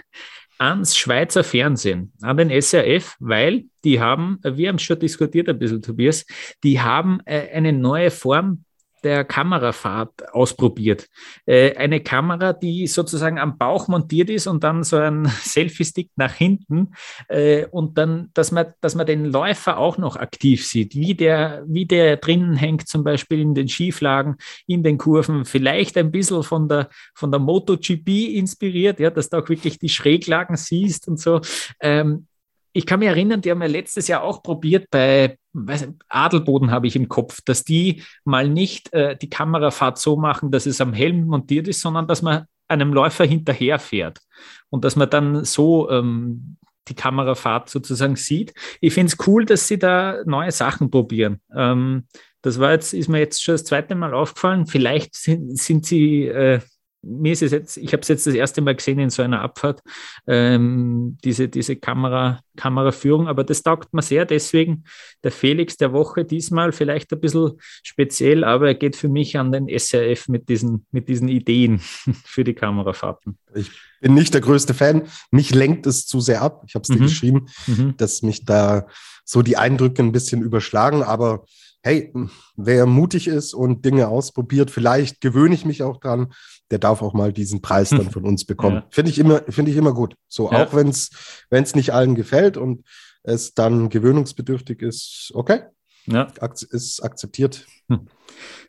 ans 0.58 0.98
Schweizer 0.98 1.44
Fernsehen, 1.44 2.12
an 2.20 2.36
den 2.36 2.50
SRF, 2.50 3.16
weil 3.20 3.64
die 3.84 4.00
haben, 4.00 4.38
wir 4.42 4.68
haben 4.68 4.76
es 4.76 4.82
schon 4.82 4.98
diskutiert 4.98 5.48
ein 5.48 5.58
bisschen, 5.58 5.80
Tobias, 5.80 6.26
die 6.62 6.80
haben 6.80 7.20
äh, 7.24 7.48
eine 7.52 7.72
neue 7.72 8.10
Form 8.10 8.64
der 9.04 9.24
Kamerafahrt 9.24 10.32
ausprobiert. 10.32 11.08
Äh, 11.46 11.76
eine 11.76 12.00
Kamera, 12.00 12.52
die 12.52 12.86
sozusagen 12.86 13.38
am 13.38 13.58
Bauch 13.58 13.88
montiert 13.88 14.30
ist 14.30 14.46
und 14.46 14.64
dann 14.64 14.82
so 14.82 14.96
ein 14.96 15.26
Selfie-Stick 15.42 16.10
nach 16.16 16.34
hinten 16.34 16.92
äh, 17.28 17.66
und 17.66 17.98
dann, 17.98 18.30
dass 18.34 18.52
man, 18.52 18.66
dass 18.80 18.94
man 18.94 19.06
den 19.06 19.24
Läufer 19.24 19.78
auch 19.78 19.98
noch 19.98 20.16
aktiv 20.16 20.66
sieht, 20.66 20.94
wie 20.94 21.14
der, 21.14 21.64
wie 21.66 21.86
der 21.86 22.16
drinnen 22.16 22.56
hängt, 22.56 22.88
zum 22.88 23.04
Beispiel 23.04 23.40
in 23.40 23.54
den 23.54 23.68
Schieflagen, 23.68 24.36
in 24.66 24.82
den 24.82 24.98
Kurven, 24.98 25.44
vielleicht 25.44 25.96
ein 25.96 26.10
bisschen 26.10 26.42
von 26.42 26.68
der, 26.68 26.88
von 27.14 27.30
der 27.30 27.40
MotoGP 27.40 28.08
inspiriert, 28.34 29.00
ja, 29.00 29.10
dass 29.10 29.30
du 29.30 29.38
auch 29.38 29.48
wirklich 29.48 29.78
die 29.78 29.88
Schräglagen 29.88 30.56
siehst 30.56 31.08
und 31.08 31.18
so. 31.18 31.40
Ähm, 31.80 32.26
ich 32.72 32.86
kann 32.86 33.00
mich 33.00 33.08
erinnern, 33.08 33.40
die 33.40 33.50
haben 33.50 33.62
ja 33.62 33.68
letztes 33.68 34.08
Jahr 34.08 34.22
auch 34.22 34.42
probiert 34.42 34.88
bei 34.90 35.38
weiß, 35.52 35.88
Adelboden 36.08 36.70
habe 36.70 36.86
ich 36.86 36.96
im 36.96 37.08
Kopf, 37.08 37.40
dass 37.44 37.64
die 37.64 38.02
mal 38.24 38.48
nicht 38.48 38.92
äh, 38.92 39.16
die 39.16 39.30
Kamerafahrt 39.30 39.98
so 39.98 40.16
machen, 40.16 40.50
dass 40.50 40.66
es 40.66 40.80
am 40.80 40.92
Helm 40.92 41.26
montiert 41.26 41.68
ist, 41.68 41.80
sondern 41.80 42.06
dass 42.06 42.22
man 42.22 42.46
einem 42.68 42.92
Läufer 42.92 43.24
hinterherfährt 43.24 44.20
und 44.68 44.84
dass 44.84 44.94
man 44.94 45.10
dann 45.10 45.44
so 45.44 45.90
ähm, 45.90 46.56
die 46.88 46.94
Kamerafahrt 46.94 47.68
sozusagen 47.68 48.16
sieht. 48.16 48.54
Ich 48.80 48.94
finde 48.94 49.12
es 49.12 49.26
cool, 49.26 49.44
dass 49.44 49.66
sie 49.66 49.78
da 49.78 50.22
neue 50.24 50.52
Sachen 50.52 50.90
probieren. 50.90 51.40
Ähm, 51.54 52.06
das 52.42 52.58
war 52.58 52.72
jetzt, 52.72 52.94
ist 52.94 53.08
mir 53.08 53.18
jetzt 53.18 53.42
schon 53.42 53.54
das 53.54 53.64
zweite 53.64 53.94
Mal 53.94 54.14
aufgefallen. 54.14 54.66
Vielleicht 54.66 55.14
sind, 55.14 55.58
sind 55.58 55.84
sie 55.84 56.26
äh, 56.26 56.60
mir 57.02 57.32
ist 57.32 57.42
es 57.42 57.52
jetzt, 57.52 57.76
ich 57.76 57.92
habe 57.92 58.02
es 58.02 58.08
jetzt 58.08 58.26
das 58.26 58.34
erste 58.34 58.60
Mal 58.60 58.74
gesehen 58.74 58.98
in 58.98 59.10
so 59.10 59.22
einer 59.22 59.40
Abfahrt, 59.40 59.80
ähm, 60.26 61.16
diese, 61.24 61.48
diese 61.48 61.76
Kamera, 61.76 62.40
Kameraführung, 62.56 63.26
aber 63.26 63.44
das 63.44 63.62
taugt 63.62 63.94
mir 63.94 64.02
sehr. 64.02 64.26
Deswegen 64.26 64.84
der 65.24 65.32
Felix 65.32 65.76
der 65.76 65.92
Woche 65.92 66.24
diesmal 66.24 66.72
vielleicht 66.72 67.12
ein 67.12 67.20
bisschen 67.20 67.52
speziell, 67.82 68.44
aber 68.44 68.68
er 68.68 68.74
geht 68.74 68.96
für 68.96 69.08
mich 69.08 69.38
an 69.38 69.52
den 69.52 69.68
SRF 69.68 70.28
mit 70.28 70.48
diesen, 70.48 70.86
mit 70.90 71.08
diesen 71.08 71.28
Ideen 71.28 71.78
für 72.24 72.44
die 72.44 72.54
Kamerafahrten. 72.54 73.38
Ich 73.54 73.70
bin 74.00 74.14
nicht 74.14 74.34
der 74.34 74.40
größte 74.40 74.74
Fan. 74.74 75.02
Mich 75.30 75.54
lenkt 75.54 75.86
es 75.86 76.06
zu 76.06 76.20
sehr 76.20 76.42
ab. 76.42 76.64
Ich 76.66 76.74
habe 76.74 76.82
es 76.82 76.88
dir 76.88 76.96
mhm. 76.96 77.06
geschrieben, 77.06 77.46
mhm. 77.66 77.96
dass 77.96 78.22
mich 78.22 78.44
da 78.44 78.86
so 79.24 79.42
die 79.42 79.56
Eindrücke 79.56 80.02
ein 80.02 80.12
bisschen 80.12 80.42
überschlagen, 80.42 81.02
aber 81.02 81.44
hey, 81.82 82.12
wer 82.56 82.86
mutig 82.86 83.26
ist 83.26 83.54
und 83.54 83.84
Dinge 83.84 84.08
ausprobiert, 84.08 84.70
vielleicht 84.70 85.20
gewöhne 85.20 85.54
ich 85.54 85.64
mich 85.64 85.82
auch 85.82 85.96
dran, 85.96 86.32
der 86.70 86.78
darf 86.78 87.02
auch 87.02 87.14
mal 87.14 87.32
diesen 87.32 87.62
Preis 87.62 87.90
dann 87.90 88.10
von 88.10 88.24
uns 88.24 88.44
bekommen. 88.44 88.76
Ja. 88.76 88.86
Finde 88.90 89.10
ich 89.10 89.18
immer, 89.18 89.42
finde 89.48 89.70
ich 89.70 89.76
immer 89.76 89.94
gut. 89.94 90.14
So, 90.28 90.50
ja. 90.50 90.64
auch 90.64 90.74
wenn 90.74 90.88
es, 90.88 91.10
wenn 91.48 91.62
es 91.62 91.74
nicht 91.74 91.92
allen 91.92 92.14
gefällt 92.14 92.56
und 92.56 92.84
es 93.22 93.54
dann 93.54 93.88
gewöhnungsbedürftig 93.88 94.82
ist, 94.82 95.30
okay. 95.34 95.62
Ja. 96.06 96.32
Ist 96.70 97.02
akzeptiert. 97.02 97.66
Hm. 97.88 98.08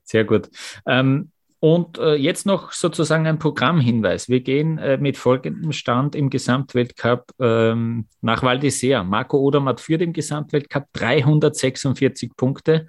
Sehr 0.04 0.26
gut. 0.26 0.50
Ähm, 0.86 1.32
und 1.62 2.00
äh, 2.00 2.16
jetzt 2.16 2.48
noch 2.48 2.72
sozusagen 2.72 3.28
ein 3.28 3.38
Programmhinweis. 3.38 4.28
Wir 4.28 4.42
gehen 4.42 4.80
äh, 4.80 4.98
mit 4.98 5.16
folgendem 5.16 5.72
Stand 5.74 6.16
im 6.16 6.32
Gesamtweltcup 6.32 7.32
ähm, 7.40 8.08
nach 8.22 8.42
Val 8.42 8.58
d'Isère. 8.58 9.04
Marco 9.04 9.38
Odermatt 9.38 9.80
führt 9.80 10.02
im 10.02 10.12
Gesamtweltcup 10.12 10.86
346 10.94 12.36
Punkte. 12.36 12.88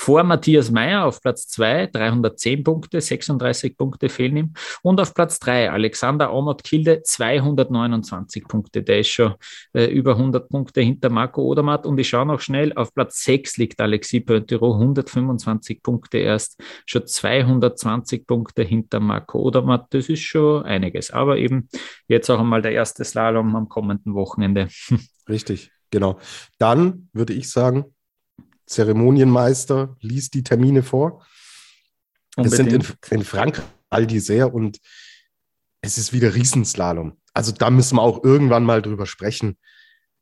Vor 0.00 0.22
Matthias 0.22 0.70
Meyer 0.70 1.04
auf 1.04 1.20
Platz 1.20 1.48
2, 1.48 1.88
310 1.88 2.62
Punkte, 2.62 3.00
36 3.00 3.76
Punkte 3.76 4.08
fehlen 4.08 4.36
ihm. 4.36 4.52
Und 4.82 5.00
auf 5.00 5.12
Platz 5.12 5.40
3 5.40 5.72
Alexander 5.72 6.32
Omot-Kilde, 6.32 7.02
229 7.02 8.46
Punkte. 8.46 8.84
Der 8.84 9.00
ist 9.00 9.08
schon 9.08 9.34
äh, 9.72 9.86
über 9.86 10.12
100 10.12 10.48
Punkte 10.48 10.82
hinter 10.82 11.10
Marco 11.10 11.42
Odermatt. 11.42 11.84
Und 11.84 11.98
ich 11.98 12.08
schaue 12.08 12.26
noch 12.26 12.40
schnell, 12.40 12.72
auf 12.74 12.94
Platz 12.94 13.24
6 13.24 13.56
liegt 13.56 13.80
Alexis 13.80 14.24
Pointero, 14.24 14.74
125 14.74 15.82
Punkte 15.82 16.18
erst, 16.18 16.62
schon 16.86 17.04
220 17.04 18.24
Punkte 18.24 18.62
hinter 18.62 19.00
Marco 19.00 19.40
Odermatt. 19.40 19.88
Das 19.90 20.08
ist 20.08 20.22
schon 20.22 20.62
einiges. 20.62 21.10
Aber 21.10 21.38
eben 21.38 21.68
jetzt 22.06 22.30
auch 22.30 22.38
einmal 22.38 22.62
der 22.62 22.72
erste 22.72 23.04
Slalom 23.04 23.56
am 23.56 23.68
kommenden 23.68 24.14
Wochenende. 24.14 24.68
Richtig, 25.28 25.72
genau. 25.90 26.20
Dann 26.58 27.08
würde 27.12 27.32
ich 27.32 27.50
sagen, 27.50 27.96
Zeremonienmeister 28.68 29.96
liest 30.00 30.34
die 30.34 30.42
Termine 30.42 30.82
vor. 30.82 31.26
Es 32.36 32.52
sind 32.52 32.72
in, 32.72 32.84
in 33.10 33.24
Frankreich 33.24 33.64
all 33.90 34.06
die 34.06 34.20
sehr 34.20 34.54
und 34.54 34.80
es 35.80 35.98
ist 35.98 36.12
wieder 36.12 36.34
Riesenslalom. 36.34 37.16
Also 37.32 37.52
da 37.52 37.70
müssen 37.70 37.96
wir 37.96 38.02
auch 38.02 38.24
irgendwann 38.24 38.64
mal 38.64 38.82
drüber 38.82 39.06
sprechen, 39.06 39.56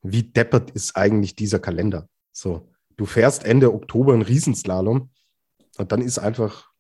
wie 0.02 0.22
deppert 0.22 0.70
ist 0.70 0.96
eigentlich 0.96 1.34
dieser 1.34 1.58
Kalender. 1.58 2.08
So, 2.32 2.70
du 2.96 3.06
fährst 3.06 3.44
Ende 3.44 3.72
Oktober 3.72 4.14
ein 4.14 4.22
Riesenslalom 4.22 5.10
und 5.78 5.92
dann 5.92 6.02
ist 6.02 6.18
einfach 6.18 6.70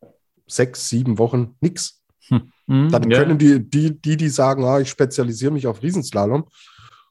sechs, 0.46 0.88
sieben 0.88 1.18
Wochen 1.18 1.56
nichts. 1.60 2.02
Hm. 2.28 2.52
Mhm, 2.66 2.90
dann 2.90 3.08
können 3.08 3.38
die, 3.38 3.68
die, 3.68 4.00
die, 4.00 4.16
die 4.16 4.28
sagen, 4.28 4.64
ah, 4.64 4.80
ich 4.80 4.90
spezialisiere 4.90 5.52
mich 5.52 5.66
auf 5.66 5.82
Riesenslalom 5.82 6.48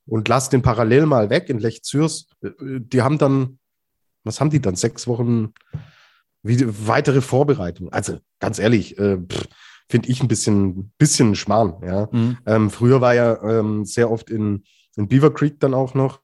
und 0.05 0.27
lass 0.27 0.49
den 0.49 0.61
parallel 0.61 1.05
mal 1.05 1.29
weg 1.29 1.49
in 1.49 1.59
Lech 1.59 1.83
Zürs, 1.83 2.27
äh, 2.41 2.49
die 2.59 3.01
haben 3.01 3.17
dann 3.17 3.59
was 4.25 4.41
haben 4.41 4.49
die 4.49 4.61
dann? 4.61 4.75
Sechs 4.75 5.07
Wochen 5.07 5.53
wie, 6.43 6.63
weitere 6.87 7.21
Vorbereitung. 7.21 7.91
Also 7.91 8.19
ganz 8.39 8.59
ehrlich, 8.59 8.97
äh, 8.99 9.17
finde 9.89 10.09
ich 10.09 10.21
ein 10.21 10.27
bisschen, 10.27 10.91
bisschen 10.97 11.35
Schmarrn. 11.35 11.75
Ja? 11.83 12.09
Mhm. 12.11 12.37
Ähm, 12.45 12.69
früher 12.69 13.01
war 13.01 13.15
ja 13.15 13.41
ähm, 13.43 13.85
sehr 13.85 14.11
oft 14.11 14.29
in, 14.29 14.63
in 14.95 15.07
Beaver 15.07 15.33
Creek 15.33 15.59
dann 15.59 15.73
auch 15.73 15.93
noch 15.93 16.19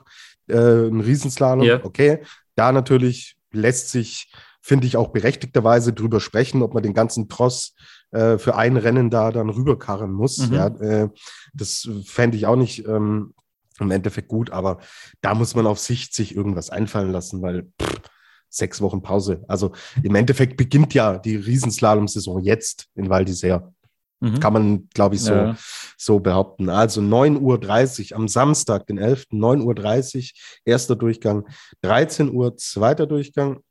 äh, 0.48 0.88
ein 0.88 1.02
Riesenslalom. 1.02 1.66
Yeah. 1.66 1.82
Okay, 1.84 2.22
da 2.56 2.72
natürlich 2.72 3.38
lässt 3.52 3.90
sich, 3.90 4.32
finde 4.62 4.88
ich, 4.88 4.98
auch 4.98 5.10
berechtigterweise 5.10 5.94
drüber 5.94 6.20
sprechen, 6.20 6.62
ob 6.62 6.74
man 6.74 6.84
den 6.84 6.94
ganzen 6.94 7.30
Tross 7.30 7.76
äh, 8.12 8.38
für 8.38 8.56
ein 8.56 8.78
Rennen 8.78 9.10
da 9.10 9.32
dann 9.32 9.50
rüberkarren 9.50 10.12
muss. 10.12 10.38
Mhm. 10.50 10.54
Ja, 10.54 10.68
äh, 10.68 11.10
das 11.54 11.90
fände 12.06 12.38
ich 12.38 12.46
auch 12.46 12.56
nicht 12.56 12.88
ähm, 12.88 13.34
im 13.82 13.92
Endeffekt 13.92 14.28
gut, 14.28 14.50
aber 14.52 14.80
da 15.22 15.34
muss 15.34 15.56
man 15.56 15.68
auf 15.68 15.80
Sicht 15.80 16.14
sich 16.14 16.36
irgendwas 16.36 16.70
einfallen 16.70 17.12
lassen, 17.12 17.42
weil 17.42 17.72
pff, 17.82 18.02
sechs 18.50 18.82
Wochen 18.82 19.02
Pause. 19.02 19.44
Also 19.48 19.72
im 20.04 20.16
Endeffekt 20.16 20.58
beginnt 20.58 20.94
ja 20.94 21.18
die 21.18 21.38
Riesenslalom-Saison 21.38 22.44
jetzt 22.44 22.88
in 22.96 23.10
Val 23.10 23.24
d'Isère. 23.24 23.72
Mhm. 24.20 24.40
Kann 24.40 24.54
man, 24.54 24.90
glaube 24.94 25.16
ich, 25.16 25.22
so, 25.22 25.34
ja. 25.34 25.58
so 25.98 26.20
behaupten. 26.20 26.70
Also 26.70 27.02
9.30 27.02 28.12
Uhr 28.12 28.18
am 28.18 28.28
Samstag, 28.28 28.86
den 28.86 29.00
11., 29.00 29.28
9.30 29.32 30.18
Uhr, 30.18 30.24
erster 30.66 30.96
Durchgang, 30.96 31.48
13 31.82 32.32
Uhr, 32.32 32.56
zweiter 32.56 33.08
Durchgang, 33.08 33.62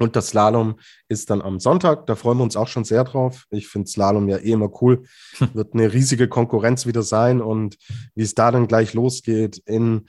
und 0.00 0.16
das 0.16 0.28
Slalom 0.28 0.78
ist 1.08 1.30
dann 1.30 1.40
am 1.40 1.60
Sonntag. 1.60 2.06
Da 2.06 2.16
freuen 2.16 2.38
wir 2.38 2.44
uns 2.44 2.56
auch 2.56 2.66
schon 2.68 2.84
sehr 2.84 3.04
drauf. 3.04 3.46
Ich 3.50 3.68
finde 3.68 3.88
Slalom 3.88 4.28
ja 4.28 4.38
eh 4.38 4.52
immer 4.52 4.70
cool. 4.82 5.04
Wird 5.54 5.74
eine 5.74 5.92
riesige 5.92 6.28
Konkurrenz 6.28 6.86
wieder 6.86 7.02
sein. 7.02 7.40
Und 7.40 7.76
wie 8.14 8.22
es 8.22 8.34
da 8.34 8.50
dann 8.50 8.66
gleich 8.66 8.92
losgeht 8.94 9.58
in 9.66 10.06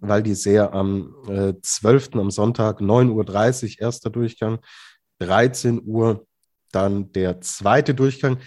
Val 0.00 0.22
d'Isère 0.22 0.70
am 0.72 1.14
äh, 1.28 1.54
12. 1.60 2.14
am 2.14 2.30
Sonntag, 2.30 2.80
9.30 2.80 3.78
Uhr, 3.78 3.82
erster 3.82 4.10
Durchgang, 4.10 4.58
13 5.20 5.82
Uhr 5.84 6.26
dann 6.72 7.12
der 7.12 7.40
zweite 7.40 7.94
Durchgang. 7.94 8.38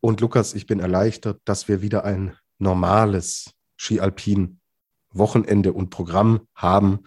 Und 0.00 0.20
Lukas, 0.20 0.54
ich 0.54 0.66
bin 0.66 0.80
erleichtert, 0.80 1.40
dass 1.44 1.68
wir 1.68 1.82
wieder 1.82 2.04
ein 2.04 2.36
normales 2.58 3.52
Ski-Alpin 3.76 4.60
Wochenende 5.10 5.72
und 5.72 5.90
Programm 5.90 6.46
haben, 6.54 7.04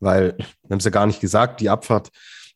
weil 0.00 0.36
wir 0.36 0.70
haben 0.70 0.78
es 0.78 0.84
ja 0.84 0.90
gar 0.90 1.06
nicht 1.06 1.20
gesagt, 1.20 1.60
die 1.60 1.70
Abfahrt 1.70 2.10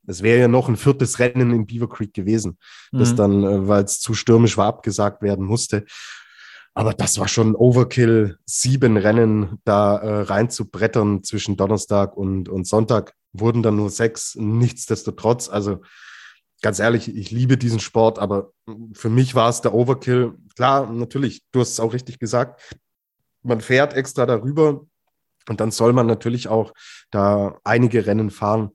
es 0.07 0.23
wäre 0.23 0.41
ja 0.41 0.49
noch 0.49 0.69
ein 0.69 0.77
viertes 0.77 1.19
Rennen 1.19 1.53
in 1.53 1.67
Beaver 1.67 1.89
Creek 1.89 2.15
gewesen, 2.15 2.59
mhm. 2.93 2.99
das 2.99 3.15
dann, 3.15 3.45
äh, 3.45 3.69
weil 3.69 3.85
es 3.85 4.01
zu 4.01 4.15
stürmisch 4.15 4.57
war, 4.57 4.67
abgesagt 4.67 5.23
werden 5.23 5.45
musste. 5.45 5.85
Aber 6.75 6.93
das 6.93 7.19
war 7.19 7.27
schon 7.27 7.55
Overkill, 7.55 8.37
sieben 8.45 8.99
Rennen 8.99 9.59
da 9.65 9.97
äh, 9.97 10.21
rein 10.23 10.51
zu 10.51 10.69
brettern 10.69 11.25
zwischen 11.25 11.57
Donnerstag 11.57 12.17
und, 12.17 12.51
und 12.51 12.67
Sonntag. 12.67 13.15
Wurden 13.33 13.63
dann 13.63 13.77
nur 13.77 13.89
sechs, 13.89 14.35
nichtsdestotrotz. 14.35 15.49
Also 15.49 15.81
ganz 16.61 16.79
ehrlich, 16.79 17.15
ich 17.15 17.31
liebe 17.31 17.57
diesen 17.57 17.81
Sport, 17.81 18.19
aber 18.19 18.53
für 18.93 19.09
mich 19.09 19.35
war 19.35 19.49
es 19.49 19.63
der 19.63 19.73
Overkill. 19.73 20.35
Klar, 20.55 20.93
natürlich, 20.93 21.43
du 21.51 21.61
hast 21.61 21.71
es 21.71 21.81
auch 21.81 21.95
richtig 21.95 22.19
gesagt. 22.19 22.77
Man 23.43 23.63
fährt 23.63 23.95
extra 23.95 24.27
darüber 24.27 24.85
und 25.49 25.61
dann 25.61 25.71
soll 25.71 25.95
man 25.95 26.07
natürlich 26.07 26.49
auch 26.49 26.75
da 27.11 27.59
einige 27.65 28.07
Rennen 28.07 28.31
fahren 28.31 28.73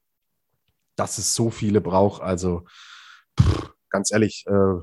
dass 1.02 1.18
es 1.18 1.34
so 1.34 1.50
viele 1.50 1.82
braucht. 1.82 2.22
Also 2.22 2.64
pff, 3.40 3.72
ganz 3.90 4.12
ehrlich, 4.12 4.46
äh, 4.48 4.82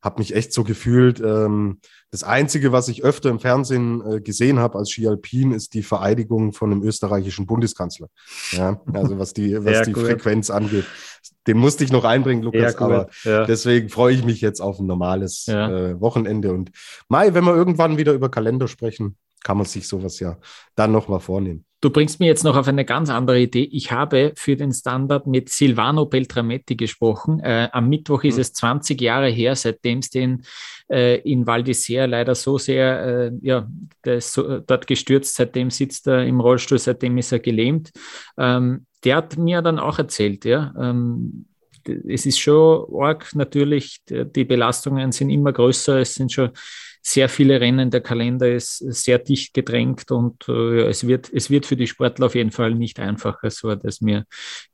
habe 0.00 0.20
mich 0.20 0.34
echt 0.34 0.52
so 0.52 0.62
gefühlt. 0.62 1.20
Ähm, 1.20 1.80
das 2.12 2.22
Einzige, 2.22 2.70
was 2.70 2.88
ich 2.88 3.02
öfter 3.02 3.30
im 3.30 3.40
Fernsehen 3.40 4.02
äh, 4.06 4.20
gesehen 4.20 4.60
habe 4.60 4.78
als 4.78 4.90
Ski 4.90 5.08
Alpin, 5.08 5.52
ist 5.52 5.74
die 5.74 5.82
Vereidigung 5.82 6.52
von 6.52 6.70
einem 6.70 6.82
österreichischen 6.82 7.46
Bundeskanzler. 7.46 8.08
Ja, 8.52 8.80
also 8.92 9.18
was 9.18 9.32
die, 9.32 9.56
was 9.64 9.82
die 9.82 9.92
Frequenz 9.92 10.50
angeht. 10.50 10.84
Den 11.48 11.58
musste 11.58 11.82
ich 11.82 11.90
noch 11.90 12.04
einbringen, 12.04 12.42
Lukas, 12.42 12.76
aber 12.76 13.08
ja. 13.24 13.44
deswegen 13.44 13.88
freue 13.88 14.14
ich 14.14 14.24
mich 14.24 14.40
jetzt 14.40 14.60
auf 14.60 14.78
ein 14.78 14.86
normales 14.86 15.46
ja. 15.46 15.68
äh, 15.68 16.00
Wochenende. 16.00 16.52
Und 16.52 16.70
Mai, 17.08 17.34
wenn 17.34 17.44
wir 17.44 17.54
irgendwann 17.54 17.98
wieder 17.98 18.12
über 18.12 18.30
Kalender 18.30 18.68
sprechen, 18.68 19.16
kann 19.46 19.58
man 19.58 19.66
sich 19.66 19.86
sowas 19.86 20.18
ja 20.18 20.38
dann 20.74 20.90
nochmal 20.90 21.20
vornehmen. 21.20 21.64
Du 21.80 21.90
bringst 21.90 22.18
mir 22.18 22.26
jetzt 22.26 22.42
noch 22.42 22.56
auf 22.56 22.66
eine 22.66 22.84
ganz 22.84 23.10
andere 23.10 23.38
Idee. 23.38 23.62
Ich 23.62 23.92
habe 23.92 24.32
für 24.34 24.56
den 24.56 24.72
Standard 24.72 25.28
mit 25.28 25.50
Silvano 25.50 26.04
Beltrametti 26.06 26.74
gesprochen. 26.74 27.38
Äh, 27.38 27.68
am 27.70 27.88
Mittwoch 27.88 28.24
ist 28.24 28.36
mhm. 28.36 28.40
es 28.40 28.52
20 28.54 29.00
Jahre 29.00 29.28
her, 29.28 29.54
seitdem 29.54 30.00
es 30.00 30.10
den 30.10 30.42
äh, 30.90 31.20
in 31.20 31.46
Val 31.46 31.62
d'Isère 31.62 32.06
leider 32.06 32.34
so 32.34 32.58
sehr, 32.58 33.06
äh, 33.06 33.32
ja, 33.40 33.68
so, 34.18 34.58
dort 34.58 34.88
gestürzt, 34.88 35.36
seitdem 35.36 35.70
sitzt 35.70 36.08
er 36.08 36.24
im 36.24 36.40
Rollstuhl, 36.40 36.80
seitdem 36.80 37.16
ist 37.16 37.30
er 37.30 37.38
gelähmt. 37.38 37.92
Ähm, 38.36 38.86
der 39.04 39.16
hat 39.16 39.36
mir 39.36 39.62
dann 39.62 39.78
auch 39.78 40.00
erzählt, 40.00 40.44
ja, 40.44 40.74
ähm, 40.76 41.46
es 42.08 42.26
ist 42.26 42.40
schon 42.40 42.84
arg 43.00 43.32
natürlich, 43.36 44.02
die 44.08 44.44
Belastungen 44.44 45.12
sind 45.12 45.30
immer 45.30 45.52
größer, 45.52 46.00
es 46.00 46.14
sind 46.14 46.32
schon 46.32 46.50
sehr 47.08 47.28
viele 47.28 47.60
Rennen, 47.60 47.92
der 47.92 48.00
Kalender 48.00 48.52
ist 48.52 48.78
sehr 48.78 49.20
dicht 49.20 49.54
gedrängt 49.54 50.10
und 50.10 50.48
äh, 50.48 50.88
es, 50.88 51.06
wird, 51.06 51.32
es 51.32 51.50
wird 51.50 51.64
für 51.64 51.76
die 51.76 51.86
Sportler 51.86 52.26
auf 52.26 52.34
jeden 52.34 52.50
Fall 52.50 52.74
nicht 52.74 52.98
einfacher, 52.98 53.48
so 53.48 53.70
hat 53.70 53.84
es 53.84 54.00
mir 54.00 54.24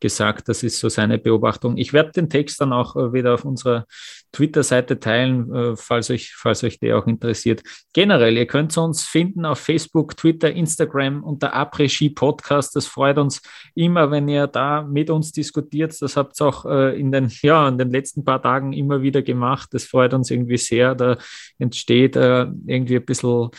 gesagt. 0.00 0.48
Das 0.48 0.62
ist 0.62 0.78
so 0.78 0.88
seine 0.88 1.18
Beobachtung. 1.18 1.76
Ich 1.76 1.92
werde 1.92 2.12
den 2.12 2.30
Text 2.30 2.58
dann 2.62 2.72
auch 2.72 2.96
äh, 2.96 3.12
wieder 3.12 3.34
auf 3.34 3.44
unserer 3.44 3.84
Twitter-Seite 4.32 4.98
teilen, 4.98 5.54
äh, 5.54 5.76
falls, 5.76 6.10
euch, 6.10 6.34
falls 6.34 6.64
euch 6.64 6.78
der 6.78 6.98
auch 6.98 7.06
interessiert. 7.06 7.62
Generell, 7.92 8.36
ihr 8.36 8.46
könnt 8.46 8.76
uns 8.78 9.04
finden 9.04 9.44
auf 9.44 9.58
Facebook, 9.58 10.16
Twitter, 10.16 10.50
Instagram 10.50 11.22
unter 11.22 11.54
Après-Ski 11.54 12.10
Podcast. 12.10 12.74
Das 12.74 12.86
freut 12.86 13.18
uns 13.18 13.42
immer, 13.74 14.10
wenn 14.10 14.28
ihr 14.28 14.46
da 14.46 14.82
mit 14.82 15.10
uns 15.10 15.32
diskutiert. 15.32 15.94
Das 16.00 16.16
habt 16.16 16.40
ihr 16.40 16.46
auch 16.46 16.64
äh, 16.64 16.98
in, 16.98 17.12
den, 17.12 17.30
ja, 17.42 17.68
in 17.68 17.78
den 17.78 17.90
letzten 17.90 18.24
paar 18.24 18.42
Tagen 18.42 18.72
immer 18.72 19.02
wieder 19.02 19.22
gemacht. 19.22 19.68
Das 19.72 19.84
freut 19.84 20.14
uns 20.14 20.30
irgendwie 20.30 20.58
sehr. 20.58 20.94
Da 20.94 21.18
entsteht 21.58 22.16
äh, 22.16 22.46
irgendwie 22.66 22.96
ein 22.96 23.04
bisschen 23.04 23.50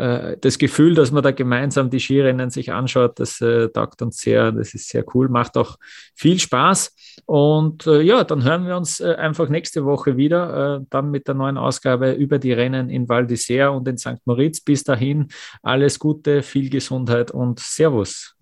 äh, 0.00 0.36
das 0.40 0.58
Gefühl, 0.58 0.94
dass 0.94 1.12
man 1.12 1.22
da 1.22 1.30
gemeinsam 1.30 1.90
die 1.90 2.00
Skirennen 2.00 2.48
sich 2.48 2.72
anschaut, 2.72 3.20
das 3.20 3.40
äh, 3.40 3.68
taugt 3.68 4.00
uns 4.00 4.18
sehr. 4.18 4.50
Das 4.50 4.72
ist 4.74 4.88
sehr 4.88 5.04
cool, 5.14 5.28
macht 5.28 5.56
auch 5.56 5.76
viel 6.14 6.38
Spaß. 6.38 6.94
Und 7.26 7.86
äh, 7.86 8.00
ja, 8.00 8.24
dann 8.24 8.42
hören 8.42 8.66
wir 8.66 8.76
uns 8.76 9.00
äh, 9.00 9.14
einfach 9.14 9.48
nächste 9.48 9.84
Woche 9.84 10.16
wieder, 10.16 10.78
äh, 10.78 10.86
dann 10.88 11.10
mit 11.10 11.28
der 11.28 11.34
neuen 11.34 11.58
Ausgabe 11.58 12.12
über 12.12 12.38
die 12.38 12.52
Rennen 12.52 12.88
in 12.88 13.08
Val 13.08 13.26
d'Isère 13.26 13.68
und 13.68 13.86
in 13.88 13.98
St. 13.98 14.24
Moritz. 14.24 14.60
Bis 14.60 14.84
dahin 14.84 15.28
alles 15.62 15.98
Gute, 15.98 16.42
viel 16.42 16.70
Gesundheit 16.70 17.30
und 17.30 17.60
Servus. 17.60 18.39